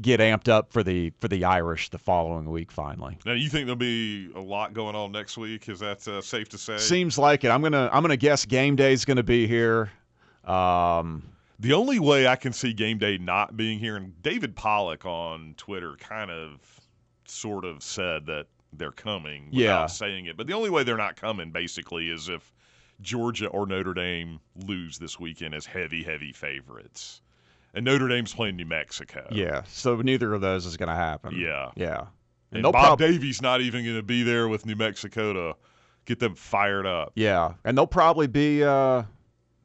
get 0.00 0.20
amped 0.20 0.48
up 0.48 0.72
for 0.72 0.82
the 0.82 1.12
for 1.20 1.28
the 1.28 1.44
Irish 1.44 1.90
the 1.90 1.98
following 1.98 2.50
week 2.50 2.70
finally. 2.70 3.18
Now, 3.26 3.32
you 3.32 3.48
think 3.48 3.66
there'll 3.66 3.76
be 3.76 4.30
a 4.34 4.40
lot 4.40 4.72
going 4.74 4.94
on 4.94 5.12
next 5.12 5.36
week? 5.36 5.68
Is 5.68 5.80
that 5.80 6.06
uh, 6.06 6.20
safe 6.20 6.48
to 6.50 6.58
say? 6.58 6.78
Seems 6.78 7.18
like 7.18 7.44
it. 7.44 7.48
I'm 7.50 7.62
gonna 7.62 7.90
I'm 7.92 8.02
gonna 8.02 8.16
guess 8.16 8.44
game 8.44 8.76
day's 8.76 9.04
gonna 9.04 9.22
be 9.22 9.46
here. 9.46 9.90
Um, 10.44 11.24
The 11.58 11.72
only 11.72 11.98
way 11.98 12.26
I 12.28 12.36
can 12.36 12.52
see 12.52 12.72
game 12.72 12.98
day 12.98 13.18
not 13.18 13.56
being 13.56 13.78
here, 13.78 13.96
and 13.96 14.20
David 14.22 14.54
Pollack 14.54 15.04
on 15.04 15.54
Twitter 15.56 15.96
kind 15.98 16.30
of 16.30 16.60
sort 17.26 17.64
of 17.64 17.82
said 17.82 18.26
that 18.26 18.46
they're 18.72 18.92
coming 18.92 19.46
without 19.46 19.58
Yeah. 19.60 19.86
saying 19.86 20.26
it. 20.26 20.36
But 20.36 20.46
the 20.46 20.52
only 20.52 20.70
way 20.70 20.84
they're 20.84 20.96
not 20.96 21.16
coming 21.16 21.50
basically 21.50 22.08
is 22.10 22.28
if 22.28 22.52
Georgia 23.00 23.46
or 23.48 23.66
Notre 23.66 23.94
Dame 23.94 24.40
lose 24.66 24.98
this 24.98 25.18
weekend 25.18 25.54
as 25.54 25.66
heavy, 25.66 26.02
heavy 26.02 26.32
favorites. 26.32 27.20
And 27.74 27.84
Notre 27.84 28.08
Dame's 28.08 28.34
playing 28.34 28.56
New 28.56 28.66
Mexico. 28.66 29.26
yeah. 29.30 29.62
So 29.68 29.96
neither 29.96 30.34
of 30.34 30.40
those 30.40 30.66
is 30.66 30.76
gonna 30.76 30.96
happen. 30.96 31.38
Yeah. 31.38 31.70
Yeah. 31.76 32.06
And 32.52 32.64
they'll 32.64 32.72
Bob 32.72 32.98
prob- 32.98 32.98
Davie's 32.98 33.42
not 33.42 33.60
even 33.60 33.84
going 33.84 33.96
to 33.96 34.02
be 34.02 34.22
there 34.22 34.48
with 34.48 34.64
New 34.64 34.76
Mexico 34.76 35.32
to 35.32 35.56
get 36.06 36.18
them 36.18 36.34
fired 36.34 36.86
up. 36.86 37.12
Yeah, 37.14 37.54
and 37.64 37.76
they'll 37.76 37.86
probably 37.86 38.26
be. 38.26 38.64
Uh, 38.64 39.02
I 39.02 39.04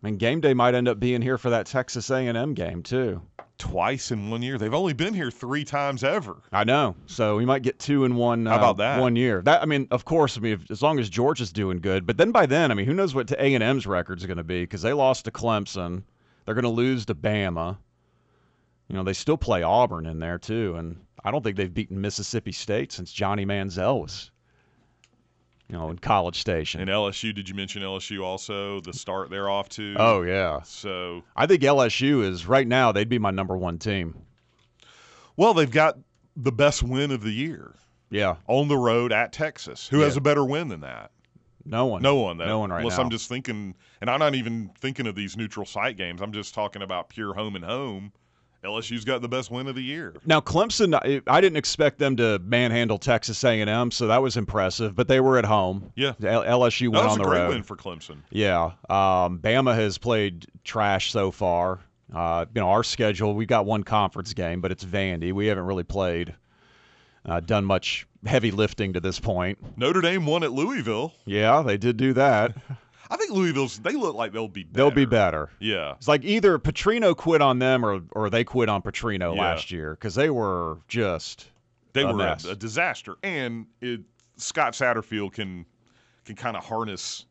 mean, 0.02 0.18
game 0.18 0.42
day 0.42 0.54
might 0.54 0.76
end 0.76 0.89
up 0.89 1.00
being 1.00 1.22
here 1.22 1.38
for 1.38 1.50
that 1.52 1.66
Texas 1.66 2.10
A&M 2.10 2.54
game 2.54 2.84
too. 2.84 3.22
Twice 3.58 4.12
in 4.12 4.30
one 4.30 4.42
year. 4.42 4.58
They've 4.58 4.74
only 4.74 4.92
been 4.92 5.13
here 5.13 5.32
three 5.32 5.63
times 5.63 6.04
ever. 6.04 6.42
I 6.52 6.66
know. 6.66 6.96
So 7.06 7.38
we 7.38 7.46
might 7.46 7.62
get 7.62 7.80
two 7.80 8.04
in 8.04 8.16
one. 8.16 8.46
How 8.46 8.56
uh, 8.56 8.58
about 8.58 8.78
that? 8.78 9.00
One 9.00 9.16
year. 9.16 9.42
That 9.42 9.62
I 9.62 9.66
mean, 9.66 9.88
of 9.92 10.04
course. 10.04 10.38
I 10.38 10.42
mean, 10.42 10.54
if, 10.54 10.70
as 10.70 10.82
long 10.82 11.00
as 11.00 11.10
Georgia's 11.10 11.54
doing 11.54 11.80
good, 11.80 12.06
but 12.06 12.18
then 12.18 12.32
by 12.32 12.46
then, 12.46 12.70
I 12.70 12.74
mean, 12.74 12.86
who 12.86 12.94
knows 12.94 13.16
what 13.16 13.32
A 13.32 13.54
and 13.54 13.63
M's 13.63 13.88
record's 13.88 14.26
going 14.26 14.38
to 14.38 14.44
be? 14.44 14.63
Because 14.63 14.82
they 14.82 14.92
lost 14.92 15.24
to 15.26 15.32
Clemson. 15.32 16.04
They're 16.46 16.56
going 16.56 16.63
to 16.63 16.70
lose 16.70 17.06
to 17.06 17.16
Bama. 17.16 17.78
You 18.93 18.99
know, 18.99 19.03
they 19.03 19.13
still 19.13 19.38
play 19.38 19.63
Auburn 19.63 20.06
in 20.06 20.19
there 20.19 20.38
too, 20.38 20.75
and 20.75 21.03
I 21.23 21.32
don't 21.32 21.43
think 21.43 21.58
they've 21.58 21.73
beaten 21.73 21.99
Mississippi 21.99 22.51
State 22.51 22.91
since 22.91 23.12
Johnny 23.12 23.43
Manziel 23.43 24.01
was, 24.01 24.29
you 25.67 25.75
know, 25.75 25.89
in 25.89 25.97
College 25.97 26.39
Station. 26.39 26.79
And 26.79 26.91
LSU, 26.91 27.34
did 27.34 27.49
you 27.49 27.56
mention 27.56 27.82
LSU 27.82 28.23
also? 28.23 28.82
The 28.82 28.93
start 28.93 29.32
they're 29.32 29.49
off 29.49 29.67
to. 29.69 29.95
oh 29.97 30.21
yeah, 30.21 30.62
So, 30.62 31.23
I 31.36 31.47
think 31.47 31.63
LSU 31.63 32.23
is 32.23 32.45
right 32.45 32.67
now. 32.67 32.91
They'd 32.91 33.10
be 33.10 33.17
my 33.17 33.32
number 33.32 33.58
one 33.58 33.79
team. 33.79 34.13
well, 35.38 35.56
they've 35.56 35.71
got 35.71 35.97
the 36.36 36.51
best 36.51 36.84
win 36.84 37.10
of 37.10 37.23
the 37.23 37.34
year 37.34 37.73
Yeah, 38.12 38.36
on 38.45 38.67
the 38.67 38.77
road 38.77 39.12
at 39.12 39.34
Texas. 39.34 39.88
Who 39.88 40.01
has 40.01 40.17
a 40.17 40.21
better 40.21 40.45
win 40.45 40.67
than 40.67 40.82
that? 40.82 41.10
no 41.65 41.88
one. 41.88 42.03
No 42.03 42.17
one. 42.17 42.38
That, 42.38 42.45
No 42.45 42.60
one 42.60 42.69
right 42.69 42.82
unless 42.82 42.97
now. 42.97 43.06
I'm 43.06 43.10
just 43.10 43.27
thinking, 43.27 43.73
and 44.01 44.10
I'm 44.12 44.19
not 44.19 44.36
even 44.36 44.69
thinking 44.77 45.08
of 45.08 45.15
these 45.15 45.36
neutral 45.36 45.65
site 45.65 45.97
games. 45.97 46.21
I'm 46.21 46.32
just 46.32 46.53
talking 46.53 46.84
about 46.84 47.10
pure 47.10 47.34
home 47.34 47.56
and 47.56 47.65
home. 47.65 48.12
LSU's 48.63 49.04
got 49.06 49.21
the 49.21 49.28
best 49.28 49.52
win 49.52 49.67
of 49.67 49.76
the 49.76 49.82
year. 49.82 50.13
Now 50.26 50.39
Clemson, 50.39 50.93
I- 50.95 51.21
I 51.28 51.41
didn't 51.41 51.58
expect 51.58 51.99
them 51.99 52.15
to 52.17 52.39
manhandle 52.39 52.97
Texas 52.97 53.43
A&M, 53.43 53.91
so 53.91 54.08
that 54.08 54.21
was 54.21 54.38
impressive. 54.38 54.95
But 54.95 55.08
they 55.08 55.19
were 55.19 55.38
at 55.38 55.45
home. 55.45 55.91
Yeah. 55.95 56.13
L- 56.23 56.43
LSU 56.43 56.91
That 56.91 56.97
went 56.97 57.06
was 57.06 57.13
on 57.13 57.19
a 57.19 57.23
the 57.23 57.30
great 57.30 57.39
road. 57.41 57.49
win 57.49 57.63
for 57.63 57.76
Clemson. 57.76 58.17
Yeah, 58.30 58.71
um, 58.89 59.39
Bama 59.39 59.76
has 59.76 59.97
played 59.97 60.45
trash 60.63 61.12
so 61.12 61.32
far. 61.32 61.80
Uh, 62.13 62.45
you 62.54 62.62
know, 62.62 62.69
our 62.69 62.84
schedule, 62.84 63.34
we've 63.34 63.47
got 63.47 63.65
one 63.65 63.84
conference 63.84 64.34
game, 64.34 64.62
but 64.62 64.71
it's 64.71 64.86
Vandy. 64.86 65.34
We 65.34 65.47
haven't 65.47 65.65
really 65.65 65.84
played, 65.84 66.36
uh, 67.26 67.39
done 67.39 67.65
much 67.65 68.06
heavy 68.26 68.52
lifting 68.52 68.93
to 68.93 68.99
this 68.99 69.19
point. 69.19 69.58
Notre 69.78 69.99
Dame 70.02 70.26
won 70.26 70.43
at 70.43 70.52
Louisville. 70.52 71.13
Yeah, 71.26 71.62
they 71.63 71.76
did 71.78 71.97
do 71.97 72.13
that. 72.13 72.56
I 73.13 73.17
think 73.17 73.30
Louisville's. 73.30 73.78
They 73.78 73.93
look 73.93 74.15
like 74.15 74.32
they'll 74.32 74.47
be. 74.47 74.63
Better. 74.63 74.73
They'll 74.76 74.95
be 74.95 75.06
better. 75.06 75.52
Yeah. 75.60 75.93
It's 75.97 76.08
like 76.08 76.23
either 76.26 76.58
Petrino 76.58 77.15
quit 77.15 77.43
on 77.43 77.60
them 77.60 77.86
or 77.86 78.02
or 78.12 78.32
they 78.32 78.43
quit 78.43 78.69
on 78.69 78.82
Petrino 78.82 79.36
Yeah. 79.36 79.41
last 79.41 79.71
year 79.71 79.91
because 79.91 80.15
they 80.15 80.32
were 80.32 80.80
just 80.88 81.47
They 81.93 82.02
a 82.02 82.12
were 82.12 82.23
a, 82.23 82.38
a 82.49 82.56
disaster, 82.56 83.15
and 83.21 83.67
it, 83.82 84.02
Scott 84.38 84.73
Satterfield 84.73 85.34
can 85.34 85.67
can 86.26 86.36
kind 86.36 86.58
of 86.58 86.65
harness 86.65 87.26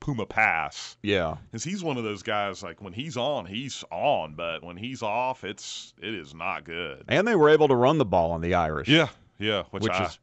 Puma 0.00 0.26
Pass 0.26 0.98
yeah. 1.02 1.36
because 1.50 1.64
he's 1.64 1.82
one 1.82 1.96
of 1.96 2.04
those 2.04 2.22
guys. 2.22 2.62
Like 2.62 2.82
when 2.82 2.92
he's 2.92 3.16
on, 3.16 3.46
he's 3.46 3.82
on, 3.90 4.34
but 4.34 4.62
when 4.62 4.76
he's 4.76 5.02
off, 5.02 5.42
it's 5.42 5.94
it 6.02 6.12
is 6.12 6.34
not 6.34 6.64
good. 6.64 7.02
And 7.08 7.26
they 7.26 7.34
were 7.34 7.48
able 7.48 7.68
to 7.68 7.74
run 7.74 7.96
the 7.96 8.04
ball 8.04 8.30
on 8.32 8.42
the 8.42 8.52
Irish. 8.52 8.88
Yeah, 8.88 9.08
yeah, 9.38 9.62
which, 9.70 9.84
Which 9.84 9.92
is 9.98 10.18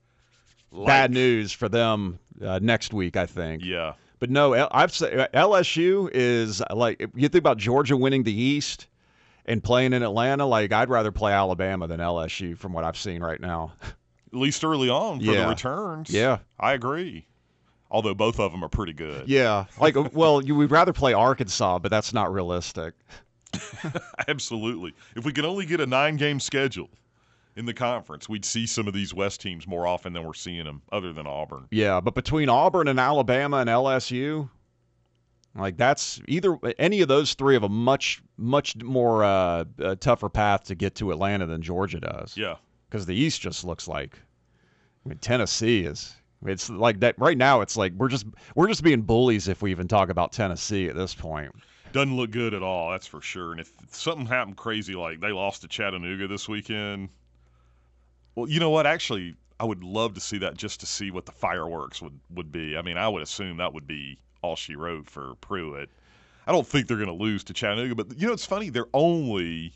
like. 0.71 0.85
Bad 0.87 1.11
news 1.11 1.51
for 1.51 1.67
them 1.67 2.19
uh, 2.45 2.59
next 2.61 2.93
week, 2.93 3.17
I 3.17 3.25
think. 3.25 3.63
Yeah, 3.65 3.93
But 4.21 4.29
no, 4.29 4.53
I've 4.71 4.91
LSU 4.91 6.07
is 6.13 6.61
like 6.71 7.01
you 7.15 7.27
think 7.27 7.39
about 7.41 7.57
Georgia 7.57 7.97
winning 7.97 8.21
the 8.21 8.31
East 8.31 8.85
and 9.47 9.63
playing 9.63 9.93
in 9.93 10.03
Atlanta. 10.03 10.45
Like 10.45 10.71
I'd 10.71 10.89
rather 10.89 11.11
play 11.11 11.33
Alabama 11.33 11.87
than 11.87 11.99
LSU 11.99 12.55
from 12.55 12.71
what 12.71 12.83
I've 12.83 12.95
seen 12.97 13.23
right 13.23 13.41
now. 13.41 13.73
at 13.83 14.37
least 14.39 14.63
early 14.63 14.89
on 14.89 15.17
for 15.19 15.25
Yeah. 15.25 15.41
the 15.41 15.47
returns. 15.49 16.11
Yeah. 16.11 16.37
I 16.59 16.73
agree. 16.73 17.25
Although 17.89 18.13
both 18.13 18.39
of 18.39 18.51
them 18.51 18.63
are 18.63 18.69
pretty 18.69 18.93
good. 18.93 19.27
Yeah, 19.27 19.65
like 19.79 19.97
uh, 19.97 20.07
well, 20.13 20.39
you, 20.39 20.55
we'd 20.55 20.69
rather 20.71 20.93
play 20.93 21.13
Arkansas, 21.13 21.79
but 21.79 21.89
that's 21.89 22.13
not 22.13 22.31
realistic. 22.31 22.93
Absolutely. 24.27 24.93
If 25.15 25.25
we 25.25 25.33
could 25.33 25.45
only 25.45 25.65
get 25.65 25.81
a 25.81 25.85
nine 25.87 26.15
game 26.15 26.39
schedule 26.39 26.89
in 27.55 27.65
the 27.65 27.73
conference, 27.73 28.29
we'd 28.29 28.45
see 28.45 28.65
some 28.65 28.87
of 28.87 28.93
these 28.93 29.13
West 29.13 29.41
teams 29.41 29.67
more 29.67 29.85
often 29.85 30.13
than 30.13 30.23
we're 30.25 30.33
seeing 30.33 30.65
them, 30.65 30.81
other 30.91 31.13
than 31.13 31.27
Auburn. 31.27 31.67
Yeah, 31.71 31.99
but 32.01 32.15
between 32.15 32.49
Auburn 32.49 32.87
and 32.87 32.99
Alabama 32.99 33.57
and 33.57 33.69
LSU, 33.69 34.49
like 35.55 35.77
that's 35.77 36.21
either 36.27 36.57
any 36.79 37.01
of 37.01 37.07
those 37.09 37.33
three 37.33 37.55
have 37.55 37.63
a 37.63 37.69
much 37.69 38.21
much 38.37 38.75
more 38.77 39.23
uh, 39.23 39.65
uh, 39.83 39.95
tougher 39.95 40.29
path 40.29 40.63
to 40.65 40.75
get 40.75 40.95
to 40.95 41.11
Atlanta 41.11 41.45
than 41.45 41.61
Georgia 41.61 41.99
does. 41.99 42.37
Yeah. 42.37 42.55
because 42.89 43.05
the 43.05 43.15
East 43.15 43.41
just 43.41 43.63
looks 43.65 43.87
like. 43.87 44.17
I 45.05 45.09
mean, 45.09 45.17
Tennessee 45.17 45.81
is. 45.81 46.15
It's 46.45 46.69
like 46.69 47.01
that 47.01 47.19
right 47.19 47.37
now. 47.37 47.61
It's 47.61 47.75
like 47.77 47.93
we're 47.93 48.07
just 48.07 48.25
we're 48.55 48.67
just 48.67 48.83
being 48.83 49.01
bullies 49.01 49.47
if 49.47 49.61
we 49.61 49.71
even 49.71 49.87
talk 49.87 50.09
about 50.09 50.31
Tennessee 50.31 50.87
at 50.87 50.95
this 50.95 51.13
point. 51.13 51.51
Doesn't 51.91 52.15
look 52.15 52.31
good 52.31 52.53
at 52.53 52.63
all, 52.63 52.91
that's 52.91 53.05
for 53.05 53.21
sure. 53.21 53.51
And 53.51 53.59
if 53.59 53.73
something 53.89 54.25
happened 54.25 54.55
crazy 54.55 54.95
like 54.95 55.19
they 55.19 55.31
lost 55.33 55.61
to 55.63 55.67
Chattanooga 55.67 56.27
this 56.27 56.47
weekend, 56.47 57.09
well, 58.35 58.47
you 58.49 58.59
know 58.59 58.69
what? 58.69 58.87
Actually, 58.87 59.35
I 59.59 59.65
would 59.65 59.83
love 59.83 60.13
to 60.15 60.19
see 60.19 60.37
that 60.39 60.57
just 60.57 60.79
to 60.79 60.85
see 60.85 61.11
what 61.11 61.25
the 61.25 61.31
fireworks 61.31 62.01
would, 62.01 62.19
would 62.33 62.51
be. 62.51 62.77
I 62.77 62.81
mean, 62.81 62.97
I 62.97 63.07
would 63.07 63.21
assume 63.21 63.57
that 63.57 63.73
would 63.73 63.87
be 63.87 64.17
all 64.41 64.55
she 64.55 64.75
wrote 64.75 65.09
for 65.09 65.35
Pruitt. 65.41 65.89
I 66.47 66.51
don't 66.51 66.65
think 66.65 66.87
they're 66.87 66.97
going 66.97 67.07
to 67.07 67.13
lose 67.13 67.43
to 67.45 67.53
Chattanooga, 67.53 67.95
but 67.95 68.19
you 68.19 68.27
know, 68.27 68.33
it's 68.33 68.45
funny. 68.45 68.69
They're 68.69 68.87
only 68.93 69.73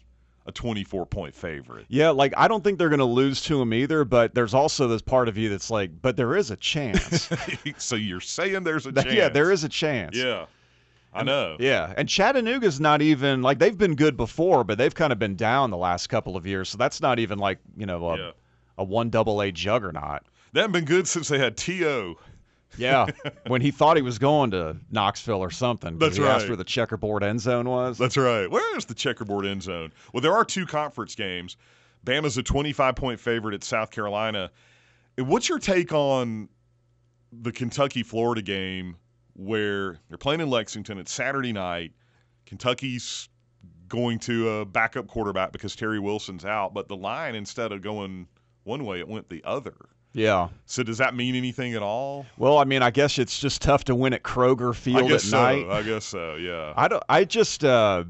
a 0.47 0.51
24 0.51 1.05
point 1.05 1.35
favorite. 1.35 1.85
Yeah, 1.87 2.09
like 2.09 2.33
I 2.37 2.47
don't 2.47 2.63
think 2.63 2.79
they're 2.79 2.89
going 2.89 2.99
to 2.99 3.05
lose 3.05 3.41
to 3.43 3.61
him 3.61 3.73
either. 3.73 4.05
But 4.05 4.33
there's 4.33 4.53
also 4.53 4.87
this 4.87 5.01
part 5.01 5.27
of 5.27 5.37
you 5.37 5.49
that's 5.49 5.69
like, 5.69 5.91
but 6.01 6.17
there 6.17 6.35
is 6.35 6.51
a 6.51 6.55
chance. 6.55 7.29
so 7.77 7.95
you're 7.95 8.21
saying 8.21 8.63
there's 8.63 8.85
a 8.85 8.91
chance? 8.93 9.13
yeah, 9.13 9.29
there 9.29 9.51
is 9.51 9.63
a 9.63 9.69
chance. 9.69 10.15
Yeah, 10.15 10.45
I 11.13 11.23
know. 11.23 11.57
Yeah, 11.59 11.93
and 11.95 12.09
Chattanooga's 12.09 12.79
not 12.79 13.01
even 13.01 13.41
like 13.43 13.59
they've 13.59 13.77
been 13.77 13.95
good 13.95 14.17
before, 14.17 14.63
but 14.63 14.77
they've 14.77 14.93
kind 14.95 15.13
of 15.13 15.19
been 15.19 15.35
down 15.35 15.69
the 15.69 15.77
last 15.77 16.07
couple 16.07 16.35
of 16.35 16.45
years. 16.47 16.69
So 16.69 16.77
that's 16.77 17.01
not 17.01 17.19
even 17.19 17.37
like 17.37 17.59
you 17.77 17.85
know 17.85 18.07
a, 18.09 18.17
Yeah. 18.17 18.31
A 18.77 18.83
one 18.83 19.09
double 19.09 19.41
A 19.41 19.51
juggernaut. 19.51 20.23
They 20.53 20.61
haven't 20.61 20.73
been 20.73 20.85
good 20.85 21.07
since 21.07 21.27
they 21.27 21.37
had 21.37 21.57
T.O. 21.57 22.15
Yeah, 22.77 23.07
when 23.47 23.61
he 23.61 23.71
thought 23.71 23.95
he 23.95 24.01
was 24.01 24.19
going 24.19 24.51
to 24.51 24.77
Knoxville 24.91 25.39
or 25.39 25.51
something. 25.51 25.97
That's 25.97 26.17
he 26.17 26.23
asked 26.23 26.47
where 26.47 26.57
the 26.57 26.63
checkerboard 26.63 27.23
end 27.23 27.41
zone 27.41 27.69
was. 27.69 27.97
That's 27.97 28.17
right. 28.17 28.49
Where's 28.49 28.85
the 28.85 28.93
checkerboard 28.93 29.45
end 29.45 29.63
zone? 29.63 29.93
Well, 30.13 30.21
there 30.21 30.33
are 30.33 30.45
two 30.45 30.65
conference 30.65 31.15
games. 31.15 31.57
Bama's 32.05 32.37
a 32.37 32.43
25 32.43 32.95
point 32.95 33.19
favorite 33.19 33.53
at 33.53 33.63
South 33.63 33.91
Carolina. 33.91 34.51
What's 35.17 35.49
your 35.49 35.59
take 35.59 35.93
on 35.93 36.49
the 37.31 37.51
Kentucky 37.51 38.03
Florida 38.03 38.41
game 38.41 38.97
where 39.33 39.99
they're 40.09 40.17
playing 40.17 40.41
in 40.41 40.49
Lexington? 40.49 40.97
It's 40.97 41.11
Saturday 41.11 41.53
night. 41.53 41.93
Kentucky's 42.45 43.29
going 43.87 44.19
to 44.19 44.49
a 44.49 44.65
backup 44.65 45.07
quarterback 45.07 45.51
because 45.51 45.75
Terry 45.75 45.99
Wilson's 45.99 46.45
out, 46.45 46.73
but 46.73 46.87
the 46.87 46.95
line, 46.95 47.35
instead 47.35 47.71
of 47.71 47.81
going 47.81 48.27
one 48.65 48.83
way, 48.85 48.99
it 48.99 49.07
went 49.07 49.29
the 49.29 49.41
other. 49.45 49.75
yeah. 50.13 50.49
So 50.65 50.83
does 50.83 50.97
that 50.97 51.15
mean 51.15 51.35
anything 51.35 51.73
at 51.73 51.81
all? 51.81 52.25
Well, 52.37 52.57
I 52.57 52.65
mean, 52.65 52.81
I 52.81 52.91
guess 52.91 53.17
it's 53.17 53.39
just 53.39 53.61
tough 53.61 53.85
to 53.85 53.95
win 53.95 54.13
at 54.13 54.23
Kroger 54.23 54.75
Field 54.75 55.03
I 55.03 55.07
guess 55.07 55.23
at 55.25 55.29
so. 55.29 55.41
night. 55.41 55.69
I 55.69 55.81
guess 55.83 56.05
so. 56.05 56.35
Yeah. 56.35 56.73
I 56.75 56.87
don't. 56.87 57.03
I 57.07 57.23
just. 57.23 57.63
Uh, 57.63 58.03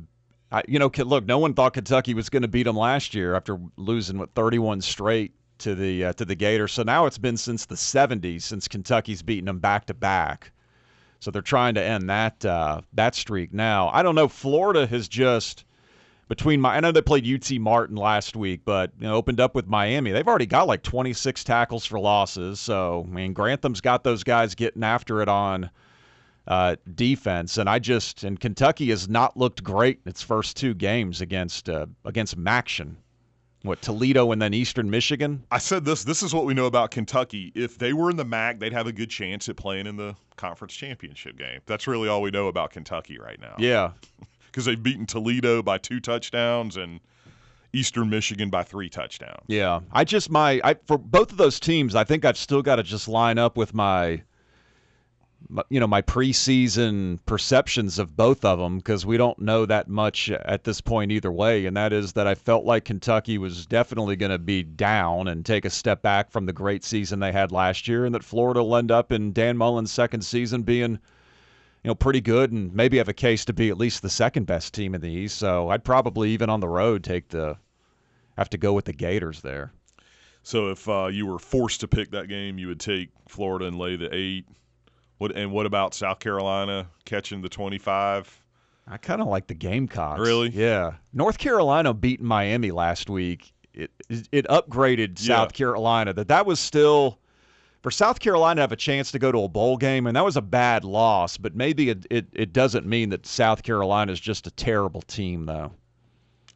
I, 0.51 0.63
you 0.67 0.79
know, 0.79 0.89
look. 0.97 1.25
No 1.25 1.37
one 1.39 1.53
thought 1.53 1.73
Kentucky 1.73 2.13
was 2.13 2.29
going 2.29 2.41
to 2.43 2.47
beat 2.47 2.63
them 2.63 2.77
last 2.77 3.13
year 3.13 3.35
after 3.35 3.59
losing 3.77 4.17
what 4.17 4.33
31 4.33 4.81
straight 4.81 5.33
to 5.59 5.75
the 5.75 6.05
uh, 6.05 6.13
to 6.13 6.25
the 6.25 6.35
Gators. 6.35 6.71
So 6.71 6.83
now 6.83 7.05
it's 7.05 7.17
been 7.17 7.37
since 7.37 7.65
the 7.65 7.75
70s 7.75 8.43
since 8.43 8.67
Kentucky's 8.67 9.21
beaten 9.21 9.45
them 9.45 9.59
back 9.59 9.85
to 9.87 9.93
back. 9.93 10.51
So 11.19 11.31
they're 11.31 11.41
trying 11.41 11.73
to 11.75 11.83
end 11.83 12.09
that 12.09 12.45
uh, 12.45 12.81
that 12.93 13.15
streak 13.15 13.53
now. 13.53 13.89
I 13.89 14.03
don't 14.03 14.15
know. 14.15 14.27
Florida 14.27 14.85
has 14.87 15.07
just 15.07 15.65
between 16.27 16.61
my. 16.61 16.75
I 16.75 16.79
know 16.79 16.91
they 16.91 17.01
played 17.01 17.27
UT 17.27 17.59
Martin 17.59 17.95
last 17.95 18.35
week, 18.35 18.61
but 18.65 18.91
you 18.99 19.07
know, 19.07 19.15
opened 19.15 19.39
up 19.39 19.55
with 19.55 19.67
Miami. 19.67 20.11
They've 20.11 20.27
already 20.27 20.45
got 20.45 20.67
like 20.67 20.83
26 20.83 21.43
tackles 21.43 21.85
for 21.85 21.99
losses. 21.99 22.59
So 22.59 23.05
I 23.07 23.13
mean, 23.13 23.33
Grantham's 23.33 23.81
got 23.81 24.03
those 24.03 24.23
guys 24.23 24.55
getting 24.55 24.83
after 24.83 25.21
it 25.21 25.29
on 25.29 25.69
uh, 26.47 26.75
defense, 26.95 27.57
and 27.57 27.69
I 27.69 27.79
just 27.79 28.23
and 28.23 28.39
Kentucky 28.39 28.89
has 28.89 29.09
not 29.09 29.37
looked 29.37 29.63
great 29.63 29.99
in 30.05 30.09
its 30.09 30.21
first 30.21 30.57
two 30.57 30.73
games 30.73 31.21
against 31.21 31.69
uh, 31.69 31.87
against 32.05 32.37
MACtion. 32.37 32.95
What 33.63 33.81
Toledo 33.81 34.31
and 34.31 34.39
then 34.39 34.53
Eastern 34.53 34.91
Michigan? 34.91 35.43
I 35.49 35.57
said 35.57 35.85
this. 35.85 36.03
This 36.03 36.21
is 36.21 36.35
what 36.35 36.45
we 36.45 36.53
know 36.53 36.67
about 36.67 36.91
Kentucky. 36.91 37.51
If 37.55 37.79
they 37.79 37.93
were 37.93 38.11
in 38.11 38.15
the 38.15 38.25
MAC, 38.25 38.59
they'd 38.59 38.73
have 38.73 38.85
a 38.85 38.91
good 38.91 39.09
chance 39.09 39.49
at 39.49 39.55
playing 39.55 39.87
in 39.87 39.95
the 39.95 40.15
conference 40.35 40.75
championship 40.75 41.35
game. 41.35 41.61
That's 41.65 41.87
really 41.87 42.07
all 42.07 42.21
we 42.21 42.29
know 42.29 42.47
about 42.47 42.69
Kentucky 42.69 43.17
right 43.17 43.41
now. 43.41 43.55
Yeah, 43.57 43.93
because 44.55 44.65
they've 44.65 44.81
beaten 44.81 45.05
Toledo 45.05 45.61
by 45.61 45.77
two 45.77 45.99
touchdowns 45.99 46.77
and 46.77 47.01
Eastern 47.73 48.09
Michigan 48.09 48.49
by 48.49 48.63
three 48.63 48.89
touchdowns. 48.89 49.43
yeah. 49.47 49.81
I 49.91 50.05
just 50.05 50.29
my 50.29 50.61
I 50.63 50.75
for 50.85 50.97
both 50.97 51.33
of 51.33 51.37
those 51.37 51.59
teams, 51.59 51.93
I 51.93 52.05
think 52.05 52.23
I've 52.23 52.37
still 52.37 52.61
got 52.61 52.77
to 52.77 52.83
just 52.83 53.09
line 53.09 53.37
up 53.37 53.57
with 53.57 53.73
my, 53.73 54.21
my 55.49 55.63
you 55.67 55.81
know 55.81 55.87
my 55.87 56.01
preseason 56.01 57.19
perceptions 57.25 57.99
of 57.99 58.15
both 58.15 58.45
of 58.45 58.57
them 58.57 58.77
because 58.77 59.05
we 59.05 59.17
don't 59.17 59.37
know 59.39 59.65
that 59.65 59.89
much 59.89 60.31
at 60.31 60.63
this 60.63 60.79
point 60.79 61.11
either 61.11 61.33
way, 61.33 61.65
and 61.65 61.75
that 61.75 61.91
is 61.91 62.13
that 62.13 62.25
I 62.25 62.33
felt 62.33 62.63
like 62.63 62.85
Kentucky 62.85 63.37
was 63.37 63.65
definitely 63.65 64.15
going 64.15 64.31
to 64.31 64.39
be 64.39 64.63
down 64.63 65.27
and 65.27 65.45
take 65.45 65.65
a 65.65 65.69
step 65.69 66.01
back 66.01 66.31
from 66.31 66.45
the 66.45 66.53
great 66.53 66.85
season 66.85 67.19
they 67.19 67.33
had 67.33 67.51
last 67.51 67.89
year, 67.89 68.05
and 68.05 68.15
that 68.15 68.23
Florida 68.23 68.63
will 68.63 68.77
end 68.77 68.89
up 68.89 69.11
in 69.11 69.33
Dan 69.33 69.57
Mullen's 69.57 69.91
second 69.91 70.21
season 70.21 70.61
being 70.61 70.97
you 71.85 71.89
know, 71.89 71.95
pretty 71.95 72.19
good 72.19 72.51
and 72.51 72.73
maybe 72.73 72.97
have 72.97 73.09
a 73.09 73.13
case 73.13 73.45
to 73.45 73.53
be 73.53 73.69
at 73.69 73.77
least 73.77 74.01
the 74.01 74.09
second 74.09 74.45
best 74.47 74.73
team 74.73 74.95
in 74.95 75.01
the 75.01 75.11
East. 75.11 75.37
So 75.37 75.69
I'd 75.69 75.83
probably 75.83 76.31
even 76.31 76.49
on 76.49 76.59
the 76.59 76.67
road 76.67 77.03
take 77.03 77.29
the 77.29 77.57
have 78.37 78.49
to 78.49 78.57
go 78.57 78.73
with 78.73 78.85
the 78.85 78.93
Gators 78.93 79.41
there. 79.41 79.71
So 80.41 80.71
if 80.71 80.89
uh, 80.89 81.09
you 81.11 81.27
were 81.27 81.37
forced 81.37 81.81
to 81.81 81.87
pick 81.87 82.09
that 82.09 82.27
game, 82.27 82.57
you 82.57 82.69
would 82.69 82.79
take 82.79 83.09
Florida 83.29 83.65
and 83.67 83.77
lay 83.77 83.97
the 83.97 84.09
eight. 84.11 84.47
What 85.19 85.35
and 85.35 85.51
what 85.51 85.67
about 85.67 85.93
South 85.93 86.17
Carolina 86.17 86.87
catching 87.05 87.43
the 87.43 87.49
twenty-five? 87.49 88.41
I 88.87 88.97
kind 88.97 89.21
of 89.21 89.27
like 89.27 89.45
the 89.45 89.53
Gamecocks. 89.53 90.19
Really? 90.19 90.49
Yeah. 90.49 90.93
North 91.13 91.37
Carolina 91.37 91.93
beat 91.93 92.19
Miami 92.19 92.71
last 92.71 93.11
week. 93.11 93.53
It 93.75 93.91
it 94.31 94.47
upgraded 94.47 95.19
Yeah. 95.19 95.35
South 95.35 95.53
Carolina. 95.53 96.13
That 96.13 96.29
that 96.29 96.47
was 96.47 96.59
still 96.59 97.19
for 97.85 97.91
South 97.91 98.19
Carolina 98.19 98.55
to 98.55 98.61
have 98.61 98.71
a 98.71 98.75
chance 98.75 99.11
to 99.11 99.19
go 99.19 99.31
to 99.31 99.43
a 99.43 99.47
bowl 99.47 99.77
game, 99.77 100.07
and 100.07 100.15
that 100.15 100.25
was 100.25 100.37
a 100.37 100.41
bad 100.41 100.83
loss. 100.83 101.37
But 101.37 101.55
maybe 101.55 101.91
it 101.91 102.07
it, 102.09 102.25
it 102.33 102.51
doesn't 102.51 102.87
mean 102.87 103.09
that 103.09 103.27
South 103.27 103.61
Carolina 103.61 104.11
is 104.11 104.19
just 104.19 104.47
a 104.47 104.51
terrible 104.51 105.03
team, 105.03 105.45
though. 105.45 105.71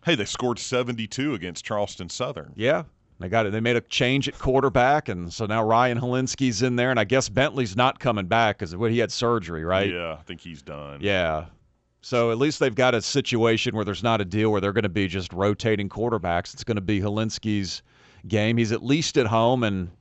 Hey, 0.03 0.15
they 0.15 0.25
scored 0.25 0.57
seventy-two 0.57 1.35
against 1.35 1.63
Charleston 1.63 2.09
Southern. 2.09 2.51
Yeah. 2.55 2.85
They 3.19 3.29
got 3.29 3.45
it. 3.45 3.51
They 3.51 3.59
made 3.59 3.75
a 3.75 3.81
change 3.81 4.27
at 4.27 4.39
quarterback, 4.39 5.07
and 5.07 5.31
so 5.31 5.45
now 5.45 5.63
Ryan 5.63 5.99
Hilinski's 5.99 6.63
in 6.63 6.77
there, 6.77 6.89
and 6.89 6.99
I 6.99 7.03
guess 7.03 7.29
Bentley's 7.29 7.75
not 7.75 7.99
coming 7.99 8.25
back 8.25 8.57
because 8.57 8.71
he 8.71 8.97
had 8.97 9.11
surgery, 9.11 9.63
right? 9.63 9.91
Yeah, 9.91 10.13
I 10.13 10.23
think 10.23 10.41
he's 10.41 10.63
done. 10.63 10.99
Yeah. 10.99 11.45
So 12.01 12.31
at 12.31 12.39
least 12.39 12.59
they've 12.59 12.73
got 12.73 12.95
a 12.95 13.03
situation 13.03 13.75
where 13.75 13.85
there's 13.85 14.01
not 14.01 14.19
a 14.19 14.25
deal 14.25 14.51
where 14.51 14.61
they're 14.61 14.73
going 14.73 14.81
to 14.81 14.89
be 14.89 15.07
just 15.07 15.31
rotating 15.31 15.89
quarterbacks. 15.89 16.55
It's 16.55 16.63
going 16.63 16.77
to 16.77 16.81
be 16.81 16.99
Helinski's 16.99 17.83
game. 18.27 18.57
He's 18.57 18.71
at 18.71 18.83
least 18.83 19.15
at 19.15 19.27
home, 19.27 19.63
and 19.63 19.91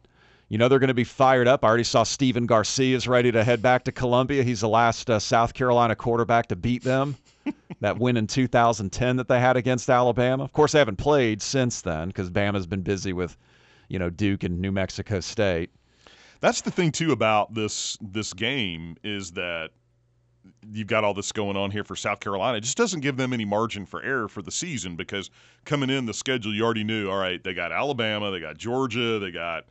you 0.49 0.59
know 0.59 0.69
they're 0.69 0.79
going 0.79 0.89
to 0.89 0.95
be 0.95 1.05
fired 1.05 1.47
up. 1.47 1.65
I 1.65 1.69
already 1.69 1.85
saw 1.85 2.03
Stephen 2.03 2.47
Garcia 2.47 2.97
is 2.97 3.07
ready 3.07 3.31
to 3.33 3.45
head 3.45 3.61
back 3.63 3.85
to 3.85 3.93
Columbia. 3.93 4.43
He's 4.43 4.61
the 4.61 4.69
last 4.69 5.11
uh, 5.11 5.19
South 5.19 5.55
Carolina 5.55 5.95
quarterback 5.95 6.49
to 6.49 6.57
beat 6.57 6.83
them. 6.83 7.17
that 7.81 7.99
win 7.99 8.17
in 8.17 8.27
2010 8.27 9.17
that 9.17 9.29
they 9.29 9.41
had 9.41 9.57
against 9.57 9.89
Alabama. 9.89 10.45
Of 10.45 10.53
course, 10.53 10.73
they 10.73 10.79
haven't 10.79 10.97
played 10.97 11.43
since 11.43 11.81
then 11.83 12.09
because 12.09 12.31
Bama's 12.31 12.67
been 12.67 12.83
busy 12.83 13.13
with, 13.13 13.37
you 13.89 13.99
know, 13.99 14.11
Duke 14.11 14.43
and 14.43 14.61
New 14.61 14.73
Mexico 14.73 15.21
State. 15.21 15.71
That's 16.41 16.61
the 16.61 16.71
thing 16.71 16.93
too 16.93 17.13
about 17.13 17.55
this 17.55 17.99
this 18.01 18.33
game 18.33 18.97
is 19.03 19.33
that 19.33 19.71
you've 20.73 20.87
got 20.87 21.05
all 21.05 21.15
this 21.15 21.33
going 21.33 21.57
on 21.57 21.71
here 21.71 21.85
for 21.85 21.97
South 21.97 22.21
Carolina. 22.21 22.59
It 22.59 22.63
just 22.63 22.77
doesn't 22.77 23.01
give 23.01 23.17
them 23.17 23.33
any 23.33 23.45
margin 23.45 23.87
for 23.87 24.03
error 24.03 24.29
for 24.29 24.41
the 24.41 24.51
season 24.51 24.97
because 24.97 25.31
coming 25.65 25.91
in 25.91 26.07
the 26.07 26.15
schedule, 26.15 26.55
you 26.55 26.65
already 26.65 26.85
knew. 26.85 27.11
All 27.11 27.19
right, 27.19 27.43
they 27.43 27.55
got 27.55 27.73
Alabama, 27.73 28.31
they 28.31 28.41
got 28.41 28.57
Georgia, 28.57 29.19
they 29.19 29.31
got 29.31 29.65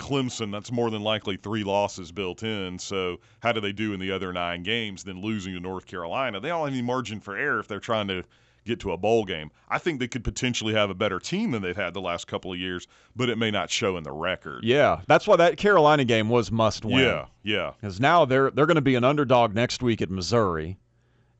Clemson. 0.00 0.50
That's 0.50 0.72
more 0.72 0.90
than 0.90 1.02
likely 1.02 1.36
three 1.36 1.62
losses 1.62 2.10
built 2.10 2.42
in. 2.42 2.78
So 2.78 3.20
how 3.40 3.52
do 3.52 3.60
they 3.60 3.72
do 3.72 3.92
in 3.92 4.00
the 4.00 4.10
other 4.10 4.32
nine 4.32 4.62
games? 4.64 5.04
Then 5.04 5.20
losing 5.20 5.54
to 5.54 5.60
North 5.60 5.86
Carolina, 5.86 6.40
they 6.40 6.48
don't 6.48 6.64
have 6.64 6.72
any 6.72 6.82
margin 6.82 7.20
for 7.20 7.36
error 7.36 7.60
if 7.60 7.68
they're 7.68 7.78
trying 7.78 8.08
to 8.08 8.24
get 8.64 8.80
to 8.80 8.92
a 8.92 8.96
bowl 8.96 9.24
game. 9.24 9.50
I 9.68 9.78
think 9.78 10.00
they 10.00 10.08
could 10.08 10.24
potentially 10.24 10.74
have 10.74 10.90
a 10.90 10.94
better 10.94 11.18
team 11.18 11.50
than 11.50 11.62
they've 11.62 11.76
had 11.76 11.94
the 11.94 12.00
last 12.00 12.26
couple 12.26 12.52
of 12.52 12.58
years, 12.58 12.86
but 13.14 13.28
it 13.28 13.38
may 13.38 13.50
not 13.50 13.70
show 13.70 13.96
in 13.96 14.04
the 14.04 14.12
record. 14.12 14.64
Yeah, 14.64 15.00
that's 15.06 15.26
why 15.26 15.36
that 15.36 15.56
Carolina 15.56 16.04
game 16.04 16.28
was 16.28 16.50
must 16.50 16.84
win. 16.84 16.98
yeah, 16.98 17.26
yeah. 17.42 17.72
because 17.80 18.00
now 18.00 18.24
they're 18.24 18.50
they're 18.50 18.66
going 18.66 18.74
to 18.76 18.80
be 18.80 18.96
an 18.96 19.04
underdog 19.04 19.54
next 19.54 19.82
week 19.82 20.02
at 20.02 20.10
Missouri. 20.10 20.78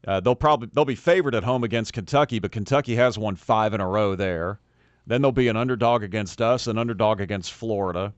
Uh, 0.07 0.21
they'll 0.21 0.35
probably 0.35 0.69
they'll 0.73 0.85
be 0.85 0.95
favored 0.95 1.35
at 1.35 1.45
home 1.45 1.65
against 1.65 1.93
Kentucky, 1.93 2.39
but 2.39 2.53
Kentucky 2.53 2.97
has 2.97 3.19
won 3.19 3.37
five 3.37 3.75
in 3.75 3.81
a 3.81 3.89
row 3.89 4.15
there. 4.15 4.61
Then 5.07 5.23
they'll 5.23 5.33
be 5.33 5.49
an 5.49 5.57
underdog 5.57 6.03
against 6.03 6.41
us, 6.41 6.67
an 6.67 6.79
underdog 6.79 7.21
against 7.21 7.53
Florida. 7.53 8.15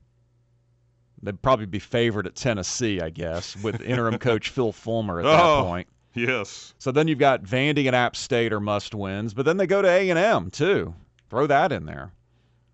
They'd 1.23 1.41
probably 1.41 1.65
be 1.65 1.79
favored 1.79 2.27
at 2.27 2.35
Tennessee, 2.35 2.99
I 3.01 3.09
guess, 3.09 3.55
with 3.63 3.81
interim 3.81 4.17
coach 4.19 4.49
Phil 4.49 4.71
Fulmer 4.73 5.19
at 5.19 5.23
that 5.25 5.39
Oh. 5.43 5.63
point. 5.63 5.87
Yes. 6.13 6.73
So 6.77 6.91
then 6.91 7.07
you've 7.07 7.17
got 7.17 7.43
Vandy 7.43 7.87
and 7.87 7.95
App 7.95 8.15
State 8.15 8.53
are 8.53 8.59
must 8.59 8.93
wins, 8.93 9.33
but 9.33 9.45
then 9.45 9.57
they 9.57 9.65
go 9.65 9.81
to 9.81 9.87
A 9.87 10.09
and 10.09 10.19
M 10.19 10.51
too. 10.51 10.93
Throw 11.29 11.47
that 11.47 11.71
in 11.71 11.85
there. 11.85 12.11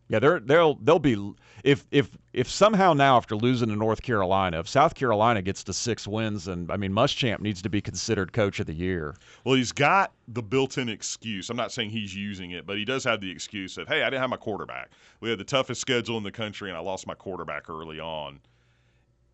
Yeah, 0.10 0.18
they're 0.18 0.40
they'll 0.40 0.74
they'll 0.76 0.98
be 0.98 1.34
if 1.64 1.86
if 1.92 2.10
if 2.34 2.50
somehow 2.50 2.94
now 2.94 3.18
after 3.18 3.36
losing 3.36 3.70
to 3.70 3.76
North 3.76 4.02
Carolina, 4.02 4.60
if 4.60 4.68
South 4.68 4.96
Carolina 4.96 5.44
gets 5.44 5.64
to 5.66 5.74
six 5.74 6.08
wins, 6.08 6.48
and 6.48 6.72
I 6.72 6.78
mean 6.78 6.92
Muschamp 6.92 7.42
needs 7.42 7.62
to 7.62 7.70
be 7.70 7.80
considered 7.80 8.34
coach 8.34 8.60
of 8.60 8.66
the 8.66 8.74
year. 8.74 9.16
Well, 9.44 9.54
he's 9.54 9.72
got 9.72 10.12
the 10.28 10.42
built-in 10.42 10.90
excuse. 10.90 11.52
I'm 11.52 11.58
not 11.58 11.72
saying 11.72 11.92
he's 11.92 12.16
using 12.16 12.52
it, 12.52 12.66
but 12.66 12.78
he 12.78 12.86
does 12.86 13.04
have 13.04 13.22
the 13.22 13.30
excuse 13.30 13.78
of, 13.78 13.88
"Hey, 13.88 14.02
I 14.02 14.06
didn't 14.10 14.22
have 14.22 14.32
my 14.32 14.38
quarterback. 14.38 14.90
We 15.20 15.30
had 15.30 15.38
the 15.38 15.44
toughest 15.44 15.80
schedule 15.80 16.18
in 16.18 16.24
the 16.24 16.32
country, 16.32 16.70
and 16.70 16.78
I 16.78 16.82
lost 16.82 17.06
my 17.06 17.14
quarterback 17.14 17.70
early 17.70 18.00
on." 18.00 18.40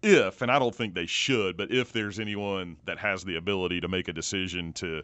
If, 0.04 0.42
and 0.42 0.52
I 0.52 0.60
don't 0.60 0.76
think 0.76 0.94
they 0.94 1.06
should, 1.06 1.56
but 1.56 1.72
if 1.72 1.94
there's 1.94 2.20
anyone 2.20 2.76
that 2.84 3.00
has 3.00 3.24
the 3.24 3.38
ability 3.38 3.80
to 3.80 3.88
make 3.88 4.10
a 4.10 4.14
decision 4.14 4.74
to 4.74 5.04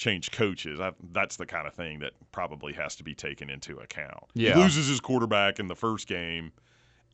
change 0.00 0.30
coaches, 0.30 0.80
I, 0.80 0.92
that's 1.12 1.36
the 1.36 1.44
kind 1.44 1.66
of 1.66 1.74
thing 1.74 1.98
that 1.98 2.12
probably 2.32 2.72
has 2.72 2.96
to 2.96 3.04
be 3.04 3.14
taken 3.14 3.50
into 3.50 3.76
account. 3.80 4.24
Yeah. 4.32 4.54
He 4.54 4.62
loses 4.62 4.88
his 4.88 4.98
quarterback 4.98 5.60
in 5.60 5.68
the 5.68 5.76
first 5.76 6.08
game, 6.08 6.52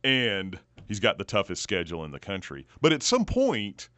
and 0.05 0.57
he's 0.87 1.01
got 1.01 1.17
the 1.17 1.25
toughest 1.25 1.61
schedule 1.61 2.05
in 2.05 2.11
the 2.11 2.19
country. 2.19 2.65
But 2.79 2.93
at 2.93 3.03
some 3.03 3.25
point, 3.25 3.89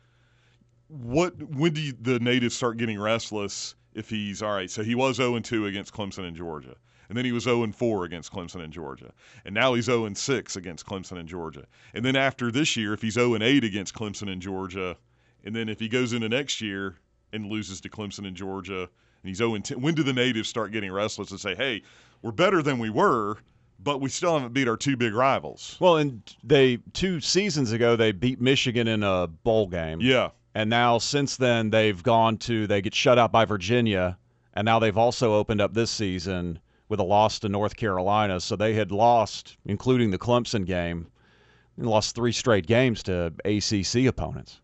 what 0.88 1.38
when 1.38 1.74
do 1.74 1.82
you, 1.82 1.94
the 2.02 2.20
natives 2.20 2.56
start 2.56 2.78
getting 2.78 3.00
restless 3.00 3.76
if 3.94 4.10
he's 4.10 4.42
all 4.42 4.56
right? 4.56 4.72
So 4.72 4.82
he 4.82 4.96
was 4.96 5.18
0 5.18 5.40
2 5.40 5.68
against 5.68 5.94
Clemson 5.94 6.28
and 6.28 6.36
Georgia. 6.36 6.76
And 7.10 7.18
then 7.18 7.26
he 7.26 7.32
was 7.32 7.44
0 7.44 7.72
4 7.72 8.06
against 8.06 8.34
Clemson 8.34 8.64
and 8.64 8.74
Georgia. 8.74 9.12
And 9.46 9.54
now 9.54 9.76
he's 9.76 9.86
0 9.86 10.12
6 10.12 10.56
against 10.56 10.88
Clemson 10.88 11.20
and 11.20 11.30
Georgia. 11.30 11.68
And 11.94 12.04
then 12.04 12.16
after 12.16 12.52
this 12.52 12.76
year, 12.76 12.94
if 12.94 13.04
he's 13.04 13.14
0 13.14 13.36
8 13.40 13.64
against 13.64 13.94
Clemson 13.94 14.32
and 14.32 14.42
Georgia, 14.42 14.98
and 15.44 15.56
then 15.56 15.70
if 15.70 15.80
he 15.80 15.88
goes 15.88 16.12
into 16.12 16.28
next 16.28 16.60
year 16.60 16.98
and 17.34 17.46
loses 17.48 17.82
to 17.82 17.90
Clemson 17.90 18.28
and 18.28 18.36
Georgia, 18.36 18.82
and 18.82 18.90
he's 19.24 19.38
0 19.38 19.58
10, 19.58 19.82
when 19.82 19.94
do 19.94 20.04
the 20.04 20.14
natives 20.14 20.50
start 20.50 20.72
getting 20.72 20.92
restless 20.92 21.32
and 21.32 21.40
say, 21.40 21.56
hey, 21.56 21.82
we're 22.22 22.32
better 22.32 22.62
than 22.62 22.80
we 22.80 22.90
were, 22.90 23.38
but 23.82 24.02
we 24.02 24.10
still 24.10 24.34
haven't 24.34 24.54
beat 24.54 24.68
our 24.68 24.78
two 24.78 24.98
big 24.98 25.14
rivals. 25.14 25.78
Well, 25.80 25.98
and 25.98 26.22
they 26.44 26.80
two 26.94 27.20
seasons 27.22 27.72
ago 27.72 27.96
they 27.96 28.12
beat 28.12 28.42
Michigan 28.42 28.88
in 28.88 29.04
a 29.04 29.28
bowl 29.28 29.68
game. 29.68 30.00
Yeah. 30.02 30.30
And 30.56 30.70
now 30.70 30.98
since 30.98 31.38
then 31.38 31.70
they've 31.70 32.02
gone 32.02 32.38
to 32.40 32.68
they 32.68 32.82
get 32.82 32.94
shut 32.94 33.18
out 33.18 33.32
by 33.32 33.46
Virginia, 33.46 34.18
and 34.54 34.66
now 34.66 34.80
they've 34.80 34.98
also 34.98 35.34
opened 35.34 35.62
up 35.62 35.74
this 35.74 35.92
season 35.92 36.60
with 36.90 37.00
a 37.00 37.04
loss 37.04 37.40
to 37.40 37.50
North 37.50 37.78
Carolina. 37.78 38.40
So 38.40 38.56
they 38.56 38.74
had 38.74 38.92
lost, 38.92 39.58
including 39.66 40.12
the 40.12 40.18
Clemson 40.18 40.66
game, 40.66 41.08
and 41.78 41.88
lost 41.88 42.16
three 42.16 42.32
straight 42.32 42.68
games 42.68 43.04
to 43.04 43.32
ACC 43.46 44.08
opponents. 44.08 44.60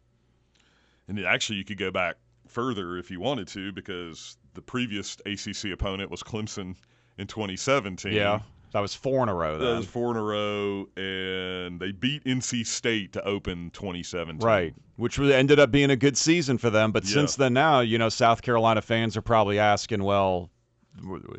And 1.08 1.23
actually, 1.23 1.58
you 1.58 1.65
could 1.65 1.78
go 1.78 1.91
back 1.91 2.15
further 2.55 2.97
if 2.97 3.11
you 3.11 3.19
wanted 3.19 3.47
to, 3.49 3.71
because 3.73 4.37
the 4.53 4.61
previous 4.61 5.17
ACC 5.25 5.71
opponent 5.73 6.09
was 6.09 6.23
Clemson 6.23 6.75
in 7.17 7.27
2017. 7.27 8.13
Yeah, 8.13 8.39
that 8.71 8.79
was 8.79 8.95
four 8.95 9.21
in 9.23 9.29
a 9.29 9.33
row. 9.35 9.57
Then. 9.59 9.67
That 9.69 9.77
was 9.79 9.85
four 9.87 10.11
in 10.11 10.17
a 10.17 10.21
row, 10.23 10.87
and 10.95 11.79
they 11.81 11.91
beat 11.91 12.23
NC 12.23 12.65
State 12.65 13.11
to 13.13 13.23
open 13.25 13.71
2017. 13.71 14.39
Right, 14.45 14.73
which 14.95 15.19
ended 15.19 15.59
up 15.59 15.69
being 15.69 15.91
a 15.91 15.97
good 15.97 16.17
season 16.17 16.57
for 16.57 16.69
them. 16.69 16.93
But 16.93 17.03
Yeah. 17.03 17.13
since 17.13 17.35
then, 17.35 17.53
now 17.53 17.81
you 17.81 17.97
know 17.97 18.07
South 18.09 18.41
Carolina 18.41 18.81
fans 18.81 19.17
are 19.17 19.21
probably 19.21 19.59
asking, 19.59 20.01
well, 20.03 20.49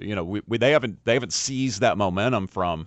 you 0.00 0.14
know, 0.14 0.22
we, 0.22 0.42
we, 0.46 0.58
they 0.58 0.72
haven't 0.72 1.02
they 1.06 1.14
haven't 1.14 1.32
seized 1.32 1.80
that 1.80 1.96
momentum 1.96 2.46
from 2.46 2.86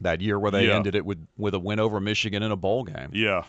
that 0.00 0.20
year 0.20 0.38
where 0.38 0.52
they 0.52 0.68
Yeah. 0.68 0.76
ended 0.76 0.94
it 0.94 1.04
with 1.04 1.26
with 1.36 1.54
a 1.54 1.58
win 1.58 1.80
over 1.80 1.98
Michigan 2.00 2.44
in 2.44 2.52
a 2.52 2.56
bowl 2.56 2.84
game. 2.84 3.10
Yeah. 3.12 3.42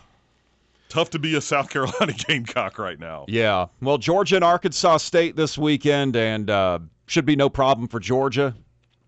Tough 0.92 1.08
to 1.08 1.18
be 1.18 1.36
a 1.36 1.40
South 1.40 1.70
Carolina 1.70 2.12
Gamecock 2.28 2.78
right 2.78 3.00
now. 3.00 3.24
Yeah. 3.26 3.68
Well, 3.80 3.96
Georgia 3.96 4.36
and 4.36 4.44
Arkansas 4.44 4.98
State 4.98 5.36
this 5.36 5.56
weekend, 5.56 6.16
and 6.16 6.50
uh, 6.50 6.80
should 7.06 7.24
be 7.24 7.34
no 7.34 7.48
problem 7.48 7.88
for 7.88 7.98
Georgia. 7.98 8.54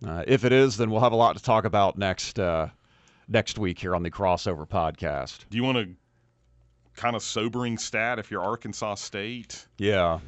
Uh, 0.02 0.24
if 0.26 0.46
it 0.46 0.52
is, 0.52 0.78
then 0.78 0.90
we'll 0.90 1.02
have 1.02 1.12
a 1.12 1.16
lot 1.16 1.36
to 1.36 1.42
talk 1.42 1.66
about 1.66 1.98
next 1.98 2.38
uh, 2.38 2.70
next 3.28 3.58
week 3.58 3.78
here 3.78 3.94
on 3.94 4.02
the 4.02 4.10
Crossover 4.10 4.66
Podcast. 4.66 5.40
Do 5.50 5.58
you 5.58 5.62
want 5.62 5.76
a 5.76 5.88
kind 6.96 7.14
of 7.14 7.22
sobering 7.22 7.76
stat 7.76 8.18
if 8.18 8.30
you're 8.30 8.42
Arkansas 8.42 8.94
State? 8.94 9.66
Yeah. 9.76 10.20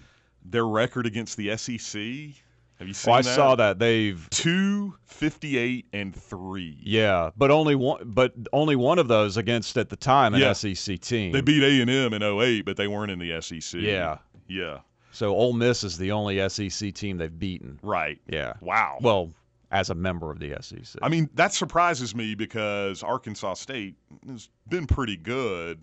Their 0.44 0.66
record 0.66 1.06
against 1.06 1.38
the 1.38 1.56
SEC. 1.56 2.34
Have 2.78 2.88
you 2.88 2.94
seen 2.94 3.10
Well, 3.10 3.18
I 3.18 3.22
that? 3.22 3.34
saw 3.34 3.54
that 3.56 3.78
they've 3.78 4.28
Two 4.30 4.94
fifty-eight 5.04 5.86
and 5.92 6.14
three. 6.14 6.78
Yeah, 6.82 7.30
but 7.36 7.50
only 7.50 7.74
one, 7.74 8.02
but 8.04 8.34
only 8.52 8.76
one 8.76 8.98
of 8.98 9.08
those 9.08 9.36
against 9.36 9.76
at 9.78 9.88
the 9.88 9.96
time 9.96 10.34
an 10.34 10.40
Yeah. 10.40 10.52
SEC 10.52 10.98
team. 11.00 11.32
They 11.32 11.40
beat 11.40 11.62
A 11.62 11.80
and 11.80 11.90
M 11.90 12.12
in 12.12 12.22
08, 12.22 12.64
but 12.66 12.76
they 12.76 12.86
weren't 12.88 13.10
in 13.10 13.18
the 13.18 13.40
SEC. 13.40 13.80
Yeah. 13.80 14.18
Yeah. 14.48 14.78
so 15.10 15.34
Ole 15.34 15.54
Miss 15.54 15.82
is 15.82 15.96
the 15.96 16.12
only 16.12 16.38
SEC 16.50 16.92
team 16.94 17.16
they've 17.16 17.38
beaten. 17.38 17.78
Right. 17.82 18.18
Yeah. 18.28 18.52
Wow. 18.60 18.98
Well, 19.00 19.32
as 19.72 19.88
a 19.90 19.94
member 19.94 20.30
of 20.30 20.38
the 20.38 20.54
SEC. 20.60 21.00
I 21.02 21.08
mean, 21.08 21.28
that 21.34 21.52
surprises 21.54 22.14
me 22.14 22.34
because 22.34 23.02
Arkansas 23.02 23.54
State 23.54 23.94
has 24.28 24.48
been 24.68 24.86
pretty 24.86 25.16
good. 25.16 25.80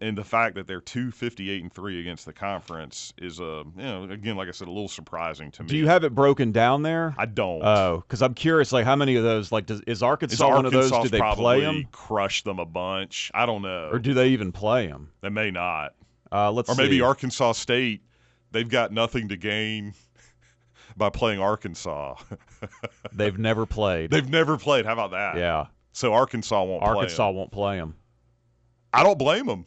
And 0.00 0.16
the 0.16 0.22
fact 0.24 0.54
that 0.54 0.68
they're 0.68 0.80
258 0.80 1.62
and 1.62 1.72
3 1.72 2.00
against 2.00 2.24
the 2.24 2.32
conference 2.32 3.12
is, 3.18 3.40
uh, 3.40 3.64
you 3.76 3.82
know, 3.82 4.04
again, 4.04 4.36
like 4.36 4.46
I 4.46 4.52
said, 4.52 4.68
a 4.68 4.70
little 4.70 4.86
surprising 4.86 5.50
to 5.52 5.64
me. 5.64 5.68
Do 5.68 5.76
you 5.76 5.88
have 5.88 6.04
it 6.04 6.14
broken 6.14 6.52
down 6.52 6.82
there? 6.82 7.16
I 7.18 7.26
don't. 7.26 7.62
Oh, 7.64 8.04
because 8.06 8.22
I'm 8.22 8.34
curious. 8.34 8.70
Like, 8.70 8.84
how 8.84 8.94
many 8.94 9.16
of 9.16 9.24
those? 9.24 9.50
Like, 9.50 9.66
does, 9.66 9.80
is 9.88 10.00
Arkansas 10.02 10.46
Is 10.46 10.54
one 10.54 10.66
of 10.66 10.72
those? 10.72 10.90
Do 10.90 11.08
they 11.08 11.20
play 11.20 11.62
them, 11.62 11.88
crush 11.90 12.44
them 12.44 12.60
a 12.60 12.64
bunch? 12.64 13.32
I 13.34 13.44
don't 13.44 13.62
know. 13.62 13.88
or 13.90 13.98
do 13.98 14.14
they 14.14 14.28
even 14.28 14.52
play 14.52 14.86
them? 14.86 15.10
they 15.20 15.30
may 15.30 15.50
not. 15.50 15.94
Uh, 16.30 16.52
let's 16.52 16.68
Or 16.70 16.76
maybe 16.76 16.98
see. 16.98 17.02
Arkansas 17.02 17.52
State, 17.52 18.02
they've 18.52 18.68
got 18.68 18.92
nothing 18.92 19.28
to 19.30 19.36
gain 19.36 19.94
by 20.96 21.10
playing 21.10 21.40
Arkansas. 21.40 22.14
They've 23.12 23.38
never 23.38 23.66
played. 23.66 24.10
They've 24.10 24.28
never 24.28 24.58
played. 24.58 24.84
How 24.84 24.92
about 24.92 25.12
that? 25.12 25.36
yeah, 25.36 25.66
So 25.92 26.12
Arkansas 26.12 26.62
won't 26.62 26.82
play. 26.82 26.90
Arkansas 26.90 27.30
won't 27.30 27.50
play 27.50 27.76
them. 27.78 27.94
I 28.92 29.02
don't 29.02 29.18
blame 29.18 29.46
them. 29.46 29.64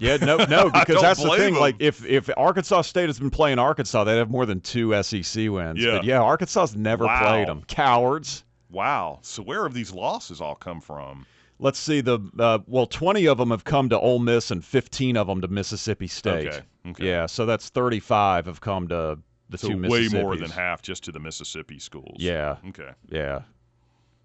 Yeah, 0.00 0.16
no, 0.16 0.38
no, 0.38 0.70
because 0.70 1.00
that's 1.00 1.22
the 1.22 1.28
thing. 1.30 1.38
thing. 1.38 1.54
'em. 1.54 1.60
Like, 1.60 1.76
if 1.78 2.04
if 2.04 2.28
Arkansas 2.36 2.82
State 2.82 3.06
has 3.08 3.18
been 3.18 3.30
playing 3.30 3.58
Arkansas, 3.58 4.04
they'd 4.04 4.16
have 4.18 4.30
more 4.30 4.46
than 4.46 4.60
two 4.60 5.00
SEC 5.02 5.48
wins. 5.50 5.78
Yeah. 5.82 5.96
But 5.98 6.04
yeah, 6.04 6.20
Arkansas's 6.20 6.74
never 6.76 7.04
Wow. 7.06 7.20
played 7.28 7.48
them. 7.48 7.62
Cowards. 7.68 8.44
Wow. 8.70 9.18
So 9.22 9.42
where 9.42 9.62
have 9.64 9.74
these 9.74 9.92
losses 9.92 10.40
all 10.40 10.54
come 10.54 10.80
from? 10.80 11.26
Let's 11.58 11.78
see 11.78 12.00
the 12.00 12.18
uh, 12.38 12.60
well, 12.66 12.86
twenty 12.86 13.26
of 13.26 13.36
them 13.38 13.50
have 13.50 13.64
come 13.64 13.88
to 13.90 13.98
Ole 14.00 14.18
Miss, 14.18 14.50
and 14.50 14.64
fifteen 14.64 15.16
of 15.16 15.26
them 15.26 15.40
to 15.42 15.48
Mississippi 15.48 16.06
State. 16.06 16.48
Okay, 16.48 16.60
okay. 16.88 17.06
Yeah, 17.06 17.26
so 17.26 17.44
that's 17.44 17.68
thirty-five 17.68 18.46
have 18.46 18.60
come 18.62 18.88
to 18.88 19.18
the 19.50 19.58
So 19.58 19.68
two 19.68 19.82
way 19.88 20.08
more 20.08 20.36
than 20.36 20.48
half 20.50 20.80
just 20.80 21.04
to 21.04 21.12
the 21.12 21.18
Mississippi 21.20 21.78
schools. 21.78 22.16
Yeah, 22.18 22.56
Okay. 22.68 22.90
yeah. 23.10 23.40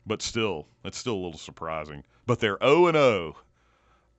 But 0.05 0.21
still, 0.21 0.67
that's 0.83 0.97
still 0.99 1.15
a 1.15 1.21
little 1.25 1.39
surprising. 1.39 2.03
But 2.27 2.39
they're 2.39 2.59
0 2.63 2.87
and 2.87 2.95
0 2.95 3.35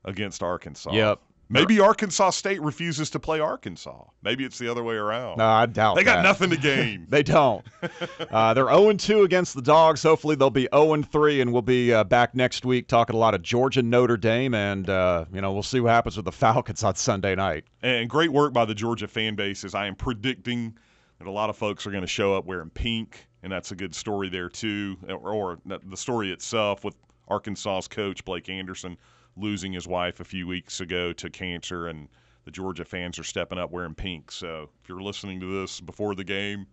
against 0.04 0.42
Arkansas. 0.42 0.92
Yep. 0.92 1.20
Maybe 1.48 1.78
Arkansas 1.78 2.30
State 2.30 2.60
refuses 2.60 3.10
to 3.10 3.20
play 3.20 3.38
Arkansas. 3.38 4.04
Maybe 4.22 4.44
it's 4.44 4.58
the 4.58 4.68
other 4.68 4.82
way 4.82 4.96
around. 4.96 5.38
No, 5.38 5.46
I 5.46 5.66
doubt 5.66 5.94
they 5.94 6.02
got 6.02 6.16
that. 6.16 6.22
nothing 6.22 6.50
to 6.50 6.56
gain. 6.60 7.06
They 7.08 7.22
don't. 7.22 7.64
uh, 8.30 8.52
they're 8.54 8.66
0 8.66 8.92
2 8.94 9.22
against 9.22 9.54
the 9.54 9.62
Dogs. 9.62 10.02
Hopefully, 10.02 10.34
they'll 10.34 10.50
be 10.50 10.68
0 10.74 11.02
3, 11.02 11.40
and 11.40 11.52
we'll 11.52 11.62
be 11.62 11.92
uh, 11.92 12.04
back 12.04 12.34
next 12.34 12.64
week 12.64 12.88
talking 12.88 13.14
a 13.14 13.18
lot 13.18 13.34
of 13.34 13.42
Georgia 13.42 13.82
Notre 13.82 14.16
Dame, 14.16 14.54
and 14.54 14.90
uh, 14.90 15.24
you 15.32 15.40
know 15.40 15.52
we'll 15.52 15.62
see 15.62 15.80
what 15.80 15.90
happens 15.90 16.16
with 16.16 16.24
the 16.24 16.32
Falcons 16.46 16.82
on 16.82 16.96
Sunday 16.96 17.34
night. 17.34 17.64
And 17.82 18.10
great 18.10 18.32
work 18.32 18.52
by 18.52 18.64
the 18.64 18.74
Georgia 18.74 19.06
fan 19.06 19.36
base 19.36 19.64
as 19.64 19.74
I 19.74 19.86
am 19.86 19.94
predicting 19.94 20.76
that 21.18 21.28
a 21.28 21.30
lot 21.30 21.48
of 21.48 21.56
folks 21.56 21.86
are 21.86 21.90
going 21.90 22.02
to 22.02 22.08
show 22.08 22.34
up 22.34 22.44
wearing 22.44 22.70
pink, 22.70 23.26
and 23.42 23.52
that's 23.52 23.70
a 23.70 23.76
good 23.76 23.94
story 23.94 24.28
there 24.28 24.48
too. 24.48 24.96
Or, 25.08 25.32
or 25.32 25.58
the 25.64 25.96
story 25.96 26.32
itself 26.32 26.84
with 26.84 26.94
Arkansas's 27.28 27.88
coach 27.88 28.24
Blake 28.24 28.48
Anderson 28.48 28.96
losing 29.36 29.72
his 29.72 29.86
wife 29.86 30.20
a 30.20 30.24
few 30.24 30.46
weeks 30.46 30.80
ago 30.80 31.12
to 31.14 31.30
cancer, 31.30 31.88
and 31.88 32.08
the 32.44 32.50
Georgia 32.50 32.84
fans 32.84 33.18
are 33.18 33.24
stepping 33.24 33.58
up 33.58 33.70
wearing 33.70 33.94
pink. 33.94 34.30
So 34.30 34.68
if 34.82 34.88
you're 34.88 35.02
listening 35.02 35.40
to 35.40 35.60
this 35.60 35.80
before 35.80 36.14
the 36.14 36.24
game, 36.24 36.66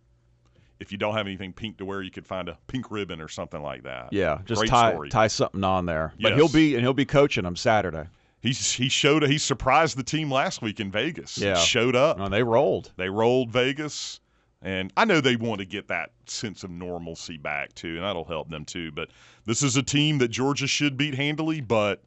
if 0.79 0.91
you 0.91 0.97
don't 0.97 1.13
have 1.15 1.25
anything 1.27 1.53
pink 1.53 1.77
to 1.77 1.85
wear, 1.85 2.01
you 2.01 2.11
could 2.11 2.25
find 2.27 2.49
a 2.49 2.57
pink 2.67 2.91
ribbon 2.91 3.21
or 3.21 3.27
something 3.27 3.61
like 3.61 3.83
that. 3.83 4.11
Yeah, 4.11 4.39
just 4.45 4.59
Great 4.59 4.69
tie 4.69 4.91
story. 4.91 5.09
tie 5.09 5.27
something 5.27 5.63
on 5.63 5.85
there. 5.85 6.13
But 6.21 6.29
Yes. 6.29 6.37
he'll 6.39 6.49
be 6.49 6.75
and 6.75 6.83
he'll 6.83 6.93
be 6.93 7.05
coaching 7.05 7.43
them 7.43 7.55
Saturday. 7.55 8.05
He's 8.41 8.73
he 8.73 8.89
showed 8.89 9.23
he 9.23 9.37
surprised 9.37 9.97
the 9.97 10.03
team 10.03 10.29
last 10.29 10.61
week 10.61 10.79
in 10.81 10.91
Vegas. 10.91 11.37
Yeah. 11.37 11.55
showed 11.55 11.95
up. 11.95 12.17
Oh, 12.19 12.27
they 12.27 12.43
rolled. 12.43 12.91
They 12.97 13.07
rolled 13.09 13.49
Vegas, 13.51 14.19
and 14.61 14.91
I 14.97 15.05
know 15.05 15.21
they 15.21 15.37
want 15.37 15.59
to 15.59 15.65
get 15.65 15.87
that 15.87 16.11
sense 16.25 16.63
of 16.65 16.69
normalcy 16.69 17.37
back 17.37 17.73
too, 17.75 17.95
and 17.95 18.03
that'll 18.03 18.25
help 18.25 18.49
them 18.49 18.65
too. 18.65 18.91
But 18.91 19.09
this 19.45 19.63
is 19.63 19.77
a 19.77 19.83
team 19.83 20.17
that 20.17 20.27
Georgia 20.27 20.67
should 20.67 20.97
beat 20.97 21.15
handily, 21.15 21.61
but 21.61 22.03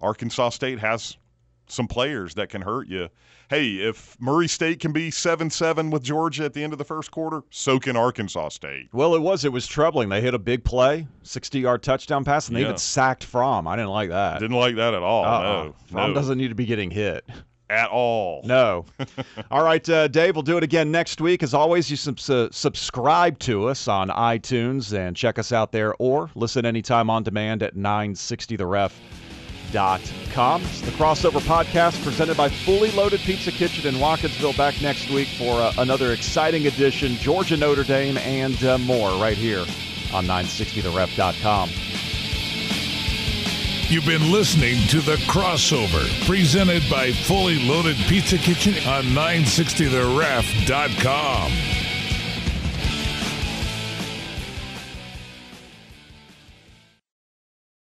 Arkansas 0.00 0.50
State 0.50 0.78
has 0.78 1.16
some 1.66 1.86
players 1.86 2.34
that 2.34 2.48
can 2.48 2.62
hurt 2.62 2.88
you. 2.88 3.08
Hey, 3.48 3.74
if 3.76 4.16
Murray 4.20 4.46
State 4.48 4.78
can 4.80 4.92
be 4.92 5.10
7 5.10 5.50
7 5.50 5.90
with 5.90 6.02
Georgia 6.04 6.44
at 6.44 6.52
the 6.54 6.62
end 6.62 6.72
of 6.72 6.78
the 6.78 6.84
first 6.84 7.10
quarter, 7.10 7.42
so 7.50 7.80
can 7.80 7.96
Arkansas 7.96 8.50
State. 8.50 8.88
Well, 8.92 9.14
it 9.14 9.20
was 9.22 9.44
it 9.44 9.52
was 9.52 9.66
troubling. 9.66 10.08
They 10.08 10.20
hit 10.20 10.34
a 10.34 10.38
big 10.38 10.62
play, 10.64 11.06
sixty-yard 11.24 11.82
touchdown 11.82 12.24
pass, 12.24 12.46
and 12.48 12.56
they 12.56 12.60
Yeah. 12.60 12.66
even 12.68 12.78
sacked 12.78 13.24
Fromm. 13.24 13.66
I 13.66 13.74
didn't 13.76 13.90
like 13.90 14.10
that. 14.10 14.38
Didn't 14.40 14.56
like 14.56 14.76
that 14.76 14.94
at 14.94 15.02
all. 15.02 15.24
Uh-uh. 15.24 15.42
No, 15.64 15.74
Fromm 15.90 16.10
no, 16.10 16.14
doesn't 16.14 16.38
need 16.38 16.48
to 16.48 16.54
be 16.54 16.64
getting 16.66 16.90
hit. 16.92 17.24
at 17.68 17.88
all. 17.88 18.40
No. 18.44 18.84
All 19.52 19.62
right, 19.62 19.88
uh, 19.88 20.08
Dave, 20.08 20.34
we'll 20.34 20.42
do 20.42 20.56
it 20.56 20.64
again 20.64 20.90
next 20.90 21.20
week. 21.20 21.42
As 21.44 21.54
always, 21.54 21.88
you 21.88 21.96
sub- 21.96 22.18
su- 22.18 22.48
subscribe 22.50 23.38
to 23.40 23.68
us 23.68 23.86
on 23.86 24.08
iTunes 24.08 24.92
and 24.92 25.16
check 25.16 25.38
us 25.38 25.52
out 25.52 25.70
there, 25.70 25.94
or 26.00 26.30
listen 26.34 26.66
anytime 26.66 27.08
on 27.10 27.22
demand 27.22 27.62
at 27.62 27.76
960theref.com. 29.70 30.62
It's 30.62 30.80
the 30.80 30.90
Crossover 30.92 31.40
Podcast 31.40 32.02
presented 32.02 32.36
by 32.36 32.48
Fully 32.48 32.90
Loaded 32.92 33.20
Pizza 33.20 33.50
Kitchen 33.52 33.86
in 33.92 33.96
Watkinsville. 34.00 34.56
Back 34.56 34.80
next 34.82 35.10
week 35.10 35.28
for 35.28 35.60
uh, 35.60 35.72
another 35.78 36.12
exciting 36.12 36.66
edition, 36.66 37.14
Georgia 37.16 37.56
Notre 37.56 37.84
Dame, 37.84 38.18
and 38.18 38.62
uh, 38.64 38.78
more 38.78 39.10
right 39.20 39.36
here 39.36 39.64
on 40.12 40.26
960theref.com. 40.26 41.70
You've 43.88 44.06
been 44.06 44.30
listening 44.30 44.86
to 44.88 45.00
The 45.00 45.16
Crossover, 45.26 46.06
presented 46.24 46.84
by 46.88 47.10
Fully 47.10 47.58
Loaded 47.66 47.96
Pizza 48.06 48.38
Kitchen 48.38 48.74
on 48.88 49.02
960theref.com. 49.06 51.50